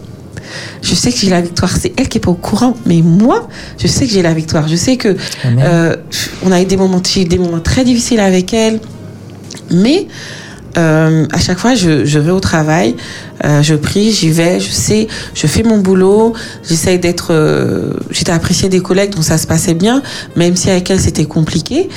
Je 0.81 0.95
sais 0.95 1.11
que 1.11 1.17
j'ai 1.17 1.29
la 1.29 1.41
victoire. 1.41 1.71
C'est 1.75 1.93
elle 1.97 2.07
qui 2.07 2.17
est 2.17 2.21
pas 2.21 2.31
au 2.31 2.35
courant, 2.35 2.75
mais 2.85 3.01
moi, 3.01 3.47
je 3.77 3.87
sais 3.87 4.05
que 4.05 4.11
j'ai 4.11 4.21
la 4.21 4.33
victoire. 4.33 4.67
Je 4.67 4.75
sais 4.75 4.97
que 4.97 5.15
euh, 5.45 5.95
on 6.45 6.51
a 6.51 6.61
eu 6.61 6.65
des 6.65 6.77
moments, 6.77 7.01
des 7.01 7.39
très 7.63 7.83
difficiles 7.83 8.19
avec 8.19 8.53
elle, 8.53 8.79
mais 9.71 10.07
euh, 10.77 11.25
à 11.31 11.39
chaque 11.39 11.57
fois, 11.57 11.75
je, 11.75 12.05
je 12.05 12.19
vais 12.19 12.31
au 12.31 12.39
travail, 12.39 12.95
euh, 13.43 13.61
je 13.63 13.75
prie, 13.75 14.11
j'y 14.11 14.29
vais, 14.29 14.59
je 14.59 14.69
sais, 14.69 15.07
je 15.33 15.47
fais 15.47 15.63
mon 15.63 15.79
boulot, 15.79 16.33
j'essaye 16.67 16.99
d'être, 16.99 17.29
euh, 17.31 17.93
j'étais 18.11 18.31
appréciée 18.31 18.69
des 18.69 18.79
collègues, 18.79 19.11
donc 19.11 19.23
ça 19.23 19.37
se 19.37 19.47
passait 19.47 19.73
bien, 19.73 20.01
même 20.35 20.55
si 20.55 20.69
avec 20.69 20.89
elle 20.89 20.99
c'était 20.99 21.25
compliqué. 21.25 21.89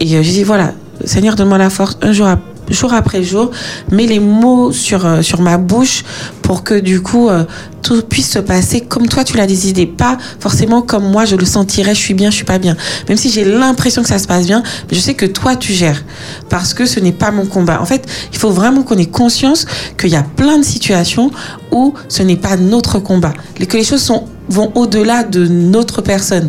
Et 0.00 0.06
j'ai 0.06 0.20
dit 0.20 0.44
voilà, 0.44 0.72
Seigneur, 1.04 1.36
donne-moi 1.36 1.58
la 1.58 1.70
force, 1.70 1.96
un 2.02 2.12
jour, 2.12 2.28
jour 2.68 2.92
après 2.92 3.22
jour, 3.22 3.50
mets 3.90 4.06
les 4.06 4.20
mots 4.20 4.72
sur 4.72 5.24
sur 5.24 5.40
ma 5.40 5.56
bouche 5.56 6.04
pour 6.48 6.64
que 6.64 6.72
du 6.72 7.02
coup 7.02 7.28
euh, 7.28 7.44
tout 7.82 8.00
puisse 8.00 8.30
se 8.30 8.38
passer 8.38 8.80
comme 8.80 9.06
toi 9.06 9.22
tu 9.22 9.36
l'as 9.36 9.46
décidé, 9.46 9.84
pas 9.84 10.16
forcément 10.40 10.80
comme 10.80 11.04
moi 11.04 11.26
je 11.26 11.36
le 11.36 11.44
sentirais, 11.44 11.94
je 11.94 12.00
suis 12.00 12.14
bien, 12.14 12.30
je 12.30 12.36
suis 12.36 12.46
pas 12.46 12.56
bien. 12.58 12.74
Même 13.06 13.18
si 13.18 13.28
j'ai 13.30 13.44
l'impression 13.44 14.00
que 14.00 14.08
ça 14.08 14.18
se 14.18 14.26
passe 14.26 14.46
bien, 14.46 14.62
je 14.90 14.98
sais 14.98 15.12
que 15.12 15.26
toi 15.26 15.56
tu 15.56 15.74
gères 15.74 16.02
parce 16.48 16.72
que 16.72 16.86
ce 16.86 17.00
n'est 17.00 17.12
pas 17.12 17.32
mon 17.32 17.44
combat. 17.44 17.82
En 17.82 17.84
fait, 17.84 18.06
il 18.32 18.38
faut 18.38 18.48
vraiment 18.48 18.82
qu'on 18.82 18.96
ait 18.96 19.04
conscience 19.04 19.66
qu'il 19.98 20.08
y 20.08 20.16
a 20.16 20.22
plein 20.22 20.56
de 20.56 20.64
situations 20.64 21.30
où 21.70 21.92
ce 22.08 22.22
n'est 22.22 22.36
pas 22.36 22.56
notre 22.56 22.98
combat, 22.98 23.34
que 23.68 23.76
les 23.76 23.84
choses 23.84 24.00
sont 24.00 24.24
vont 24.48 24.72
au-delà 24.74 25.24
de 25.24 25.46
notre 25.46 26.00
personne. 26.00 26.48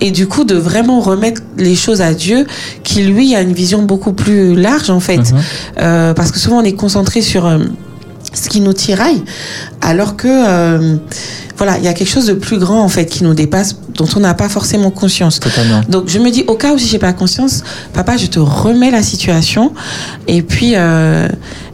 Et 0.00 0.10
du 0.10 0.26
coup, 0.26 0.44
de 0.44 0.54
vraiment 0.54 1.00
remettre 1.00 1.42
les 1.58 1.74
choses 1.74 2.00
à 2.00 2.14
Dieu, 2.14 2.46
qui 2.82 3.02
lui 3.02 3.34
a 3.34 3.42
une 3.42 3.52
vision 3.52 3.82
beaucoup 3.82 4.14
plus 4.14 4.54
large, 4.54 4.88
en 4.88 5.00
fait. 5.00 5.18
Mhm. 5.18 5.40
Euh, 5.80 6.14
parce 6.14 6.30
que 6.30 6.38
souvent, 6.38 6.60
on 6.60 6.64
est 6.64 6.72
concentré 6.72 7.20
sur 7.20 7.44
euh, 7.44 7.58
ce 8.34 8.48
qui 8.48 8.60
nous 8.60 8.72
tiraille, 8.72 9.22
alors 9.80 10.16
que, 10.16 10.28
euh, 10.28 10.96
voilà, 11.56 11.78
il 11.78 11.84
y 11.84 11.88
a 11.88 11.94
quelque 11.94 12.10
chose 12.10 12.26
de 12.26 12.34
plus 12.34 12.58
grand, 12.58 12.82
en 12.82 12.88
fait, 12.88 13.06
qui 13.06 13.24
nous 13.24 13.34
dépasse, 13.34 13.76
dont 13.94 14.08
on 14.16 14.20
n'a 14.20 14.34
pas 14.34 14.48
forcément 14.48 14.90
conscience. 14.90 15.40
Totalement. 15.40 15.82
Donc 15.88 16.08
je 16.08 16.18
me 16.18 16.30
dis 16.30 16.44
au 16.46 16.56
cas 16.56 16.74
où 16.74 16.78
si 16.78 16.88
j'ai 16.88 16.98
pas 16.98 17.12
conscience, 17.12 17.62
papa, 17.92 18.16
je 18.16 18.26
te 18.26 18.38
remets 18.38 18.90
la 18.90 19.02
situation 19.02 19.72
et 20.26 20.42
puis 20.42 20.72
euh, 20.74 21.28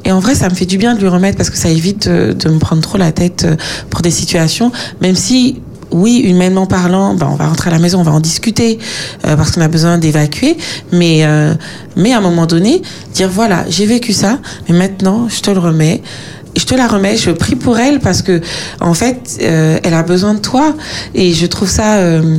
et 0.05 0.13
en 0.13 0.21
vrai 0.21 0.35
ça 0.35 0.49
me 0.49 0.55
fait 0.55 0.67
du 0.67 0.77
bien 0.77 0.95
de 0.95 1.01
lui 1.01 1.09
remettre 1.09 1.37
parce 1.37 1.51
que 1.51 1.57
ça 1.57 1.71
évite 1.71 2.09
de, 2.09 2.33
de 2.33 2.49
me 2.51 2.59
prendre 2.59 2.83
trop 2.83 2.99
la 2.99 3.13
tête 3.13 3.45
euh, 3.45 3.57
pour 3.89 4.03
des 4.03 4.11
situations, 4.11 4.71
même 5.01 5.15
si 5.15 5.61
oui, 5.93 6.21
humainement 6.25 6.67
parlant, 6.67 7.15
ben, 7.15 7.29
on 7.31 7.35
va 7.35 7.47
rentrer 7.47 7.71
à 7.71 7.73
la 7.73 7.79
maison, 7.79 8.01
on 8.01 8.05
va 8.05 8.13
en 8.13 8.21
discuter 8.21 8.79
euh, 9.27 9.37
parce 9.37 9.53
qu'on 9.53 9.61
a 9.61 9.69
besoin 9.69 9.99
d'évacuer. 9.99 10.57
Mais, 10.93 11.25
euh, 11.25 11.55
mais 11.97 12.13
à 12.13 12.19
un 12.19 12.21
moment 12.21 12.47
donné, 12.47 12.83
dire 13.15 13.29
voilà, 13.29 13.65
j'ai 13.69 13.87
vécu 13.87 14.13
ça, 14.13 14.39
mais 14.69 14.77
maintenant, 14.77 15.29
je 15.29 15.41
te 15.41 15.51
le 15.51 15.59
remets. 15.59 16.03
Je 16.57 16.65
te 16.65 16.75
la 16.75 16.89
remets, 16.89 17.17
je 17.17 17.31
prie 17.31 17.55
pour 17.57 17.79
elle 17.79 18.01
parce 18.01 18.23
que 18.23 18.41
en 18.81 18.95
fait, 18.95 19.39
euh, 19.43 19.79
elle 19.83 19.95
a 19.95 20.03
besoin 20.03 20.35
de 20.35 20.41
toi 20.41 20.75
et 21.15 21.33
je 21.33 21.47
trouve 21.47 21.69
ça. 21.69 21.99
euh, 21.99 22.39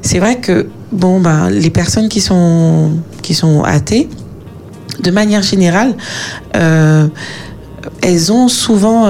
c'est 0.00 0.18
vrai 0.18 0.36
que 0.36 0.68
bon 0.90 1.20
ben 1.20 1.50
les 1.50 1.70
personnes 1.70 2.08
qui 2.08 2.20
sont 2.20 2.92
qui 3.20 3.34
sont 3.34 3.62
athées, 3.62 4.08
de 5.00 5.10
manière 5.10 5.42
générale, 5.42 5.94
euh, 6.56 7.06
elles 8.00 8.32
ont 8.32 8.48
souvent 8.48 9.06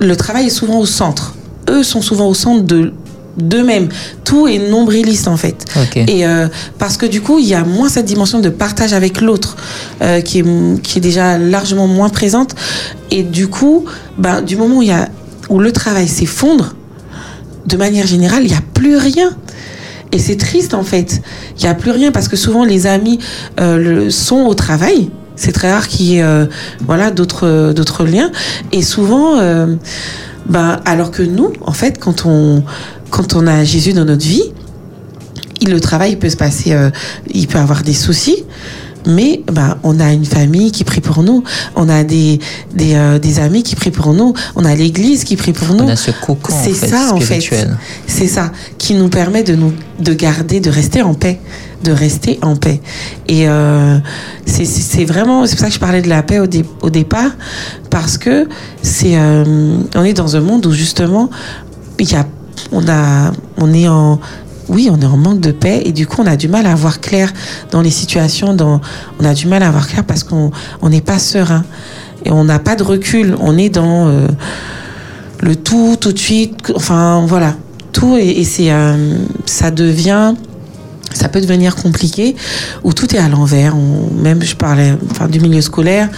le 0.00 0.16
travail 0.16 0.46
est 0.46 0.50
souvent 0.50 0.78
au 0.78 0.86
centre 0.86 1.34
eux 1.68 1.82
sont 1.82 2.02
souvent 2.02 2.28
au 2.28 2.34
centre 2.34 2.64
de 2.64 2.92
d'eux-mêmes. 3.36 3.88
Tout 4.24 4.46
est 4.46 4.58
nombriliste 4.58 5.28
en 5.28 5.36
fait. 5.36 5.64
Et 5.96 6.26
euh, 6.26 6.48
parce 6.78 6.96
que 6.96 7.06
du 7.06 7.20
coup, 7.20 7.38
il 7.38 7.46
y 7.46 7.54
a 7.54 7.64
moins 7.64 7.88
cette 7.88 8.06
dimension 8.06 8.40
de 8.40 8.48
partage 8.48 8.92
avec 8.92 9.20
l'autre 9.20 9.56
euh, 10.02 10.20
qui, 10.20 10.40
est, 10.40 10.82
qui 10.82 10.98
est 10.98 11.02
déjà 11.02 11.38
largement 11.38 11.86
moins 11.86 12.08
présente. 12.08 12.54
Et 13.10 13.22
du 13.22 13.48
coup, 13.48 13.84
ben, 14.18 14.42
du 14.42 14.56
moment 14.56 14.76
où, 14.76 14.82
il 14.82 14.88
y 14.88 14.92
a, 14.92 15.08
où 15.48 15.58
le 15.58 15.72
travail 15.72 16.08
s'effondre, 16.08 16.74
de 17.66 17.76
manière 17.76 18.06
générale, 18.06 18.42
il 18.44 18.50
n'y 18.50 18.56
a 18.56 18.62
plus 18.74 18.96
rien. 18.96 19.30
Et 20.12 20.18
c'est 20.18 20.36
triste 20.36 20.74
en 20.74 20.84
fait. 20.84 21.22
Il 21.56 21.62
n'y 21.62 21.68
a 21.68 21.74
plus 21.74 21.90
rien 21.90 22.12
parce 22.12 22.28
que 22.28 22.36
souvent 22.36 22.64
les 22.64 22.86
amis 22.86 23.18
euh, 23.58 23.76
le, 23.78 24.10
sont 24.10 24.44
au 24.46 24.54
travail. 24.54 25.10
C'est 25.36 25.50
très 25.50 25.72
rare 25.72 25.88
qu'il 25.88 26.06
y 26.06 26.18
ait 26.18 26.48
voilà, 26.86 27.10
d'autres, 27.10 28.04
liens. 28.04 28.30
Et 28.70 28.82
souvent, 28.82 29.36
ben, 30.46 30.80
alors 30.84 31.10
que 31.10 31.22
nous, 31.22 31.52
en 31.62 31.72
fait, 31.72 31.98
quand 31.98 32.26
on, 32.26 32.62
quand 33.10 33.34
on 33.34 33.46
a 33.46 33.64
Jésus 33.64 33.92
dans 33.92 34.04
notre 34.04 34.24
vie, 34.26 34.52
il- 35.60 35.70
le 35.70 35.80
travail 35.80 36.16
peut 36.16 36.28
se 36.28 36.36
passer, 36.36 36.72
euh, 36.72 36.90
il 37.32 37.46
peut 37.46 37.58
avoir 37.58 37.82
des 37.82 37.94
soucis, 37.94 38.44
mais 39.06 39.42
ben, 39.52 39.76
on 39.82 40.00
a 40.00 40.12
une 40.12 40.24
famille 40.24 40.72
qui 40.72 40.84
prie 40.84 41.00
pour 41.00 41.22
nous, 41.22 41.42
on 41.76 41.88
a 41.88 42.04
des, 42.04 42.38
des, 42.74 42.94
euh, 42.94 43.18
des 43.18 43.38
amis 43.40 43.62
qui 43.62 43.76
prient 43.76 43.90
pour 43.90 44.12
nous, 44.14 44.34
on 44.56 44.64
a 44.64 44.74
l'église 44.74 45.24
qui 45.24 45.36
prie 45.36 45.52
pour 45.52 45.74
nous. 45.74 45.84
On 45.84 45.88
a 45.88 45.96
ce 45.96 46.10
cocon 46.10 46.52
en 46.52 46.62
C'est 46.62 46.72
fait, 46.72 46.88
ça, 46.88 47.12
en 47.12 47.20
fait. 47.20 47.40
C'est 48.06 48.26
ça 48.28 48.50
qui 48.78 48.94
nous 48.94 49.08
permet 49.08 49.42
de 49.42 49.54
nous 49.54 49.72
de 50.00 50.12
garder, 50.14 50.60
de 50.60 50.70
rester 50.70 51.02
en 51.02 51.14
paix, 51.14 51.38
de 51.84 51.92
rester 51.92 52.38
en 52.42 52.56
paix. 52.56 52.80
Et 53.28 53.48
euh, 53.48 53.98
c'est- 54.46 54.64
c'est 54.64 54.82
c'est 54.82 55.04
vraiment, 55.04 55.46
c'est 55.46 55.56
pour 55.56 55.60
ça 55.60 55.68
que 55.68 55.74
je 55.74 55.78
parlais 55.80 56.02
de 56.02 56.08
la 56.08 56.22
paix 56.22 56.38
au, 56.40 56.46
dé- 56.46 56.64
au 56.82 56.90
départ, 56.90 57.30
parce 57.90 58.18
que 58.18 58.48
c'est, 58.82 59.16
euh, 59.16 59.76
on 59.94 60.04
est 60.04 60.14
dans 60.14 60.36
un 60.36 60.40
monde 60.40 60.66
où 60.66 60.72
justement, 60.72 61.30
il 61.98 62.10
y 62.10 62.14
a, 62.16 62.26
on 62.72 62.88
a, 62.88 63.32
on 63.58 63.72
est 63.72 63.88
en 63.88 64.18
oui, 64.68 64.88
on 64.90 65.00
est 65.00 65.06
en 65.06 65.16
manque 65.16 65.40
de 65.40 65.52
paix 65.52 65.82
et 65.84 65.92
du 65.92 66.06
coup, 66.06 66.22
on 66.22 66.26
a 66.26 66.36
du 66.36 66.48
mal 66.48 66.66
à 66.66 66.74
voir 66.74 67.00
clair 67.00 67.32
dans 67.70 67.80
les 67.80 67.90
situations. 67.90 68.56
On 69.18 69.24
a 69.24 69.34
du 69.34 69.46
mal 69.46 69.62
à 69.62 69.70
voir 69.70 69.86
clair 69.88 70.04
parce 70.04 70.24
qu'on 70.24 70.50
on 70.82 70.88
n'est 70.88 71.00
pas 71.00 71.18
serein 71.18 71.64
et 72.24 72.30
on 72.30 72.44
n'a 72.44 72.58
pas 72.58 72.76
de 72.76 72.82
recul. 72.82 73.36
On 73.40 73.58
est 73.58 73.68
dans 73.68 74.08
euh, 74.08 74.26
le 75.40 75.56
tout, 75.56 75.96
tout 76.00 76.12
de 76.12 76.18
suite. 76.18 76.72
Enfin, 76.74 77.24
voilà, 77.26 77.54
tout 77.92 78.16
et, 78.16 78.28
et 78.40 78.44
c'est, 78.44 78.72
euh, 78.72 79.16
ça 79.46 79.70
devient, 79.70 80.34
ça 81.14 81.28
peut 81.28 81.40
devenir 81.40 81.74
compliqué 81.76 82.36
où 82.84 82.92
tout 82.92 83.16
est 83.16 83.18
à 83.18 83.28
l'envers. 83.28 83.74
Même, 84.20 84.42
je 84.42 84.54
parlais, 84.54 84.92
enfin, 85.10 85.26
du 85.28 85.40
milieu 85.40 85.62
scolaire 85.62 86.10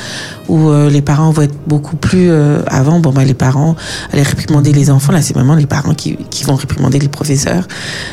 où 0.49 0.69
euh, 0.71 0.91
les 0.91 1.03
parents 1.03 1.31
vont 1.31 1.43
être 1.43 1.55
beaucoup 1.69 1.95
plus 1.97 2.29
euh, 2.31 2.61
avant. 2.67 2.99
Bon, 2.99 3.11
bah, 3.11 3.25
les 3.25 3.35
parents 3.35 3.77
allaient 4.13 4.23
réprimander 4.23 4.73
les 4.73 4.91
enfants. 4.91 5.13
Là, 5.13 5.23
c'est 5.23 5.35
vraiment 5.35 5.55
les 5.55 5.67
parents 5.67 5.95
qui, 5.95 6.17
qui 6.31 6.43
vont 6.45 6.55
réprimander 6.57 6.99
les 6.99 7.09
professeurs. 7.09 7.69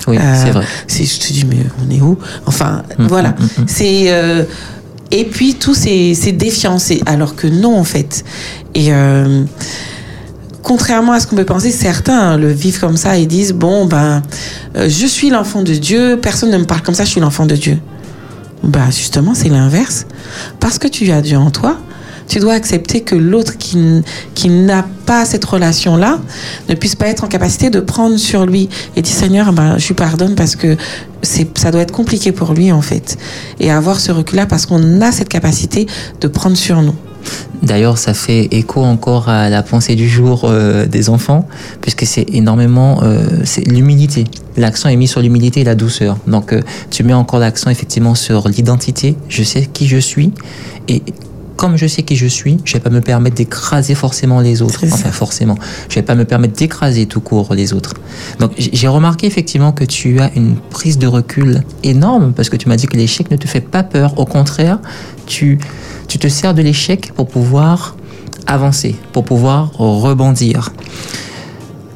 Oui, 0.07 0.17
Euh, 0.19 0.43
c'est 0.45 0.51
vrai. 0.51 0.65
Je 0.87 0.95
te 1.19 1.33
dis, 1.33 1.45
mais 1.49 1.57
on 1.83 1.89
est 1.91 2.01
où? 2.01 2.17
Enfin, 2.45 2.83
Mm, 2.99 3.07
voilà. 3.07 3.29
mm, 3.29 3.61
mm. 3.61 3.65
C'est 3.67 4.03
euh, 4.11 4.43
et 5.11 5.25
puis 5.25 5.55
tout 5.55 5.73
c'est 5.75 6.13
c'est 6.15 6.31
défiant, 6.31 6.79
c'est 6.79 7.01
alors 7.07 7.35
que 7.35 7.47
non 7.47 7.77
en 7.79 7.83
fait. 7.83 8.23
Et 8.75 8.89
contrairement 10.63 11.11
à 11.11 11.19
ce 11.19 11.27
qu'on 11.27 11.35
peut 11.35 11.45
penser, 11.45 11.69
certains 11.69 12.37
le 12.37 12.51
vivent 12.51 12.79
comme 12.79 12.97
ça 12.97 13.17
et 13.17 13.25
disent 13.25 13.53
bon 13.53 13.85
ben 13.85 14.23
euh, 14.75 14.89
je 14.89 15.05
suis 15.05 15.29
l'enfant 15.29 15.61
de 15.61 15.73
Dieu, 15.73 16.17
personne 16.19 16.49
ne 16.49 16.57
me 16.57 16.65
parle 16.65 16.81
comme 16.81 16.95
ça, 16.95 17.03
je 17.03 17.09
suis 17.09 17.21
l'enfant 17.21 17.45
de 17.45 17.55
Dieu. 17.55 17.77
Bah 18.63 18.87
justement 18.89 19.35
c'est 19.35 19.49
l'inverse, 19.49 20.07
parce 20.59 20.79
que 20.79 20.87
tu 20.87 21.11
as 21.11 21.21
Dieu 21.21 21.37
en 21.37 21.51
toi. 21.51 21.77
Tu 22.25 22.39
dois 22.39 22.53
accepter 22.53 23.01
que 23.01 23.15
l'autre 23.15 23.57
qui, 23.57 23.77
qui 24.33 24.47
n'a 24.47 24.85
pas 25.05 25.25
cette 25.25 25.43
relation-là 25.43 26.19
ne 26.69 26.73
puisse 26.73 26.95
pas 26.95 27.07
être 27.07 27.25
en 27.25 27.27
capacité 27.27 27.69
de 27.69 27.81
prendre 27.81 28.15
sur 28.15 28.45
lui 28.45 28.69
et 28.95 29.01
dire 29.01 29.13
Seigneur, 29.13 29.51
ben, 29.51 29.77
je 29.77 29.87
lui 29.87 29.93
pardonne 29.93 30.33
parce 30.33 30.55
que 30.55 30.77
ça 31.21 31.71
doit 31.71 31.81
être 31.81 31.91
compliqué 31.91 32.31
pour 32.31 32.53
lui 32.53 32.71
en 32.71 32.81
fait. 32.81 33.17
Et 33.59 33.69
avoir 33.69 33.99
ce 33.99 34.13
recul-là 34.13 34.45
parce 34.45 34.65
qu'on 34.65 35.01
a 35.01 35.11
cette 35.11 35.27
capacité 35.27 35.85
de 36.21 36.27
prendre 36.29 36.55
sur 36.55 36.81
nous. 36.81 36.95
D'ailleurs, 37.61 37.97
ça 37.97 38.13
fait 38.13 38.49
écho 38.51 38.81
encore 38.81 39.29
à 39.29 39.49
la 39.49 39.63
pensée 39.63 39.95
du 39.95 40.09
jour 40.09 40.41
euh, 40.43 40.85
des 40.85 41.09
enfants, 41.09 41.47
puisque 41.81 42.05
c'est 42.05 42.25
énormément, 42.33 43.01
euh, 43.03 43.23
c'est 43.45 43.65
l'humilité. 43.65 44.25
L'accent 44.57 44.89
est 44.89 44.95
mis 44.95 45.07
sur 45.07 45.21
l'humilité 45.21 45.61
et 45.61 45.63
la 45.63 45.75
douceur. 45.75 46.17
Donc, 46.27 46.51
euh, 46.51 46.61
tu 46.91 47.03
mets 47.03 47.13
encore 47.13 47.39
l'accent 47.39 47.69
effectivement 47.69 48.15
sur 48.15 48.49
l'identité. 48.49 49.15
Je 49.29 49.43
sais 49.43 49.65
qui 49.65 49.87
je 49.87 49.97
suis 49.97 50.31
et 50.89 51.01
comme 51.55 51.77
je 51.77 51.87
sais 51.87 52.03
qui 52.03 52.15
je 52.15 52.27
suis, 52.27 52.57
je 52.65 52.73
vais 52.73 52.79
pas 52.79 52.89
me 52.89 53.01
permettre 53.01 53.35
d'écraser 53.35 53.95
forcément 53.95 54.39
les 54.39 54.61
autres. 54.61 54.83
Enfin, 54.85 55.11
forcément, 55.11 55.55
je 55.89 55.95
vais 55.95 56.01
pas 56.01 56.15
me 56.15 56.25
permettre 56.25 56.55
d'écraser 56.55 57.05
tout 57.05 57.21
court 57.21 57.53
les 57.53 57.73
autres. 57.73 57.93
Donc, 58.39 58.51
j'ai 58.57 58.87
remarqué 58.87 59.27
effectivement 59.27 59.71
que 59.71 59.83
tu 59.83 60.19
as 60.19 60.31
une 60.35 60.55
prise 60.55 60.97
de 60.97 61.07
recul 61.07 61.61
énorme 61.83 62.33
parce 62.33 62.49
que 62.49 62.57
tu 62.57 62.67
m'as 62.69 62.75
dit 62.75 62.87
que 62.87 62.97
l'échec 62.97 63.29
ne 63.31 63.37
te 63.37 63.47
fait 63.47 63.61
pas 63.61 63.83
peur. 63.83 64.19
Au 64.19 64.25
contraire, 64.25 64.79
tu 65.25 65.59
tu 66.07 66.19
te 66.19 66.27
sers 66.27 66.53
de 66.53 66.61
l'échec 66.61 67.11
pour 67.15 67.27
pouvoir 67.27 67.95
avancer, 68.45 68.95
pour 69.13 69.25
pouvoir 69.25 69.71
rebondir. 69.77 70.71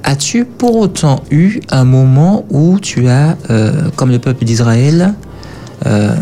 As-tu 0.03 0.45
pour 0.45 0.77
autant 0.77 1.21
eu 1.29 1.59
un 1.69 1.83
moment 1.83 2.45
où 2.49 2.79
tu 2.79 3.09
as, 3.09 3.37
euh, 3.49 3.89
comme 3.95 4.09
le 4.09 4.19
peuple 4.19 4.45
d'Israël, 4.45 5.13
euh, 5.85 6.15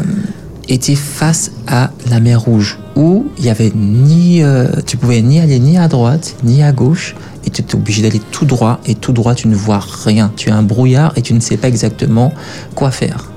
été 0.68 0.96
face 0.96 1.52
à 1.68 1.92
la 2.10 2.20
mer 2.20 2.42
Rouge, 2.42 2.80
où 2.96 3.28
il 3.38 3.46
y 3.46 3.50
avait 3.50 3.72
ni, 3.76 4.42
euh, 4.42 4.68
tu 4.86 4.98
pouvais 4.98 5.22
ni 5.22 5.40
aller 5.40 5.60
ni 5.60 5.78
à 5.78 5.88
droite 5.88 6.36
ni 6.44 6.64
à 6.64 6.72
gauche, 6.72 7.16
et 7.46 7.50
tu 7.50 7.62
étais 7.62 7.76
obligé 7.76 8.02
d'aller 8.02 8.22
tout 8.32 8.46
droit, 8.46 8.80
et 8.86 8.96
tout 8.96 9.12
droit 9.12 9.36
tu 9.36 9.48
ne 9.48 9.56
vois 9.56 9.84
rien. 10.06 10.32
Tu 10.36 10.50
as 10.50 10.56
un 10.56 10.64
brouillard 10.64 11.14
et 11.16 11.22
tu 11.22 11.34
ne 11.34 11.40
sais 11.40 11.58
pas 11.58 11.68
exactement 11.68 12.34
quoi 12.74 12.92
faire. 12.92 13.32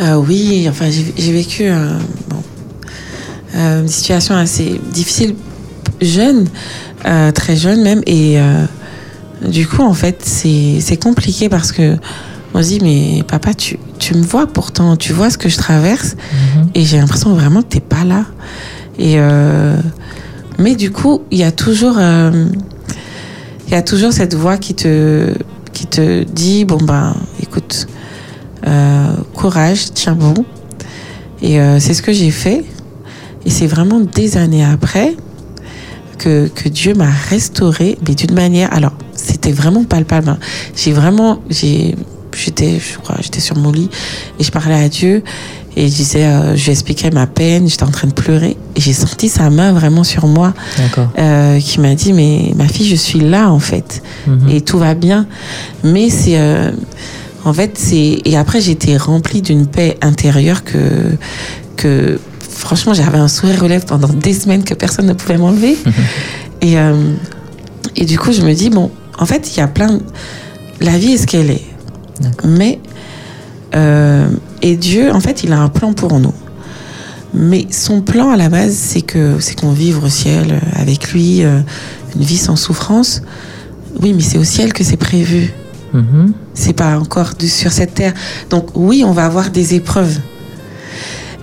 Euh, 0.00 0.16
oui, 0.16 0.66
enfin 0.68 0.86
j'ai, 0.90 1.32
vécu 1.32 1.64
euh, 1.64 1.98
une 3.54 3.88
situation 3.88 4.34
assez 4.34 4.80
difficile 4.92 5.34
jeune, 6.00 6.46
très 7.34 7.56
jeune 7.56 7.82
même, 7.82 8.02
et 8.06 8.38
du 9.46 9.66
coup 9.66 9.82
en 9.82 9.94
fait 9.94 10.22
c'est, 10.24 10.78
c'est 10.80 10.96
compliqué 10.96 11.48
parce 11.48 11.72
que 11.72 11.96
on 12.54 12.62
se 12.62 12.68
dit 12.68 12.80
mais 12.82 13.22
papa 13.22 13.54
tu, 13.54 13.78
tu 14.02 14.14
me 14.14 14.22
vois 14.32 14.46
pourtant, 14.48 14.96
tu 14.96 15.12
vois 15.12 15.30
ce 15.30 15.38
que 15.38 15.48
je 15.48 15.56
traverse 15.56 16.16
et 16.74 16.82
j'ai 16.84 16.98
l'impression 16.98 17.30
vraiment 17.34 17.62
que 17.62 17.68
t'es 17.74 17.86
pas 17.96 18.04
là. 18.04 18.24
Et 18.98 19.14
euh, 19.16 19.76
mais 20.58 20.74
du 20.74 20.90
coup 20.90 21.22
il 21.30 21.38
y 21.38 21.44
a 21.44 21.52
toujours 21.52 21.96
euh, 21.98 22.46
il 23.66 23.72
y 23.72 23.76
a 23.76 23.82
toujours 23.82 24.12
cette 24.12 24.34
voix 24.34 24.56
qui 24.58 24.74
te 24.74 25.32
qui 25.72 25.86
te 25.86 26.24
dit 26.24 26.64
bon 26.64 26.78
ben 26.90 27.14
écoute 27.40 27.86
euh, 28.66 29.14
courage, 29.34 29.92
tiens 29.94 30.14
bon. 30.14 30.34
Et 31.40 31.58
c'est 31.80 31.94
ce 31.94 32.02
que 32.02 32.12
j'ai 32.12 32.30
fait. 32.30 32.64
Et 33.44 33.50
c'est 33.50 33.66
vraiment 33.66 33.98
des 33.98 34.36
années 34.36 34.64
après 34.64 35.16
que, 36.18 36.46
que 36.46 36.68
Dieu 36.68 36.94
m'a 36.94 37.10
restauré, 37.30 37.98
mais 38.06 38.14
d'une 38.14 38.34
manière. 38.34 38.72
Alors, 38.72 38.92
c'était 39.14 39.50
vraiment 39.50 39.82
palpable. 39.82 40.28
hein. 40.28 40.38
J'ai 40.76 40.92
vraiment. 40.92 41.40
j'ai 41.50 41.96
J'étais, 42.44 42.78
je 42.80 42.98
crois, 42.98 43.16
j'étais 43.20 43.40
sur 43.40 43.56
mon 43.56 43.70
lit 43.70 43.88
et 44.38 44.44
je 44.44 44.50
parlais 44.50 44.74
à 44.74 44.88
Dieu 44.88 45.22
et 45.76 45.88
je 45.88 45.94
disais, 45.94 46.24
euh, 46.24 46.56
je 46.56 46.64
lui 46.64 46.72
expliquais 46.72 47.10
ma 47.10 47.26
peine, 47.26 47.68
j'étais 47.68 47.84
en 47.84 47.90
train 47.90 48.08
de 48.08 48.12
pleurer 48.12 48.56
et 48.76 48.80
j'ai 48.80 48.92
senti 48.92 49.28
sa 49.28 49.48
main 49.50 49.72
vraiment 49.72 50.04
sur 50.04 50.26
moi 50.26 50.52
euh, 51.18 51.58
qui 51.60 51.80
m'a 51.80 51.94
dit, 51.94 52.12
mais 52.12 52.52
ma 52.56 52.68
fille, 52.68 52.86
je 52.88 52.96
suis 52.96 53.20
là 53.20 53.50
en 53.50 53.58
fait 53.60 54.02
Mhm. 54.26 54.48
et 54.50 54.60
tout 54.60 54.78
va 54.78 54.94
bien. 54.94 55.26
Mais 55.84 56.10
c'est. 56.10 56.38
euh, 56.38 56.70
en 57.44 57.52
fait, 57.52 57.76
c'est. 57.78 58.20
Et 58.24 58.36
après, 58.36 58.60
j'étais 58.60 58.96
remplie 58.96 59.42
d'une 59.42 59.66
paix 59.66 59.96
intérieure 60.02 60.62
que. 60.64 61.16
que 61.76 62.18
franchement, 62.48 62.94
j'avais 62.94 63.18
un 63.18 63.26
sourire 63.28 63.62
aux 63.64 63.66
lèvres 63.68 63.86
pendant 63.86 64.08
des 64.08 64.32
semaines 64.34 64.62
que 64.62 64.74
personne 64.74 65.06
ne 65.06 65.12
pouvait 65.14 65.38
m'enlever. 65.38 65.76
et, 66.60 66.74
et 67.96 68.04
du 68.04 68.18
coup, 68.18 68.30
je 68.32 68.42
me 68.42 68.52
dis, 68.54 68.70
bon, 68.70 68.90
en 69.18 69.26
fait, 69.26 69.50
il 69.54 69.58
y 69.58 69.60
a 69.62 69.66
plein. 69.68 69.94
de- 69.94 70.02
La 70.80 70.96
vie 70.98 71.12
est 71.12 71.16
ce 71.16 71.26
qu'elle 71.26 71.50
est. 71.50 71.64
Mais. 72.44 72.80
euh, 73.74 74.28
et 74.60 74.76
Dieu, 74.76 75.12
en 75.12 75.20
fait, 75.20 75.44
il 75.44 75.52
a 75.52 75.58
un 75.60 75.68
plan 75.68 75.92
pour 75.92 76.18
nous. 76.20 76.34
Mais 77.34 77.66
son 77.70 78.02
plan 78.02 78.30
à 78.30 78.36
la 78.36 78.48
base, 78.50 78.74
c'est 78.74 79.00
que 79.00 79.36
c'est 79.40 79.58
qu'on 79.58 79.72
vive 79.72 80.04
au 80.04 80.08
ciel 80.08 80.52
euh, 80.52 80.80
avec 80.80 81.12
lui, 81.12 81.42
euh, 81.42 81.60
une 82.14 82.22
vie 82.22 82.36
sans 82.36 82.56
souffrance. 82.56 83.22
Oui, 84.00 84.12
mais 84.12 84.22
c'est 84.22 84.38
au 84.38 84.44
ciel 84.44 84.72
que 84.72 84.84
c'est 84.84 84.98
prévu. 84.98 85.52
Mhm. 85.94 86.32
C'est 86.54 86.74
pas 86.74 86.98
encore 86.98 87.32
sur 87.40 87.72
cette 87.72 87.94
terre. 87.94 88.12
Donc 88.50 88.68
oui, 88.74 89.02
on 89.06 89.12
va 89.12 89.24
avoir 89.24 89.50
des 89.50 89.74
épreuves. 89.74 90.18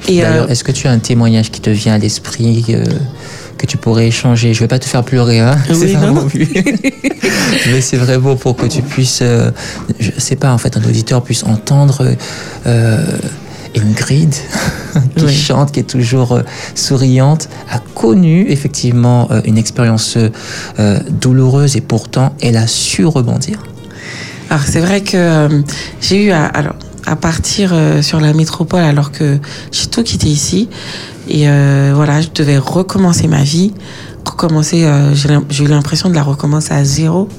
Et 0.07 0.22
D'ailleurs, 0.22 0.45
euh, 0.45 0.47
est-ce 0.47 0.63
que 0.63 0.72
tu 0.72 0.88
as 0.88 0.91
un 0.91 0.99
témoignage 0.99 1.51
qui 1.51 1.61
te 1.61 1.70
vient 1.70 1.95
à 1.95 1.97
l'esprit 1.97 2.65
euh, 2.70 2.86
que 3.60 3.68
tu 3.68 3.78
pourrais 3.78 4.07
échanger 4.07 4.53
Je 4.55 4.62
vais 4.62 4.68
pas 4.68 4.80
te 4.80 4.86
faire 4.86 5.03
pleurer, 5.03 5.39
hein 5.39 5.55
Oui, 5.70 5.76
c'est 5.80 5.93
pas 5.93 6.07
non. 6.07 6.14
mon 6.14 6.24
but. 6.24 6.49
Mais 7.68 7.82
c'est 7.82 7.97
vraiment 7.97 8.36
pour 8.36 8.55
que 8.55 8.66
tu 8.66 8.82
puisses, 8.82 9.20
euh, 9.22 9.51
je 9.99 10.10
sais 10.18 10.36
pas, 10.36 10.51
en 10.51 10.57
fait, 10.57 10.76
un 10.78 10.84
auditeur 10.84 11.22
puisse 11.24 11.43
entendre 11.43 12.16
euh, 12.66 13.05
Ingrid, 13.76 14.34
qui 15.16 15.26
Oui. 15.26 15.34
chante, 15.34 15.72
qui 15.72 15.80
est 15.82 15.84
toujours 15.84 16.32
euh, 16.32 16.41
souriante, 16.74 17.49
a 17.70 17.80
connu 17.93 18.45
effectivement 18.49 19.28
euh, 19.30 19.41
une 19.45 19.57
expérience 19.60 20.18
euh, 20.18 20.99
douloureuse 21.10 21.76
et 21.76 21.82
pourtant 21.82 22.34
elle 22.41 22.57
a 22.57 22.66
su 22.66 23.05
rebondir. 23.05 23.60
Alors 24.49 24.64
c'est 24.68 24.80
vrai 24.80 25.01
que 25.01 25.16
euh, 25.18 25.62
j'ai 26.01 26.26
eu 26.26 26.32
à, 26.32 26.45
alors, 26.45 26.76
à 27.05 27.16
partir 27.16 27.72
euh, 27.74 28.01
sur 28.01 28.20
la 28.20 28.34
métropole 28.34 28.82
alors 28.82 29.12
que 29.12 29.38
j'ai 29.72 29.86
tout 29.88 30.01
quitté 30.03 30.28
ici. 30.28 30.68
Et 31.30 31.47
euh, 31.47 31.91
voilà, 31.95 32.21
je 32.21 32.30
devais 32.34 32.57
recommencer 32.57 33.27
ma 33.27 33.43
vie. 33.43 33.73
Recommencer, 34.25 34.84
euh, 34.86 35.13
j'ai 35.13 35.63
eu 35.63 35.67
l'impression 35.67 36.09
de 36.09 36.15
la 36.15 36.23
recommencer 36.23 36.73
à 36.73 36.84
zéro. 36.84 37.30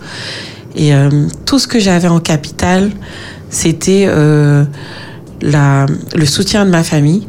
Et 0.77 0.95
euh, 0.95 1.27
tout 1.45 1.59
ce 1.59 1.67
que 1.67 1.81
j'avais 1.81 2.09
en 2.09 2.21
capital, 2.21 2.91
c'était 3.51 4.07
le 4.07 4.67
soutien 6.25 6.65
de 6.65 6.71
ma 6.71 6.85
famille. 6.85 7.27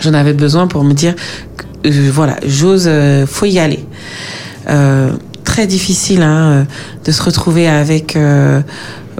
J'en 0.00 0.14
avais 0.14 0.32
besoin 0.32 0.66
pour 0.66 0.84
me 0.84 0.94
dire, 0.94 1.14
voilà, 1.84 2.36
j'ose, 2.46 2.90
faut 3.26 3.46
y 3.46 3.58
aller. 3.58 3.84
Euh, 4.68 5.12
très 5.44 5.66
difficile 5.66 6.22
hein, 6.22 6.66
de 7.04 7.10
se 7.10 7.22
retrouver 7.22 7.68
avec, 7.68 8.16
euh, 8.16 8.60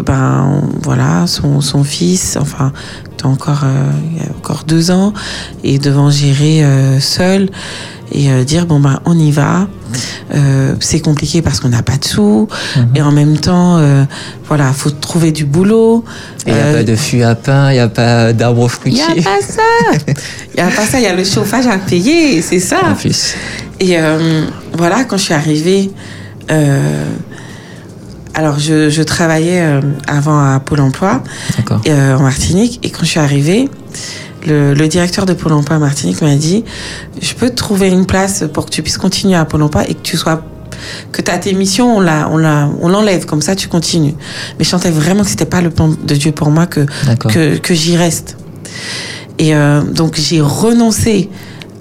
ben 0.04 0.62
voilà, 0.82 1.26
son, 1.26 1.60
son 1.60 1.84
fils, 1.84 2.36
enfin, 2.40 2.72
t'as 3.16 3.28
encore, 3.28 3.62
euh, 3.64 3.90
il 4.12 4.18
y 4.18 4.26
a 4.26 4.30
encore 4.36 4.64
deux 4.66 4.90
ans, 4.90 5.12
et 5.64 5.78
devant 5.78 6.10
gérer 6.10 6.64
euh, 6.64 7.00
seul 7.00 7.48
et 8.10 8.30
euh, 8.30 8.42
dire 8.44 8.64
bon 8.66 8.80
ben 8.80 9.00
on 9.04 9.18
y 9.18 9.30
va. 9.30 9.66
C'est 10.80 11.00
compliqué 11.00 11.40
parce 11.42 11.60
qu'on 11.60 11.70
n'a 11.70 11.82
pas 11.82 11.96
de 11.96 12.04
sous 12.04 12.46
Mhm. 12.76 12.88
et 12.94 13.02
en 13.02 13.10
même 13.10 13.38
temps, 13.38 13.80
voilà, 14.46 14.72
faut 14.74 14.90
trouver 14.90 15.32
du 15.32 15.44
boulot. 15.46 16.04
Il 16.46 16.52
n'y 16.52 16.60
a 16.60 16.72
pas 16.74 16.82
de 16.84 16.94
fût 16.94 17.22
à 17.22 17.34
pain, 17.34 17.70
il 17.70 17.74
n'y 17.74 17.80
a 17.80 17.88
pas 17.88 18.32
d'arbre 18.34 18.68
il 18.84 18.92
n'y 18.92 18.98
fruitier. 19.00 19.20
a 19.26 19.30
pas 19.30 19.40
ça. 19.40 19.62
Il 20.54 20.62
n'y 20.62 20.68
a 20.68 20.70
pas 20.74 20.84
ça. 20.84 20.98
Il 20.98 21.04
y 21.04 21.06
a 21.06 21.14
le 21.14 21.24
chauffage 21.24 21.66
à 21.66 21.78
payer. 21.78 22.42
C'est 22.42 22.60
ça. 22.60 22.80
En 22.90 22.94
plus. 22.94 23.34
Et 23.80 23.96
voilà, 24.74 25.04
quand 25.04 25.16
je 25.16 25.22
suis 25.24 25.34
arrivée, 25.34 25.90
euh, 26.50 27.04
alors 28.38 28.60
je, 28.60 28.88
je 28.88 29.02
travaillais 29.02 29.62
euh, 29.62 29.80
avant 30.06 30.38
à 30.38 30.60
Pôle 30.60 30.80
Emploi 30.80 31.24
euh, 31.88 32.16
en 32.16 32.22
Martinique. 32.22 32.78
Et 32.84 32.90
quand 32.90 33.00
je 33.02 33.10
suis 33.10 33.18
arrivée, 33.18 33.68
le, 34.46 34.74
le 34.74 34.86
directeur 34.86 35.26
de 35.26 35.32
Pôle 35.32 35.54
Emploi 35.54 35.74
à 35.74 35.78
Martinique 35.80 36.22
m'a 36.22 36.36
dit 36.36 36.64
Je 37.20 37.34
peux 37.34 37.50
te 37.50 37.56
trouver 37.56 37.88
une 37.88 38.06
place 38.06 38.44
pour 38.52 38.66
que 38.66 38.70
tu 38.70 38.80
puisses 38.82 38.96
continuer 38.96 39.34
à 39.34 39.44
Pôle 39.44 39.64
Emploi 39.64 39.88
et 39.88 39.94
que 39.94 40.02
tu 40.02 40.16
sois. 40.16 40.40
Que 41.10 41.20
tu 41.20 41.30
as 41.32 41.38
tes 41.38 41.52
missions, 41.52 41.96
on 41.96 42.00
la, 42.00 42.28
on 42.30 42.36
la, 42.36 42.68
on 42.80 42.88
l'enlève, 42.88 43.26
comme 43.26 43.42
ça 43.42 43.56
tu 43.56 43.66
continues. 43.66 44.14
Mais 44.56 44.64
je 44.64 44.68
sentais 44.70 44.92
vraiment 44.92 45.24
que 45.24 45.30
c'était 45.30 45.44
pas 45.44 45.60
le 45.60 45.70
plan 45.70 45.88
de 45.88 46.14
Dieu 46.14 46.30
pour 46.30 46.52
moi 46.52 46.66
que, 46.66 46.86
que 47.56 47.74
j'y 47.74 47.96
reste. 47.96 48.36
Et 49.40 49.56
euh, 49.56 49.82
donc 49.82 50.14
j'ai 50.16 50.40
renoncé 50.40 51.28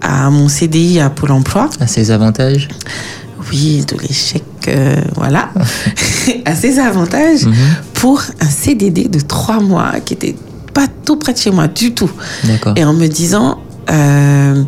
à 0.01 0.31
mon 0.31 0.47
CDI 0.47 1.01
à 1.01 1.11
Pôle 1.11 1.33
Emploi. 1.33 1.69
À 1.79 1.85
ses 1.85 2.09
avantages? 2.09 2.67
Oui, 3.51 3.85
de 3.87 3.97
l'échec, 4.01 4.43
euh, 4.67 4.95
voilà, 5.15 5.49
à 6.45 6.55
ses 6.55 6.79
avantages 6.79 7.45
Mhm. 7.45 7.53
pour 7.93 8.21
un 8.41 8.49
CDD 8.49 9.07
de 9.07 9.19
trois 9.19 9.59
mois 9.59 9.93
qui 10.03 10.13
était 10.13 10.35
pas 10.73 10.87
tout 11.05 11.15
près 11.17 11.33
de 11.33 11.37
chez 11.37 11.51
moi 11.51 11.67
du 11.67 11.93
tout. 11.93 12.09
D'accord. 12.43 12.73
Et 12.75 12.83
en 12.83 12.93
me 12.93 13.07
disant, 13.07 13.59
euh, 13.89 14.63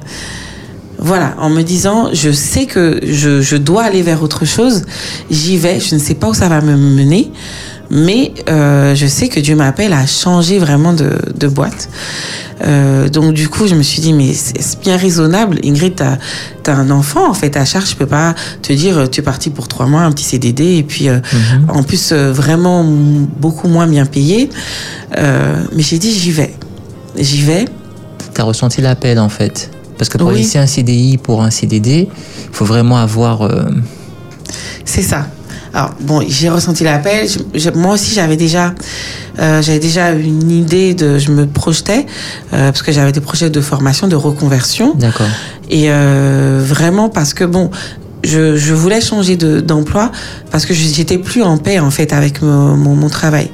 voilà, 1.02 1.36
en 1.40 1.50
me 1.50 1.62
disant, 1.62 2.10
je 2.14 2.32
sais 2.32 2.66
que 2.66 3.00
je, 3.04 3.42
je 3.42 3.56
dois 3.56 3.84
aller 3.84 4.02
vers 4.02 4.22
autre 4.22 4.46
chose, 4.46 4.84
j'y 5.32 5.58
vais, 5.58 5.80
je 5.80 5.96
ne 5.96 6.00
sais 6.00 6.14
pas 6.16 6.28
où 6.28 6.34
ça 6.34 6.50
va 6.50 6.60
me 6.62 6.76
mener, 6.76 7.32
mais 7.90 8.34
euh, 8.50 8.94
je 8.96 9.08
sais 9.08 9.30
que 9.30 9.40
Dieu 9.40 9.56
m'appelle 9.56 9.94
à 9.94 10.06
changer 10.06 10.60
vraiment 10.60 10.94
de, 10.94 11.12
de 11.36 11.48
boîte. 11.48 11.90
Euh, 12.68 13.08
donc 13.08 13.34
du 13.34 13.48
coup, 13.48 13.66
je 13.68 13.76
me 13.76 13.82
suis 13.82 14.02
dit, 14.02 14.12
mais 14.12 14.34
c'est 14.34 14.80
bien 14.82 14.98
raisonnable. 14.98 15.60
Ingrid, 15.64 15.96
t'as 15.96 16.18
as 16.72 16.76
un 16.76 16.92
enfant, 16.92 17.28
en 17.30 17.34
fait, 17.34 17.56
à 17.56 17.64
charge. 17.64 17.92
Je 17.92 17.96
peux 17.96 18.06
pas 18.06 18.36
te 18.62 18.74
dire, 18.74 18.98
euh, 18.98 19.08
tu 19.08 19.22
es 19.22 19.24
parti 19.24 19.50
pour 19.50 19.68
trois 19.70 19.86
mois, 19.88 20.02
un 20.02 20.12
petit 20.12 20.26
CDD, 20.26 20.76
et 20.78 20.84
puis 20.84 21.08
euh, 21.08 21.20
Mhm. 21.34 21.70
en 21.70 21.82
plus, 21.84 22.12
vraiment 22.12 22.84
beaucoup 22.84 23.70
moins 23.70 23.88
bien 23.88 24.06
payé. 24.06 24.50
Mais 25.18 25.82
j'ai 25.82 25.98
dit, 25.98 26.12
j'y 26.12 26.32
vais. 26.32 26.54
J'y 27.18 27.42
vais. 27.42 27.66
Tu 28.36 28.42
as 28.42 28.44
ressenti 28.44 28.82
l'appel 28.82 29.18
en 29.20 29.30
fait. 29.30 29.72
Parce 30.00 30.10
que 30.10 30.18
pour 30.18 30.30
Oui. 30.30 30.38
laisser 30.38 30.58
un 30.58 30.66
CDI 30.66 31.18
pour 31.18 31.44
un 31.44 31.52
CDD, 31.52 32.08
il 32.10 32.50
faut 32.56 32.66
vraiment 32.66 32.98
avoir. 32.98 33.44
euh, 33.44 33.66
C'est 34.86 35.04
ça. 35.04 35.28
Alors 35.72 35.92
bon, 36.02 36.24
j'ai 36.28 36.50
ressenti 36.50 36.84
l'appel. 36.84 37.28
Moi 37.76 37.94
aussi, 37.94 38.16
j'avais 38.16 38.38
déjà, 38.38 38.74
euh, 39.38 39.62
j'avais 39.62 39.78
déjà 39.78 40.12
une 40.14 40.50
idée 40.50 40.96
de, 40.96 41.20
je 41.20 41.32
me 41.32 41.46
projetais 41.46 42.08
euh, 42.54 42.72
parce 42.72 42.82
que 42.82 42.92
j'avais 42.92 43.12
des 43.12 43.20
projets 43.22 43.52
de 43.52 43.62
formation, 43.62 44.08
de 44.08 44.16
reconversion, 44.16 44.96
D'accord. 44.96 45.28
et 45.70 45.92
euh, 45.92 46.60
vraiment 46.66 47.10
parce 47.10 47.36
que 47.36 47.44
bon, 47.44 47.70
je, 48.24 48.56
je 48.58 48.74
voulais 48.74 49.00
changer 49.00 49.38
de- 49.38 49.60
d'emploi 49.60 50.12
parce 50.50 50.66
que 50.66 50.74
j'étais 50.74 51.20
plus 51.20 51.44
en 51.44 51.58
paix 51.60 51.78
en 51.80 51.92
fait 51.92 52.14
avec 52.14 52.42
mon, 52.42 52.76
mon, 52.76 52.96
mon 52.96 53.10
travail. 53.10 53.52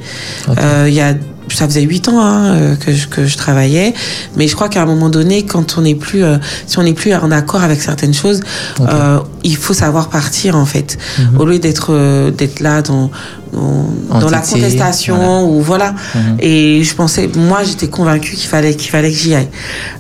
Euh, 0.58 0.86
Il 0.88 0.94
y 0.94 1.02
a 1.02 1.16
ça 1.50 1.68
faisait 1.68 1.82
huit 1.82 2.08
ans 2.10 2.20
hein, 2.22 2.54
euh, 2.56 2.76
que, 2.76 2.92
je, 2.92 3.08
que 3.08 3.26
je 3.26 3.38
travaillais, 3.38 3.94
mais 4.36 4.48
je 4.48 4.56
crois 4.56 4.70
qu'à 4.70 4.82
un 4.82 4.86
moment 4.86 5.10
donné, 5.10 5.44
quand 5.46 5.78
on 5.78 5.82
n'est 5.82 5.96
plus, 5.96 6.24
euh, 6.24 6.38
si 6.68 6.78
on 6.80 6.84
n'est 6.84 6.94
plus 6.94 7.14
en 7.14 7.32
accord 7.32 7.64
avec 7.64 7.82
certaines 7.82 8.14
choses, 8.14 8.42
euh, 8.82 9.20
il 9.44 9.56
faut 9.56 9.74
savoir 9.74 10.10
partir 10.10 10.56
en 10.56 10.66
fait, 10.66 10.98
Mhm. 11.20 11.40
au 11.40 11.46
lieu 11.46 11.60
d'être 11.60 11.88
euh, 11.92 12.32
d'être 12.32 12.60
là 12.60 12.82
dans 12.82 13.12
dans, 13.56 14.30
la 14.30 14.40
contestation 14.40 15.16
voilà. 15.16 15.44
ou 15.44 15.62
voilà. 15.62 15.96
Mhm. 16.14 16.38
Et 16.40 16.84
je 16.84 16.96
pensais, 16.96 17.30
moi, 17.36 17.64
j'étais 17.64 17.88
convaincue 17.88 18.36
qu'il 18.36 18.48
fallait 18.48 18.76
qu'il 18.76 18.90
fallait 18.90 19.12
que 19.12 19.18
j'y 19.18 19.36
aille. 19.36 19.50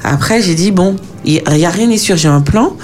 Après, 0.04 0.42
j'ai 0.42 0.56
dit 0.56 0.72
bon, 0.72 0.96
il 1.26 1.42
y 1.56 1.66
a 1.66 1.70
rien 1.70 1.88
n'est 1.88 1.98
sûr, 1.98 2.18
j'ai 2.18 2.28
un 2.28 2.42
plan, 2.42 2.76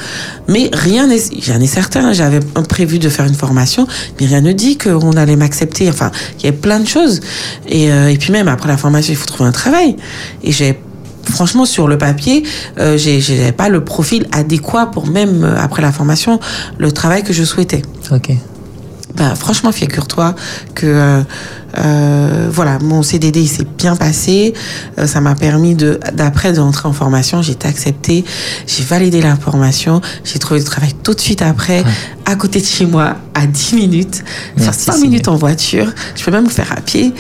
mais 0.48 0.70
rien 0.74 1.08
n'est 1.08 1.22
rien 1.44 1.60
n'est 1.60 1.68
certain. 1.68 2.14
J'avais 2.14 2.40
prévu 2.68 3.00
de 3.00 3.10
faire 3.10 3.26
une 3.26 3.36
formation, 3.36 3.88
mais 4.20 4.26
rien 4.26 4.42
ne 4.42 4.52
dit 4.52 4.78
qu'on 4.78 5.12
allait 5.12 5.36
m'accepter. 5.36 5.90
Enfin, 5.90 6.12
il 6.40 6.46
y 6.46 6.48
avait 6.48 6.58
plein 6.58 6.80
de 6.80 6.88
choses. 6.88 7.22
Et, 7.68 7.92
euh, 7.92 8.10
et 8.10 8.18
puis 8.18 8.32
même 8.32 8.48
après 8.48 8.68
la 8.68 8.78
formation, 8.78 9.14
il 9.14 9.18
faut 9.18 9.26
trouver 9.26 9.50
un 9.50 9.54
travail. 9.54 9.96
Et 10.44 10.52
j'ai 10.52 10.78
Franchement, 11.24 11.66
sur 11.66 11.88
le 11.88 11.98
papier, 11.98 12.44
euh, 12.80 12.98
j'ai 12.98 13.52
pas 13.52 13.70
le 13.70 13.84
profil 13.84 14.28
adéquat 14.32 14.88
pour 14.88 15.08
même 15.08 15.44
euh, 15.44 15.56
après 15.60 15.82
la 15.82 15.92
formation 15.92 16.40
le 16.78 16.92
travail 16.92 17.24
que 17.24 17.34
je 17.34 17.44
souhaitais. 17.44 17.82
Ok. 18.12 18.32
Ben, 19.16 19.36
franchement, 19.36 19.72
figure-toi 19.72 20.36
que 20.76 21.24
euh, 21.78 22.50
voilà, 22.52 22.80
mon 22.80 23.04
CDD 23.04 23.42
il 23.42 23.48
s'est 23.48 23.68
bien 23.78 23.96
passé. 23.96 24.54
Euh, 24.98 25.08
ça 25.08 25.22
m'a 25.22 25.36
permis 25.36 25.76
de 25.76 26.00
d'après 26.14 26.54
d'entrer 26.54 26.88
en 26.88 26.94
formation. 26.94 27.42
J'ai 27.42 27.54
été 27.54 27.68
acceptée. 27.68 28.26
J'ai 28.68 28.84
validé 28.84 29.22
la 29.22 29.36
formation. 29.36 30.02
J'ai 30.24 30.40
trouvé 30.40 30.60
du 30.60 30.66
travail 30.66 30.94
tout 31.04 31.14
de 31.14 31.20
suite 31.20 31.42
après, 31.42 31.84
à 32.26 32.36
côté 32.36 32.60
de 32.62 32.66
chez 32.66 32.86
moi, 32.86 33.16
à 33.34 33.46
10 33.46 33.76
minutes, 33.76 34.24
Merci, 34.58 34.80
5 34.82 34.94
Seigneur. 34.94 35.10
minutes 35.10 35.28
en 35.28 35.36
voiture. 35.36 35.88
Je 36.16 36.24
peux 36.24 36.32
même 36.32 36.46
le 36.46 36.50
faire 36.50 36.72
à 36.72 36.82
pied. 36.82 37.14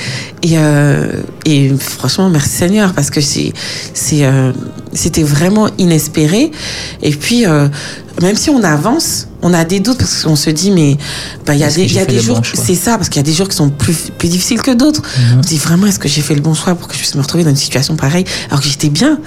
Et, 0.43 0.58
euh, 0.58 1.22
et 1.45 1.72
franchement, 1.78 2.30
merci 2.30 2.49
Seigneur 2.49 2.93
parce 2.93 3.10
que 3.10 3.22
c'est 3.22 3.54
c'est 3.93 4.26
euh, 4.26 4.52
c'était 4.93 5.24
vraiment 5.24 5.70
inespéré. 5.78 6.52
Et 7.02 7.12
puis 7.12 7.45
euh, 7.45 7.68
même 8.22 8.36
si 8.36 8.49
on 8.49 8.64
avance, 8.64 9.28
on 9.41 9.54
a 9.54 9.64
des 9.64 9.80
doutes 9.80 9.97
parce 9.97 10.24
qu'on 10.24 10.36
se 10.36 10.49
dit 10.49 10.72
mais 10.72 10.97
bah, 11.45 11.54
il 11.54 11.60
y 11.60 11.64
a 11.64 11.72
des 11.72 11.91
y 11.93 11.99
a 11.99 12.06
des 12.06 12.20
jours 12.20 12.41
c'est 12.54 12.76
ça 12.76 12.97
parce 12.97 13.10
qu'il 13.10 13.18
y 13.18 13.24
a 13.24 13.24
des 13.24 13.34
jours 13.34 13.47
qui 13.47 13.56
sont 13.56 13.70
plus 13.70 14.12
plus 14.18 14.30
difficiles 14.30 14.41
que 14.64 14.72
d'autres. 14.72 15.02
Mhm. 15.02 15.39
On 15.39 15.44
se 15.44 15.48
dit 15.48 15.58
vraiment 15.58 15.88
est-ce 15.88 16.00
que 16.00 16.08
j'ai 16.10 16.22
fait 16.22 16.36
le 16.36 16.42
bon 16.42 16.54
choix 16.54 16.76
pour 16.76 16.88
que 16.88 16.94
je 16.94 17.00
puisse 17.00 17.16
me 17.16 17.22
retrouver 17.22 17.44
dans 17.44 17.50
une 17.52 17.56
situation 17.56 17.96
pareille 17.96 18.26
alors 18.50 18.62
que 18.62 18.68
j'étais 18.68 18.89
bien. 18.89 19.20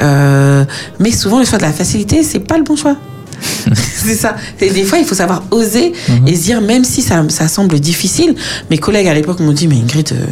Euh, 0.00 0.64
mais 0.98 1.12
souvent 1.12 1.38
le 1.38 1.44
choix 1.44 1.58
de 1.58 1.62
la 1.62 1.72
facilité 1.72 2.22
c'est 2.22 2.40
pas 2.40 2.58
le 2.58 2.64
bon 2.64 2.76
choix. 2.76 2.96
c'est 3.74 4.14
ça. 4.14 4.36
Et 4.60 4.70
des 4.70 4.84
fois, 4.84 4.98
il 4.98 5.04
faut 5.04 5.14
savoir 5.14 5.42
oser 5.50 5.92
Mhm. 6.08 6.28
et 6.28 6.34
se 6.36 6.42
dire, 6.42 6.60
même 6.60 6.84
si 6.84 7.02
ça, 7.02 7.22
ça 7.28 7.46
semble 7.48 7.78
difficile, 7.78 8.34
mes 8.70 8.78
collègues 8.78 9.08
à 9.08 9.14
l'époque 9.14 9.40
m'ont 9.40 9.52
dit, 9.52 9.68
mais 9.68 9.76
Ingrid, 9.76 10.12
euh, 10.12 10.24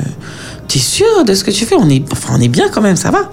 tu 0.73 0.79
es 0.79 0.81
sûre 0.81 1.25
de 1.27 1.35
ce 1.35 1.45
que 1.45 1.51
tu 1.51 1.67
fais? 1.67 1.75
On 1.75 1.89
est, 1.91 2.03
enfin, 2.13 2.35
on 2.39 2.41
est 2.41 2.49
bien 2.49 2.71
quand 2.71 2.81
même, 2.81 2.97
ça 2.97 3.11
va. 3.11 3.31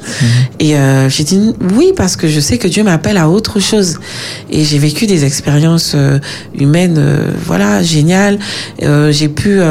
Et 0.60 0.76
euh, 0.76 1.08
j'ai 1.08 1.24
dit 1.24 1.54
oui, 1.74 1.94
parce 1.96 2.18
que 2.18 2.28
je 2.28 2.40
sais 2.42 2.58
que 2.58 2.68
Dieu 2.68 2.84
m'appelle 2.84 3.18
à 3.18 3.30
autre 3.30 3.62
chose. 3.62 3.98
Et 4.50 4.66
j'ai 4.66 4.78
vécu 4.78 5.08
des 5.08 5.24
expériences 5.24 5.94
euh, 5.96 6.20
humaines, 6.54 6.98
euh, 6.98 7.32
voilà, 7.46 7.82
géniales. 7.82 8.40
Euh, 8.84 9.14
j'ai 9.14 9.30
pu, 9.30 9.62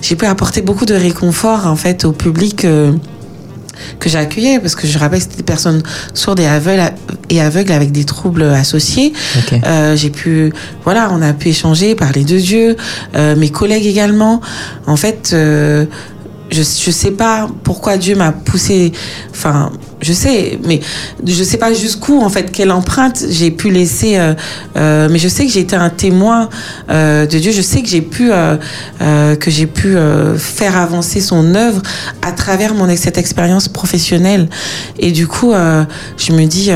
j'ai 0.00 0.16
pu 0.16 0.24
apporter 0.24 0.62
beaucoup 0.62 0.86
de 0.86 0.94
réconfort, 0.94 1.66
en 1.66 1.76
fait, 1.76 2.06
au 2.06 2.12
public. 2.12 2.66
que 4.00 4.08
j'accueillais 4.08 4.58
parce 4.58 4.74
que 4.74 4.86
je 4.86 4.98
rappelle 4.98 5.18
que 5.18 5.24
c'était 5.24 5.36
des 5.36 5.42
personnes 5.42 5.82
sourdes 6.14 6.40
et 6.40 6.46
aveugles 6.46 6.92
et 7.30 7.40
aveugles 7.40 7.72
avec 7.72 7.92
des 7.92 8.04
troubles 8.04 8.42
associés. 8.42 9.12
Euh, 9.64 9.96
j'ai 9.96 10.10
pu, 10.10 10.52
voilà, 10.84 11.10
on 11.12 11.22
a 11.22 11.32
pu 11.32 11.48
échanger, 11.48 11.94
parler 11.94 12.24
de 12.24 12.38
Dieu, 12.38 12.76
euh, 13.14 13.36
mes 13.36 13.50
collègues 13.50 13.86
également. 13.86 14.40
En 14.86 14.96
fait, 14.96 15.30
euh, 15.32 15.86
je 16.50 16.62
je 16.62 16.90
sais 16.90 17.10
pas 17.10 17.48
pourquoi 17.64 17.96
Dieu 17.96 18.14
m'a 18.14 18.32
poussé, 18.32 18.92
enfin 19.30 19.70
je 20.00 20.12
sais, 20.12 20.58
mais 20.64 20.80
je 21.26 21.42
sais 21.42 21.56
pas 21.56 21.72
jusqu'où, 21.72 22.20
en 22.20 22.28
fait, 22.28 22.50
quelle 22.52 22.70
empreinte 22.70 23.24
j'ai 23.30 23.50
pu 23.50 23.70
laisser. 23.70 24.16
euh, 24.16 24.34
euh, 24.76 25.08
mais 25.10 25.18
je 25.18 25.28
sais 25.28 25.44
que 25.46 25.52
j'ai 25.52 25.60
été 25.60 25.76
un 25.76 25.90
témoin 25.90 26.48
euh, 26.90 27.26
de 27.26 27.38
Dieu. 27.38 27.52
Je 27.52 27.62
sais 27.62 27.82
que 27.82 27.88
j'ai 27.88 28.02
pu, 28.02 28.30
euh, 28.32 28.56
euh, 29.02 29.36
que 29.36 29.50
j'ai 29.50 29.66
pu 29.66 29.96
euh, 29.96 30.36
faire 30.38 30.76
avancer 30.76 31.20
son 31.20 31.54
œuvre 31.54 31.82
à 32.22 32.32
travers 32.32 32.74
mon 32.74 32.88
cette 32.96 33.18
expérience 33.18 33.68
professionnelle. 33.68 34.48
Et 34.98 35.12
du 35.12 35.26
coup, 35.26 35.52
je 35.52 36.32
me 36.32 36.46
dis, 36.46 36.70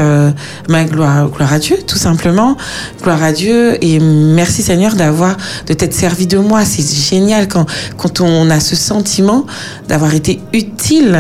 ma 0.69 0.85
gloire, 0.85 1.29
gloire 1.31 1.53
à 1.55 1.59
Dieu, 1.59 1.79
tout 1.87 1.97
simplement. 1.97 2.57
Gloire 3.03 3.23
à 3.23 3.33
Dieu 3.33 3.83
et 3.83 3.99
merci 3.99 4.63
Seigneur 4.63 4.95
d'avoir, 4.95 5.37
de 5.67 5.73
t'être 5.73 5.95
servi 5.95 6.27
de 6.27 6.37
moi. 6.39 6.65
C'est 6.65 6.87
génial 6.87 7.49
quand, 7.49 7.65
quand 7.97 8.21
on 8.21 8.51
a 8.51 8.61
ce 8.61 8.77
sentiment 8.77 9.47
d'avoir 9.89 10.15
été 10.15 10.41
utile 10.53 11.19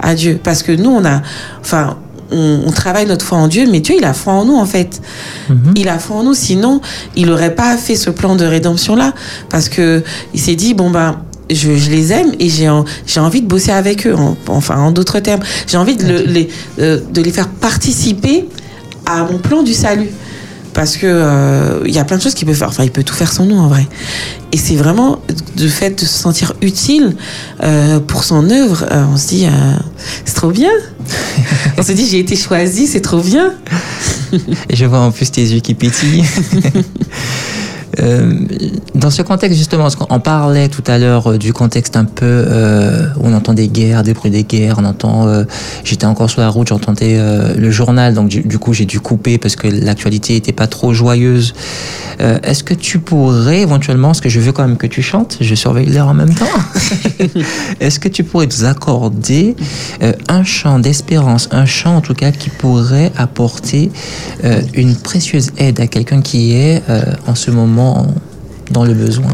à 0.00 0.14
Dieu. 0.14 0.40
Parce 0.42 0.62
que 0.64 0.72
nous, 0.72 0.90
on 0.90 1.04
a, 1.04 1.22
enfin, 1.60 1.96
on, 2.30 2.60
on 2.66 2.70
travaille 2.70 3.06
notre 3.06 3.24
foi 3.26 3.38
en 3.38 3.48
Dieu, 3.48 3.66
mais 3.70 3.80
Dieu, 3.80 3.94
il 3.98 4.04
a 4.04 4.14
foi 4.14 4.32
en 4.32 4.44
nous, 4.44 4.56
en 4.56 4.64
fait. 4.66 5.00
Mhm. 5.50 5.74
Il 5.76 5.88
a 5.88 5.98
foi 5.98 6.16
en 6.16 6.22
nous, 6.22 6.34
sinon, 6.34 6.80
il 7.16 7.26
n'aurait 7.26 7.54
pas 7.54 7.76
fait 7.76 7.94
ce 7.96 8.10
plan 8.10 8.36
de 8.36 8.44
rédemption-là. 8.44 9.12
Parce 9.50 9.68
que 9.68 10.02
il 10.32 10.40
s'est 10.40 10.56
dit, 10.56 10.72
bon, 10.74 10.90
ben, 10.90 11.20
je, 11.50 11.76
je 11.76 11.90
les 11.90 12.12
aime 12.12 12.32
et 12.38 12.48
j'ai 12.48 12.70
en- 12.70 12.84
j'ai 13.06 13.20
envie 13.20 13.42
de 13.42 13.46
bosser 13.46 13.72
avec 13.72 14.06
eux. 14.06 14.14
En- 14.14 14.36
enfin, 14.48 14.76
en 14.78 14.92
d'autres 14.92 15.20
termes, 15.20 15.42
j'ai 15.66 15.76
envie 15.76 15.96
de, 15.96 16.06
le- 16.06 16.22
les, 16.24 16.48
euh, 16.78 17.00
de 17.12 17.20
les 17.20 17.32
faire 17.32 17.48
participer 17.48 18.48
à 19.04 19.24
mon 19.24 19.38
plan 19.38 19.62
du 19.62 19.74
salut. 19.74 20.08
Parce 20.72 20.96
que 20.96 21.06
euh, 21.06 21.80
il 21.84 21.92
y 21.94 21.98
a 21.98 22.04
plein 22.04 22.16
de 22.16 22.22
choses 22.22 22.32
qu'il 22.32 22.46
peut 22.48 22.54
faire. 22.54 22.68
Enfin, 22.68 22.84
il 22.84 22.90
peut 22.90 23.02
tout 23.02 23.12
faire 23.14 23.30
sans 23.30 23.44
nous 23.44 23.58
en 23.58 23.68
vrai. 23.68 23.86
Et 24.52 24.58
c'est 24.58 24.76
vraiment 24.76 25.18
le 25.58 25.68
fait 25.68 25.98
de 25.98 26.04
se 26.04 26.18
sentir 26.18 26.52
utile 26.60 27.16
euh, 27.62 28.00
pour 28.00 28.22
son 28.22 28.50
œuvre. 28.50 28.84
euh, 28.90 29.04
on 29.10 29.16
se 29.16 29.28
dit, 29.28 29.46
euh, 29.46 29.50
c'est 30.26 30.34
trop 30.34 30.50
bien. 30.50 30.70
on 31.78 31.82
se 31.82 31.92
dit, 31.92 32.06
j'ai 32.06 32.18
été 32.18 32.36
choisi, 32.36 32.86
c'est 32.86 33.00
trop 33.00 33.20
bien. 33.20 33.54
Et 34.68 34.76
je 34.76 34.84
vois 34.84 35.00
en 35.00 35.10
plus 35.10 35.30
tes 35.30 35.42
yeux 35.42 35.60
qui 35.60 35.74
pétillent. 35.74 36.24
Euh, 38.00 38.32
dans 38.94 39.10
ce 39.10 39.22
contexte, 39.22 39.58
justement, 39.58 39.88
qu'on 39.90 40.20
parlait 40.20 40.68
tout 40.68 40.84
à 40.86 40.98
l'heure 40.98 41.32
euh, 41.32 41.38
du 41.38 41.52
contexte 41.52 41.96
un 41.96 42.04
peu 42.04 42.24
euh, 42.26 43.06
où 43.18 43.26
on 43.26 43.34
entend 43.34 43.52
des 43.54 43.68
guerres, 43.68 44.02
des 44.02 44.14
bruits 44.14 44.30
des 44.30 44.44
guerres, 44.44 44.76
on 44.78 44.84
entend. 44.84 45.26
euh, 45.26 45.44
J'étais 45.84 46.06
encore 46.06 46.30
sur 46.30 46.40
la 46.40 46.48
route, 46.48 46.68
j'entendais 46.68 47.18
le 47.56 47.70
journal, 47.70 48.14
donc 48.14 48.28
du, 48.28 48.40
du 48.42 48.58
coup 48.58 48.72
j'ai 48.72 48.84
dû 48.84 49.00
couper 49.00 49.38
parce 49.38 49.56
que 49.56 49.66
l'actualité 49.66 50.36
était 50.36 50.52
pas 50.52 50.66
trop 50.66 50.92
joyeuse. 50.94 51.54
Est-ce 52.18 52.62
que 52.62 52.74
tu 52.74 52.98
pourrais 53.00 53.60
éventuellement, 53.62 54.08
parce 54.08 54.20
que 54.20 54.28
je 54.28 54.38
veux 54.38 54.52
quand 54.52 54.66
même 54.66 54.76
que 54.76 54.86
tu 54.86 55.02
chantes, 55.02 55.38
je 55.40 55.54
surveille 55.54 55.86
l'heure 55.86 56.06
en 56.08 56.14
même 56.14 56.34
temps. 56.34 56.44
Est-ce 57.80 57.98
que 57.98 58.08
tu 58.08 58.22
pourrais 58.22 58.46
nous 58.46 58.64
accorder 58.64 59.56
un 60.28 60.44
chant 60.44 60.78
d'espérance, 60.78 61.48
un 61.50 61.66
chant 61.66 61.96
en 61.96 62.00
tout 62.00 62.14
cas 62.14 62.30
qui 62.30 62.48
pourrait 62.50 63.10
apporter 63.16 63.90
une 64.74 64.94
précieuse 64.94 65.50
aide 65.58 65.80
à 65.80 65.86
quelqu'un 65.88 66.20
qui 66.20 66.52
est 66.54 66.82
en 67.26 67.34
ce 67.34 67.50
moment 67.50 67.81
dans 68.70 68.84
le 68.84 68.94
besoin 68.94 69.32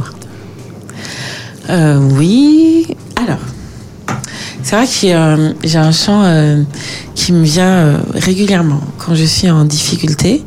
Euh, 1.70 1.98
oui. 2.18 2.86
Alors, 3.16 3.38
c'est 4.68 4.76
vrai 4.76 4.84
que 4.84 4.92
j'ai, 4.92 5.14
euh, 5.14 5.52
j'ai 5.64 5.78
un 5.78 5.92
chant 5.92 6.22
euh, 6.24 6.62
qui 7.14 7.32
me 7.32 7.42
vient 7.42 7.70
euh, 7.70 7.96
régulièrement 8.12 8.82
quand 8.98 9.14
je 9.14 9.24
suis 9.24 9.48
en 9.48 9.64
difficulté. 9.64 10.44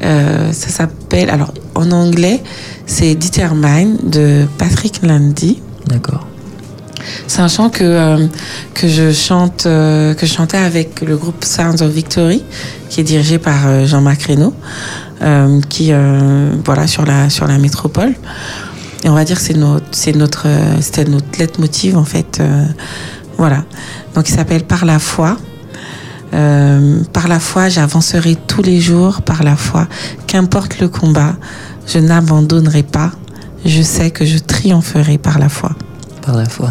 Ça 0.00 0.68
s'appelle, 0.68 1.28
alors 1.28 1.52
en 1.74 1.90
anglais, 1.90 2.40
c'est 2.86 3.16
Determine 3.16 3.96
de 4.04 4.46
Patrick 4.56 5.02
Landy. 5.02 5.60
D'accord. 5.86 6.24
C'est 7.26 7.40
un 7.40 7.48
chant 7.48 7.68
que, 7.68 8.28
que 8.74 8.86
je 8.86 9.10
chante, 9.10 9.64
que 9.64 10.16
je 10.20 10.26
chantais 10.26 10.56
avec 10.56 11.00
le 11.00 11.16
groupe 11.16 11.44
Sounds 11.44 11.82
of 11.82 11.90
Victory, 11.90 12.44
qui 12.88 13.00
est 13.00 13.04
dirigé 13.04 13.38
par 13.38 13.86
Jean-Marc 13.86 14.22
Reynaud, 14.22 14.54
qui, 15.68 15.88
euh, 15.92 16.52
voilà, 16.64 16.86
sur 16.86 17.04
la, 17.04 17.28
sur 17.30 17.46
la 17.46 17.58
métropole. 17.58 18.14
Et 19.04 19.08
on 19.08 19.14
va 19.14 19.24
dire 19.24 19.36
que 19.36 19.42
c'est 19.42 19.54
notre, 19.56 19.86
c'est 19.92 20.14
notre, 20.14 20.46
euh, 20.46 20.80
c'était 20.80 21.04
notre 21.04 21.38
leitmotiv, 21.38 21.96
en 21.96 22.04
fait. 22.04 22.38
euh, 22.40 22.64
voilà. 23.36 23.64
Donc, 24.14 24.28
il 24.28 24.34
s'appelle 24.34 24.64
Par 24.64 24.84
la 24.84 24.98
foi. 24.98 25.36
Euh, 26.34 27.00
par 27.12 27.28
la 27.28 27.38
foi, 27.40 27.68
j'avancerai 27.68 28.36
tous 28.46 28.62
les 28.62 28.80
jours. 28.80 29.22
Par 29.22 29.44
la 29.44 29.56
foi, 29.56 29.86
qu'importe 30.26 30.80
le 30.80 30.88
combat, 30.88 31.36
je 31.86 31.98
n'abandonnerai 31.98 32.82
pas. 32.82 33.12
Je 33.64 33.82
sais 33.82 34.10
que 34.10 34.24
je 34.24 34.38
triompherai 34.38 35.18
par 35.18 35.38
la 35.38 35.48
foi. 35.48 35.70
Par 36.22 36.36
la 36.36 36.44
foi. 36.46 36.70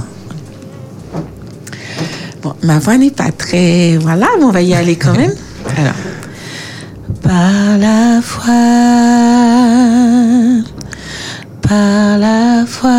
Bon, 2.44 2.54
ma 2.64 2.80
voix 2.80 2.98
n'est 2.98 3.12
pas 3.12 3.32
très. 3.32 3.98
Voilà, 3.98 4.28
mais 4.38 4.44
on 4.46 4.52
va 4.52 4.62
y 4.62 4.74
aller 4.74 4.96
quand 4.96 5.14
même. 5.16 5.34
Alors. 5.78 5.94
Par 7.24 7.78
la 7.78 8.22
foi, 8.22 8.64
par 11.62 12.18
la 12.18 12.66
foi, 12.66 12.92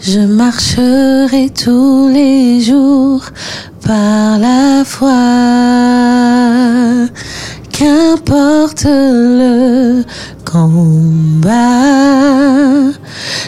je 0.00 0.20
marcherai 0.20 1.50
tous 1.50 2.08
les 2.08 2.60
jours 2.60 3.24
par 3.84 4.38
la 4.38 4.84
foi. 4.84 5.10
Qu'importe 7.82 8.84
le 8.84 10.04
combat, 10.44 11.82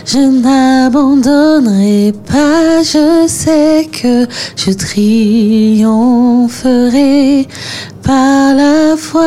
je 0.04 0.18
n'abandonnerai 0.18 2.12
pas, 2.26 2.82
je 2.82 3.28
sais 3.28 3.88
que 3.92 4.26
je 4.56 4.72
triompherai 4.72 5.06
par 8.02 8.56
la 8.56 8.96
foi. 8.96 9.22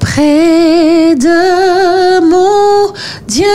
Près 0.00 1.14
de 1.14 2.18
mon 2.28 2.92
Dieu, 3.28 3.46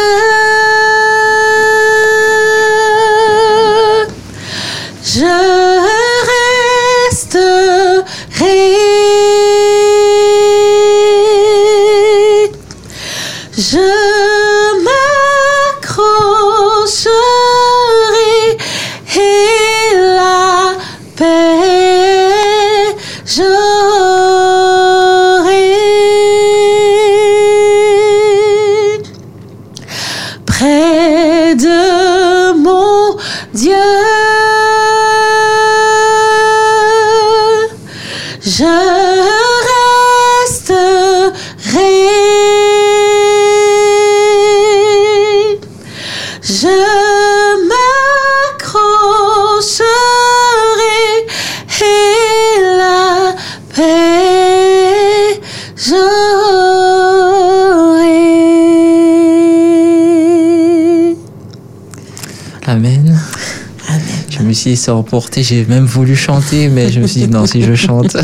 suis 64.65 64.71
laissé 64.71 64.89
emporter, 64.89 65.43
j'ai 65.43 65.63
même 65.65 65.85
voulu 65.85 66.15
chanter, 66.15 66.69
mais 66.69 66.91
je 66.91 66.99
me 66.99 67.05
suis 67.05 67.21
dit 67.21 67.27
non, 67.27 67.45
si 67.45 67.61
je 67.61 67.75
chante, 67.75 68.17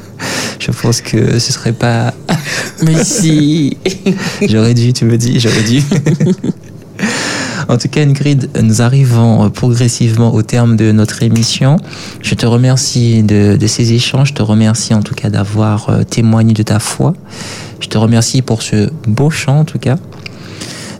je 0.58 0.70
pense 0.70 1.02
que 1.02 1.38
ce 1.38 1.52
serait 1.52 1.74
pas. 1.74 2.14
Mais 2.82 3.04
si. 3.04 3.76
J'aurais 4.48 4.72
dû, 4.72 4.94
tu 4.94 5.04
me 5.04 5.18
dis, 5.18 5.38
j'aurais 5.38 5.62
dû. 5.62 5.82
En 7.68 7.76
tout 7.76 7.88
cas, 7.88 8.00
Ingrid, 8.00 8.48
nous 8.60 8.80
arrivons 8.82 9.50
progressivement 9.50 10.34
au 10.34 10.42
terme 10.42 10.76
de 10.76 10.92
notre 10.92 11.22
émission. 11.22 11.76
Je 12.22 12.34
te 12.34 12.46
remercie 12.46 13.22
de, 13.22 13.56
de 13.56 13.66
ces 13.66 13.92
échanges. 13.92 14.30
Je 14.30 14.34
te 14.34 14.42
remercie 14.42 14.94
en 14.94 15.02
tout 15.02 15.14
cas 15.14 15.30
d'avoir 15.30 15.90
euh, 15.90 16.02
témoigné 16.02 16.54
de 16.54 16.62
ta 16.62 16.78
foi. 16.78 17.14
Je 17.80 17.88
te 17.88 17.98
remercie 17.98 18.42
pour 18.42 18.62
ce 18.62 18.90
beau 19.06 19.30
chant 19.30 19.60
en 19.60 19.64
tout 19.64 19.78
cas. 19.78 19.96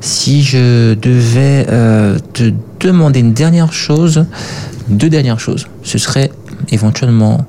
Si 0.02 0.42
je 0.42 0.94
devais 0.94 1.66
euh, 1.68 2.18
te 2.32 2.52
demander 2.80 3.20
une 3.20 3.32
dernière 3.32 3.72
chose, 3.72 4.26
deux 4.88 5.08
dernières 5.10 5.40
choses, 5.40 5.66
ce 5.82 5.98
serait 5.98 6.30
éventuellement 6.70 7.44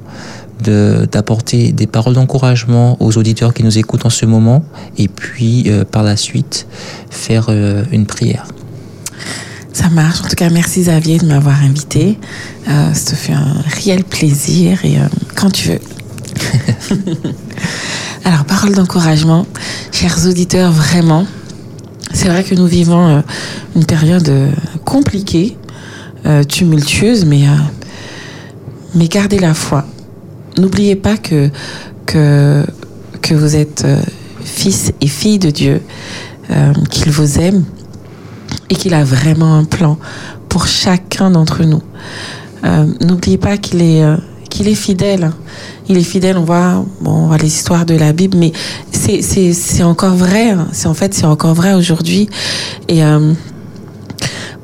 de- 0.64 1.08
d'apporter 1.12 1.72
des 1.72 1.88
paroles 1.88 2.14
d'encouragement 2.14 2.98
aux 3.02 3.18
auditeurs 3.18 3.54
qui 3.54 3.64
nous 3.64 3.78
écoutent 3.78 4.06
en 4.06 4.10
ce 4.10 4.26
moment 4.26 4.64
et 4.98 5.08
puis 5.08 5.64
euh, 5.68 5.84
par 5.84 6.04
la 6.04 6.16
suite 6.16 6.68
faire 7.10 7.48
euh, 7.50 7.84
une 7.92 8.06
prière. 8.06 8.46
Ça 9.74 9.90
marche. 9.90 10.22
En 10.24 10.28
tout 10.28 10.36
cas, 10.36 10.50
merci 10.50 10.82
Xavier 10.82 11.18
de 11.18 11.26
m'avoir 11.26 11.62
invité. 11.64 12.18
Euh, 12.70 12.94
ça 12.94 13.12
te 13.12 13.16
fait 13.16 13.34
un 13.34 13.56
réel 13.84 14.04
plaisir 14.04 14.86
et 14.86 14.98
euh, 15.00 15.08
quand 15.36 15.50
tu 15.52 15.70
veux. 15.70 15.80
Alors, 18.26 18.46
parole 18.46 18.74
d'encouragement, 18.74 19.46
chers 19.92 20.26
auditeurs, 20.28 20.72
vraiment, 20.72 21.26
c'est 22.14 22.30
vrai 22.30 22.44
que 22.44 22.56
nous 22.56 22.68
vivons 22.68 23.22
une 23.76 23.86
période 23.86 24.32
compliquée, 24.86 25.58
euh, 26.26 26.44
tumultueuse, 26.44 27.26
mais, 27.26 27.48
euh, 27.48 27.52
mais 28.96 29.08
gardez 29.08 29.40
la 29.40 29.54
foi. 29.54 29.86
N'oubliez 30.58 30.96
pas 30.96 31.18
que, 31.18 31.50
que, 32.06 32.66
que 33.22 33.34
vous 33.34 33.56
êtes 33.56 33.84
euh, 33.86 34.02
fils 34.44 34.92
et 35.02 35.08
filles 35.08 35.40
de 35.40 35.50
Dieu, 35.50 35.82
qu'il 36.92 37.12
vous 37.12 37.40
aime 37.40 37.64
et 38.70 38.76
qu'il 38.76 38.94
a 38.94 39.04
vraiment 39.04 39.56
un 39.58 39.64
plan 39.64 39.98
pour 40.50 40.68
chacun 40.68 41.32
d'entre 41.32 41.64
nous. 41.64 41.82
N'oubliez 43.02 43.38
pas 43.38 43.58
qu'il 43.58 43.82
est, 43.82 44.04
qu'il 44.50 44.68
est 44.68 44.76
fidèle. 44.76 45.24
hein. 45.24 45.34
Il 45.90 45.98
est 45.98 46.04
fidèle, 46.04 46.38
on 46.38 46.44
voit, 46.44 46.86
bon, 47.02 47.12
on 47.12 47.28
voit 47.28 47.38
les 47.38 47.48
histoires 47.48 47.86
de 47.86 47.96
la 47.96 48.14
Bible, 48.14 48.38
mais 48.38 48.52
c'est- 48.92 49.84
encore 49.84 50.16
vrai. 50.16 50.52
hein. 50.52 50.68
C'est 50.74 50.88
en 50.88 50.94
fait, 50.94 51.14
c'est 51.14 51.26
encore 51.26 51.54
vrai 51.56 51.74
aujourd'hui. 51.74 52.30
Et 52.88 53.04
euh, 53.04 53.34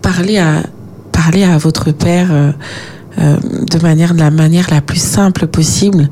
parlez 0.02 0.38
à 0.38 0.64
parlez 1.30 1.44
à 1.44 1.58
votre 1.60 1.92
père. 1.92 2.30
euh, 2.32 2.52
euh, 3.18 3.36
de 3.70 3.80
manière 3.80 4.14
de 4.14 4.20
la 4.20 4.32
manière 4.32 4.68
la 4.72 4.82
plus 4.82 5.02
simple 5.02 5.46
possible. 5.48 6.10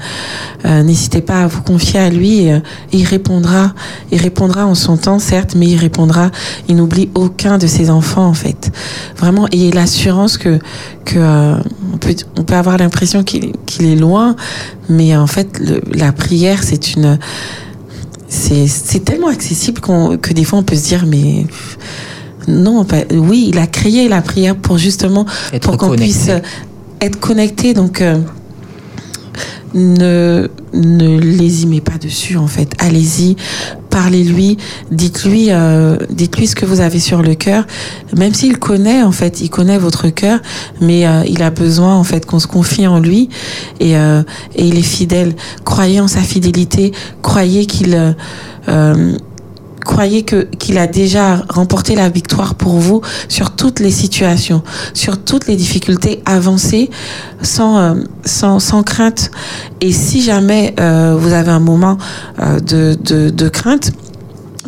Euh, 0.65 0.83
N'hésitez 0.83 1.21
pas 1.21 1.43
à 1.43 1.47
vous 1.47 1.61
confier 1.61 1.99
à 1.99 2.09
lui. 2.09 2.49
Il 2.91 3.05
répondra. 3.05 3.73
Il 4.11 4.21
répondra 4.21 4.65
en 4.65 4.75
son 4.75 4.97
temps, 4.97 5.19
certes, 5.19 5.55
mais 5.55 5.67
il 5.67 5.77
répondra. 5.77 6.31
Il 6.67 6.75
n'oublie 6.75 7.09
aucun 7.15 7.57
de 7.57 7.65
ses 7.65 7.89
enfants, 7.89 8.25
en 8.25 8.33
fait. 8.33 8.71
Vraiment, 9.15 9.47
et 9.51 9.71
l'assurance 9.71 10.37
que 10.37 10.59
que 11.05 11.19
on 11.93 11.97
peut 11.97 12.15
on 12.37 12.43
peut 12.43 12.55
avoir 12.55 12.77
l'impression 12.77 13.23
qu'il 13.23 13.53
est 13.79 13.95
loin, 13.95 14.35
mais 14.89 15.15
en 15.15 15.27
fait, 15.27 15.61
la 15.93 16.11
prière, 16.11 16.61
c'est 16.63 16.93
une 16.95 17.17
c'est 18.27 19.05
tellement 19.05 19.29
accessible 19.29 19.79
qu'on 19.79 20.17
que 20.17 20.33
des 20.33 20.43
fois 20.43 20.59
on 20.59 20.63
peut 20.63 20.75
se 20.75 20.87
dire 20.89 21.05
mais 21.07 21.45
non, 22.47 22.85
pas- 22.85 23.03
oui, 23.13 23.47
il 23.49 23.57
a 23.59 23.67
créé 23.67 24.07
la 24.07 24.21
prière 24.21 24.55
pour 24.55 24.77
justement 24.77 25.25
Être 25.53 25.63
pour 25.63 25.77
qu'on 25.77 25.95
puisse 25.95 26.29
euh, 26.29 26.39
être 27.01 27.19
connecté. 27.19 27.73
Donc, 27.73 28.01
euh, 28.01 28.17
ne, 29.73 30.47
ne 30.73 31.19
lésimez 31.19 31.81
pas 31.81 31.97
dessus, 32.01 32.37
en 32.37 32.47
fait. 32.47 32.73
Allez-y, 32.79 33.35
parlez-lui, 33.89 34.57
dites-lui, 34.91 35.47
euh, 35.49 35.97
dites-lui 36.09 36.47
ce 36.47 36.55
que 36.55 36.65
vous 36.65 36.79
avez 36.79 36.99
sur 36.99 37.21
le 37.21 37.35
cœur. 37.35 37.65
Même 38.15 38.33
s'il 38.33 38.57
connaît, 38.59 39.03
en 39.03 39.11
fait, 39.11 39.41
il 39.41 39.49
connaît 39.49 39.77
votre 39.77 40.07
cœur, 40.09 40.39
mais 40.81 41.05
euh, 41.05 41.23
il 41.27 41.43
a 41.43 41.49
besoin, 41.49 41.95
en 41.95 42.03
fait, 42.03 42.25
qu'on 42.25 42.39
se 42.39 42.47
confie 42.47 42.87
en 42.87 42.99
lui. 42.99 43.29
Et, 43.79 43.97
euh, 43.97 44.23
et 44.55 44.65
il 44.67 44.77
est 44.77 44.81
fidèle. 44.81 45.35
Croyez 45.65 45.99
en 45.99 46.07
sa 46.07 46.21
fidélité. 46.21 46.93
Croyez 47.21 47.65
qu'il... 47.65 48.15
croyez 49.87 50.23
que 50.23 50.43
qu'il 50.59 50.77
a 50.77 50.85
déjà 50.85 51.43
remporté 51.49 51.95
la 51.95 52.09
victoire 52.09 52.53
pour 52.55 52.73
vous 52.73 53.01
sur 53.29 53.55
toutes 53.55 53.79
les 53.79 53.89
situations, 53.89 54.61
sur 54.93 55.17
toutes 55.23 55.47
les 55.47 55.55
difficultés, 55.55 56.21
avancez 56.25 56.91
sans 57.41 57.77
euh, 57.77 57.95
sans, 58.25 58.83
crainte. 58.83 59.31
Et 59.81 59.91
si 59.91 60.21
jamais 60.21 60.75
euh, 60.79 61.15
vous 61.17 61.33
avez 61.33 61.51
un 61.51 61.59
moment 61.59 61.97
euh, 62.39 62.59
de 62.59 63.49
crainte, 63.49 63.91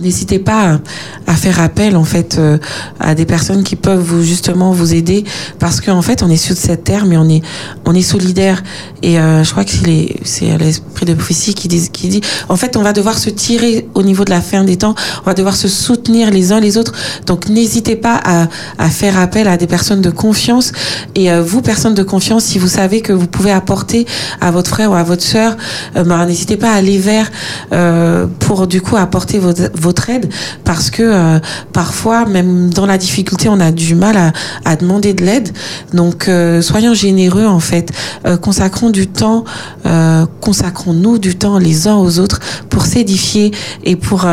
N'hésitez 0.02 0.40
pas 0.40 0.80
à, 1.28 1.34
faire 1.36 1.60
appel 1.62 1.96
en 1.96 2.04
fait 2.04 2.38
euh, 2.40 2.58
à 3.00 3.16
des 3.16 3.26
personnes 3.26 3.64
qui 3.64 3.76
peuvent 3.76 4.00
vous 4.02 4.24
justement 4.24 4.72
vous 4.72 4.94
aider. 4.94 5.24
Parce 5.60 5.82
qu'en 5.82 6.02
fait 6.02 6.24
on 6.24 6.30
est 6.30 6.38
sur 6.38 6.56
cette 6.56 6.84
terre 6.84 7.06
mais 7.06 7.18
on 7.18 7.28
est 7.30 7.42
on 7.86 7.94
est 7.94 8.02
solidaire. 8.02 8.64
Et 9.02 9.20
euh, 9.20 9.44
je 9.44 9.52
crois 9.52 9.64
que 9.64 9.72
c'est 9.72 9.86
les- 9.88 10.20
c'est 10.24 10.58
l'esprit 10.58 11.06
de 11.06 11.14
prophétie 11.14 11.54
qui 11.54 11.68
dit 11.68 11.90
qui 11.92 12.08
dit 12.10 12.22
en 12.50 12.56
fait 12.56 12.76
on 12.78 12.82
va 12.82 12.94
devoir 12.94 13.18
se 13.18 13.30
tirer 13.30 13.88
au 13.94 14.04
niveau 14.04 14.26
de 14.26 14.32
la 14.32 14.42
fin 14.42 14.64
des 14.64 14.78
temps. 14.78 14.96
On 15.24 15.26
va 15.26 15.34
devoir 15.34 15.56
se 15.56 15.68
soutenir 15.68 16.32
les 16.32 16.52
uns 16.52 16.60
les 16.60 16.78
autres. 16.78 16.94
Donc 17.26 17.48
n'hésitez 17.50 17.96
pas 17.96 18.20
à, 18.24 18.48
à 18.78 18.90
faire 18.90 19.18
appel 19.20 19.48
à 19.48 19.58
des 19.58 19.68
personnes 19.68 20.02
de 20.02 20.10
confiance. 20.10 20.72
Et 21.16 21.32
euh, 21.32 21.42
vous 21.42 21.62
personnes 21.62 21.96
de 21.96 22.04
confiance 22.04 22.44
si 22.46 22.60
vous 22.60 22.68
savez 22.68 23.02
que 23.02 23.14
vous 23.14 23.28
pouvez 23.28 23.52
apporter 23.52 24.06
à 24.42 24.52
votre 24.52 24.70
frère 24.70 24.92
ou 24.92 24.96
à 24.96 25.04
votre 25.04 25.24
sœur 25.24 25.56
ben, 25.96 26.26
n'hésitez 26.26 26.58
pas 26.58 26.72
à 26.72 26.76
aller 26.76 26.98
vers 26.98 27.30
euh, 27.74 28.28
pour 28.40 28.68
du 28.68 28.82
coup 28.82 28.98
apporter 28.98 29.40
votre, 29.40 29.70
votre 29.76 29.89
aide 30.10 30.30
parce 30.64 30.90
que 30.90 31.04
euh, 31.04 31.40
parfois 31.74 32.26
même 32.26 32.70
dans 32.70 32.86
la 32.86 32.98
difficulté 32.98 33.50
on 33.50 33.60
a 33.60 33.72
du 33.72 33.96
mal 33.96 34.34
à, 34.66 34.76
demander 34.76 35.14
de 35.14 35.24
l'aide. 35.24 35.50
Donc 35.94 36.28
euh, 36.28 36.62
soyons 36.62 36.94
généreux 36.94 37.46
en 37.46 37.60
fait. 37.60 37.92
Euh, 38.26 38.38
consacrons 38.38 38.90
du 38.90 39.08
temps 39.08 39.44
euh, 39.86 40.26
consacrons 40.42 40.94
nous 40.94 41.18
du 41.18 41.36
temps 41.36 41.58
les 41.58 41.88
uns 41.88 41.96
aux 41.96 42.20
autres 42.20 42.40
pour 42.70 42.86
s'édifier 42.86 43.52
et 43.84 43.96
pour 43.96 44.26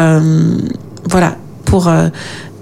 voilà 1.08 1.36
pour 1.64 1.90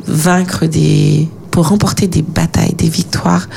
vaincre 0.07 0.67
des 0.67 1.29
pour 1.51 1.69
remporter 1.69 2.07
des 2.07 2.23
batailles 2.23 2.75
des 2.75 2.89
victoires 2.89 3.49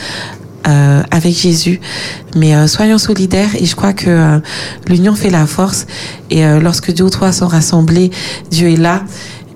euh, 0.68 1.02
avec 1.12 1.34
Jésus. 1.34 1.80
Mais 2.36 2.56
euh, 2.56 2.68
soyons 2.68 2.98
solidaires 2.98 3.56
et 3.56 3.66
je 3.66 3.76
crois 3.76 3.94
que 3.94 4.10
euh, 4.10 4.40
l'union 4.88 5.16
fait 5.16 5.30
la 5.30 5.46
force. 5.46 5.88
Et 6.30 6.44
lorsque 6.60 6.94
deux 6.94 7.06
ou 7.06 7.10
trois 7.10 7.32
sont 7.32 7.48
rassemblés, 7.48 8.12
Dieu 8.52 8.70
est 8.70 8.76
là. 8.76 9.04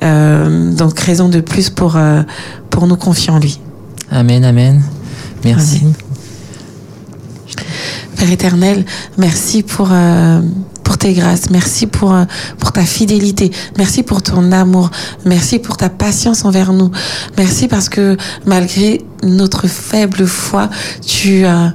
Donc 0.01 0.99
raison 0.99 1.27
de 1.29 1.41
plus 1.41 1.69
pour, 1.69 1.99
pour 2.69 2.87
nous 2.87 2.95
confier 2.95 3.31
en 3.31 3.39
lui. 3.39 3.59
Amen, 4.09 4.43
amen. 4.45 4.81
Merci. 5.43 5.83
Père 8.15 8.31
éternel, 8.31 8.85
merci 9.17 9.63
pour 9.63 9.89
tes 11.01 11.13
grâces, 11.13 11.49
merci 11.49 11.87
pour, 11.87 12.13
euh, 12.13 12.25
pour 12.59 12.71
ta 12.71 12.83
fidélité, 12.83 13.51
merci 13.75 14.03
pour 14.03 14.21
ton 14.21 14.51
amour, 14.51 14.91
merci 15.25 15.57
pour 15.57 15.75
ta 15.75 15.89
patience 15.89 16.45
envers 16.45 16.73
nous, 16.73 16.91
merci 17.39 17.67
parce 17.67 17.89
que 17.89 18.17
malgré 18.45 19.01
notre 19.23 19.67
faible 19.67 20.27
foi, 20.27 20.69
tu, 21.03 21.43
euh, 21.43 21.69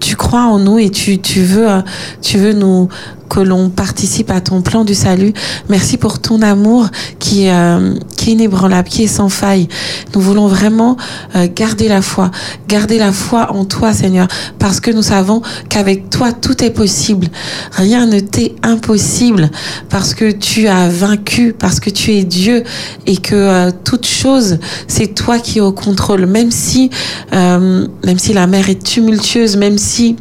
tu 0.00 0.16
crois 0.16 0.44
en 0.44 0.58
nous 0.58 0.78
et 0.78 0.90
tu, 0.90 1.18
euh, 1.56 1.80
tu 2.20 2.36
veux 2.36 2.52
nous 2.52 2.90
que 3.32 3.40
l'on 3.40 3.70
participe 3.70 4.30
à 4.30 4.42
ton 4.42 4.60
plan 4.60 4.84
du 4.84 4.94
salut. 4.94 5.32
Merci 5.70 5.96
pour 5.96 6.20
ton 6.20 6.42
amour 6.42 6.88
qui, 7.18 7.48
euh, 7.48 7.94
qui 8.18 8.28
est 8.28 8.32
inébranlable, 8.34 8.88
qui 8.90 9.04
est 9.04 9.06
sans 9.06 9.30
faille. 9.30 9.68
Nous 10.14 10.20
voulons 10.20 10.48
vraiment 10.48 10.98
euh, 11.34 11.48
garder 11.54 11.88
la 11.88 12.02
foi, 12.02 12.30
garder 12.68 12.98
la 12.98 13.10
foi 13.10 13.52
en 13.52 13.64
toi, 13.64 13.94
Seigneur, 13.94 14.28
parce 14.58 14.80
que 14.80 14.90
nous 14.90 15.02
savons 15.02 15.40
qu'avec 15.70 16.10
toi, 16.10 16.32
tout 16.32 16.62
est 16.62 16.70
possible. 16.70 17.28
Rien 17.72 18.04
ne 18.04 18.20
t'est 18.20 18.54
impossible, 18.62 19.50
parce 19.88 20.12
que 20.12 20.30
tu 20.30 20.68
as 20.68 20.90
vaincu, 20.90 21.54
parce 21.58 21.80
que 21.80 21.88
tu 21.88 22.12
es 22.12 22.24
Dieu 22.24 22.64
et 23.06 23.16
que 23.16 23.34
euh, 23.34 23.70
toute 23.82 24.06
chose, 24.06 24.58
c'est 24.88 25.14
toi 25.14 25.38
qui 25.38 25.56
es 25.56 25.62
au 25.62 25.72
contrôle. 25.72 26.26
Même 26.26 26.50
si, 26.50 26.90
euh, 27.32 27.86
même 28.04 28.18
si 28.18 28.34
la 28.34 28.46
mer 28.46 28.68
est 28.68 28.84
tumultueuse, 28.84 29.56
même 29.56 29.78
si 29.78 30.16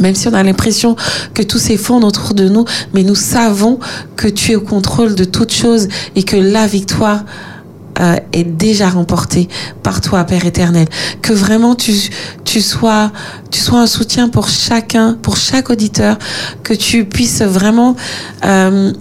même 0.00 0.14
si 0.14 0.28
on 0.28 0.34
a 0.34 0.42
l'impression 0.42 0.96
que 1.34 1.42
tout 1.42 1.58
s'effondre 1.58 2.06
autour 2.06 2.34
de 2.34 2.48
nous, 2.48 2.64
mais 2.92 3.02
nous 3.02 3.14
savons 3.14 3.78
que 4.16 4.28
tu 4.28 4.52
es 4.52 4.56
au 4.56 4.60
contrôle 4.60 5.14
de 5.14 5.24
toutes 5.24 5.52
choses 5.52 5.88
et 6.16 6.22
que 6.22 6.36
la 6.36 6.66
victoire 6.66 7.24
euh, 8.00 8.16
est 8.32 8.44
déjà 8.44 8.88
remportée 8.88 9.48
par 9.84 10.00
toi, 10.00 10.24
Père 10.24 10.44
éternel. 10.44 10.88
Que 11.22 11.32
vraiment 11.32 11.76
tu, 11.76 11.92
sois, 12.60 13.12
tu 13.52 13.60
sois 13.60 13.80
un 13.80 13.86
soutien 13.86 14.28
pour 14.28 14.48
chacun, 14.48 15.16
pour 15.22 15.36
chaque 15.36 15.70
auditeur, 15.70 16.18
que 16.62 16.74
tu 16.74 17.04
puisses 17.04 17.42
vraiment... 17.42 17.94
Euh, 18.44 18.92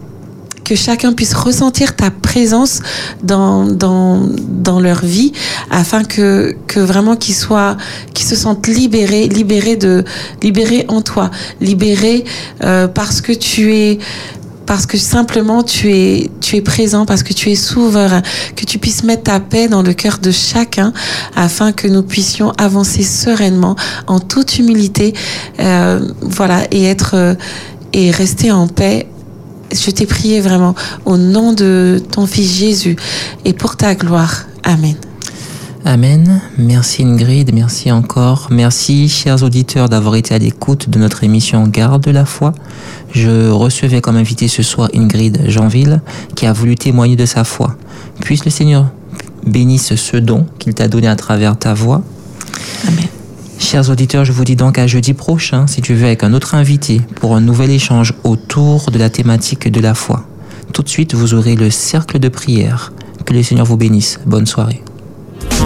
que 0.64 0.76
chacun 0.76 1.14
puisse 1.14 1.34
ressentir 1.34 1.95
ta 1.95 2.11
présence 2.11 2.80
dans, 3.24 3.66
dans, 3.66 4.22
dans 4.47 4.80
leur 4.80 5.05
vie 5.05 5.34
afin 5.70 6.03
que, 6.03 6.55
que 6.68 6.80
vraiment 6.80 7.16
qu'ils 7.16 7.36
soient, 7.36 7.78
qu'ils 8.14 8.26
se 8.26 8.36
sentent 8.36 8.68
libérés, 8.68 9.28
libérés 9.28 9.76
de, 9.76 10.03
libérés 10.41 10.86
en 10.88 11.01
toi, 11.01 11.32
libérés 11.61 12.26
euh, 12.64 12.88
parce 12.88 13.22
que 13.22 13.32
tu 13.32 13.76
es, 13.76 13.99
parce 14.66 14.86
que 14.86 14.97
simplement 14.97 15.64
tu 15.64 15.91
es, 15.91 16.32
tu 16.41 16.55
es 16.55 16.61
présent, 16.61 17.05
parce 17.05 17.24
que 17.24 17.34
tu 17.34 17.51
es 17.51 17.55
souverain, 17.55 18.22
que 18.55 18.66
tu 18.66 18.80
puisses 18.80 19.03
mettre 19.03 19.24
ta 19.24 19.39
paix 19.39 19.68
dans 19.68 19.82
le 19.82 19.93
cœur 19.93 20.20
de 20.20 20.32
chacun 20.32 20.93
afin 21.36 21.72
que 21.72 21.88
nous 21.88 22.03
puissions 22.03 22.51
avancer 22.57 23.03
sereinement, 23.03 23.76
en 24.07 24.20
toute 24.20 24.57
humilité, 24.59 25.14
euh, 25.59 25.99
voilà, 26.22 26.61
et 26.72 26.86
être, 26.86 27.11
euh, 27.16 27.36
et 27.93 28.11
rester 28.11 28.51
en 28.51 28.68
paix 28.68 29.07
je 29.74 29.92
t'ai 29.92 30.06
prié 30.06 30.42
vraiment 30.42 30.76
au 31.06 31.18
nom 31.18 31.54
de 31.54 32.02
ton 32.12 32.26
Fils 32.26 32.58
Jésus 32.58 32.96
et 33.46 33.54
pour 33.54 33.76
ta 33.76 33.96
gloire. 33.96 34.46
Amen. 34.64 34.96
Amen. 35.86 36.42
Merci 36.58 37.04
Ingrid, 37.04 37.54
merci 37.54 37.92
encore. 37.92 38.48
Merci 38.52 39.10
chers 39.10 39.44
auditeurs 39.44 39.90
d'avoir 39.90 40.16
été 40.16 40.34
à 40.34 40.38
l'écoute 40.38 40.90
de 40.90 40.98
notre 40.98 41.26
émission 41.26 41.68
Garde 41.68 42.04
de 42.04 42.12
la 42.12 42.26
foi. 42.26 42.54
Je 43.12 43.50
recevais 43.50 44.00
comme 44.00 44.16
invité 44.16 44.48
ce 44.48 44.64
soir 44.64 44.90
Ingrid 44.96 45.42
Jeanville 45.50 46.02
qui 46.36 46.46
a 46.46 46.54
voulu 46.54 46.76
témoigner 46.76 47.18
de 47.18 47.26
sa 47.26 47.44
foi. 47.44 47.76
Puisse 48.22 48.46
le 48.46 48.52
Seigneur 48.52 48.92
bénisse 49.46 49.96
ce 49.96 50.18
don 50.18 50.46
qu'il 50.58 50.74
t'a 50.74 50.88
donné 50.88 51.08
à 51.08 51.18
travers 51.18 51.58
ta 51.58 51.74
voix. 51.74 52.02
Amen. 52.88 53.08
Chers 53.64 53.89
auditeurs, 53.89 54.26
je 54.26 54.34
vous 54.34 54.43
dis 54.43 54.57
donc 54.57 54.78
à 54.78 54.88
jeudi 54.88 55.14
prochain, 55.14 55.68
si 55.68 55.82
tu 55.82 55.95
veux, 55.95 56.05
avec 56.05 56.24
un 56.24 56.34
autre 56.34 56.53
invité 56.53 57.01
pour 57.16 57.34
un 57.34 57.39
nouvel 57.39 57.72
échange 57.72 58.14
autour 58.26 58.91
de 58.91 58.99
la 58.99 59.09
thématique 59.09 59.72
de 59.72 59.80
la 59.80 59.95
foi. 59.95 60.28
Tout 60.74 60.84
de 60.84 60.89
suite, 60.89 61.16
vous 61.16 61.34
aurez 61.34 61.55
le 61.55 61.72
cercle 61.72 62.20
de 62.20 62.28
prière. 62.28 62.91
Que 63.26 63.34
le 63.34 63.41
Seigneur 63.41 63.66
vous 63.66 63.78
bénisse. 63.78 64.20
Bonne 64.26 64.45
soirée. 64.45 64.84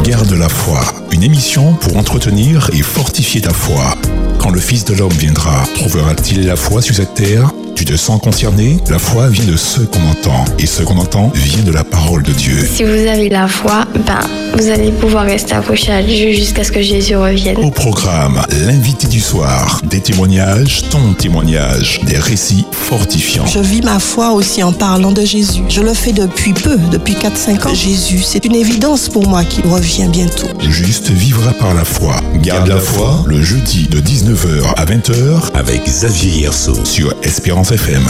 Garde 0.04 0.34
la 0.34 0.48
foi, 0.50 0.80
une 1.12 1.24
émission 1.24 1.74
pour 1.74 1.98
entretenir 1.98 2.70
et 2.74 2.82
fortifier 2.82 3.42
ta 3.42 3.54
foi. 3.54 3.96
Quand 4.40 4.50
le 4.50 4.60
Fils 4.60 4.86
de 4.86 4.94
l'homme 4.94 5.14
viendra, 5.14 5.64
trouvera-t-il 5.76 6.46
la 6.46 6.56
foi 6.56 6.82
sur 6.82 6.96
cette 6.96 7.14
terre? 7.14 7.52
Tu 7.76 7.86
te 7.86 7.96
sens 7.96 8.20
concerné? 8.20 8.78
La 8.90 8.98
foi 8.98 9.28
vient 9.30 9.46
de 9.46 9.56
ce 9.56 9.82
qu'on 9.82 10.02
entend, 10.10 10.46
et 10.58 10.66
ce 10.66 10.82
qu'on 10.82 10.98
entend 10.98 11.32
vient 11.36 11.62
de 11.62 11.72
la 11.72 11.84
parole 11.84 12.24
de 12.24 12.32
Dieu. 12.32 12.68
Si 12.74 12.84
vous 12.84 12.90
avez 12.90 13.30
la 13.30 13.48
foi, 13.48 13.86
ben, 13.94 14.20
vous 14.58 14.68
allez 14.70 14.90
pouvoir 14.90 15.26
rester 15.26 15.54
accroché 15.54 15.92
à 15.92 16.02
Dieu 16.02 16.32
jusqu'à 16.32 16.64
ce 16.64 16.72
que 16.72 16.82
Jésus 16.82 17.16
revienne. 17.16 17.58
Au 17.58 17.70
programme, 17.70 18.42
l'invité 18.66 19.06
du 19.06 19.20
soir, 19.20 19.80
des 19.84 20.00
témoignages, 20.00 20.82
ton 20.90 21.14
témoignage, 21.14 22.02
des 22.04 22.18
récits 22.18 22.66
fortifiants. 22.72 23.46
Je 23.46 23.60
vis 23.60 23.84
ma 23.84 24.00
foi 24.00 24.32
aussi 24.32 24.64
en 24.64 24.74
parlant 24.74 25.12
de 25.12 25.24
Jésus. 25.24 25.62
Je 25.70 25.82
le 25.82 25.94
fais 25.94 26.14
depuis 26.14 26.54
peu, 26.54 26.78
depuis 26.92 27.14
4-5 27.14 27.68
ans. 27.68 27.74
Jésus, 27.76 28.24
c'est 28.24 28.44
une 28.46 28.56
évidence 28.56 29.08
pour 29.08 29.28
moi 29.28 29.44
qu'il 29.44 29.68
revient 29.68 29.87
bientôt. 30.10 30.48
Juste 30.70 31.10
vivra 31.12 31.54
par 31.54 31.74
la 31.74 31.86
foi. 31.86 32.16
Garde 32.42 32.68
la 32.68 32.78
foi, 32.78 33.24
le 33.26 33.42
jeudi 33.42 33.88
de 33.88 34.02
19h 34.02 34.74
à 34.76 34.86
20h 34.86 35.52
avec 35.54 35.86
Xavier 35.86 36.42
Hirso 36.42 36.84
sur 36.84 37.14
Espérance 37.24 37.72
FM. 37.72 38.04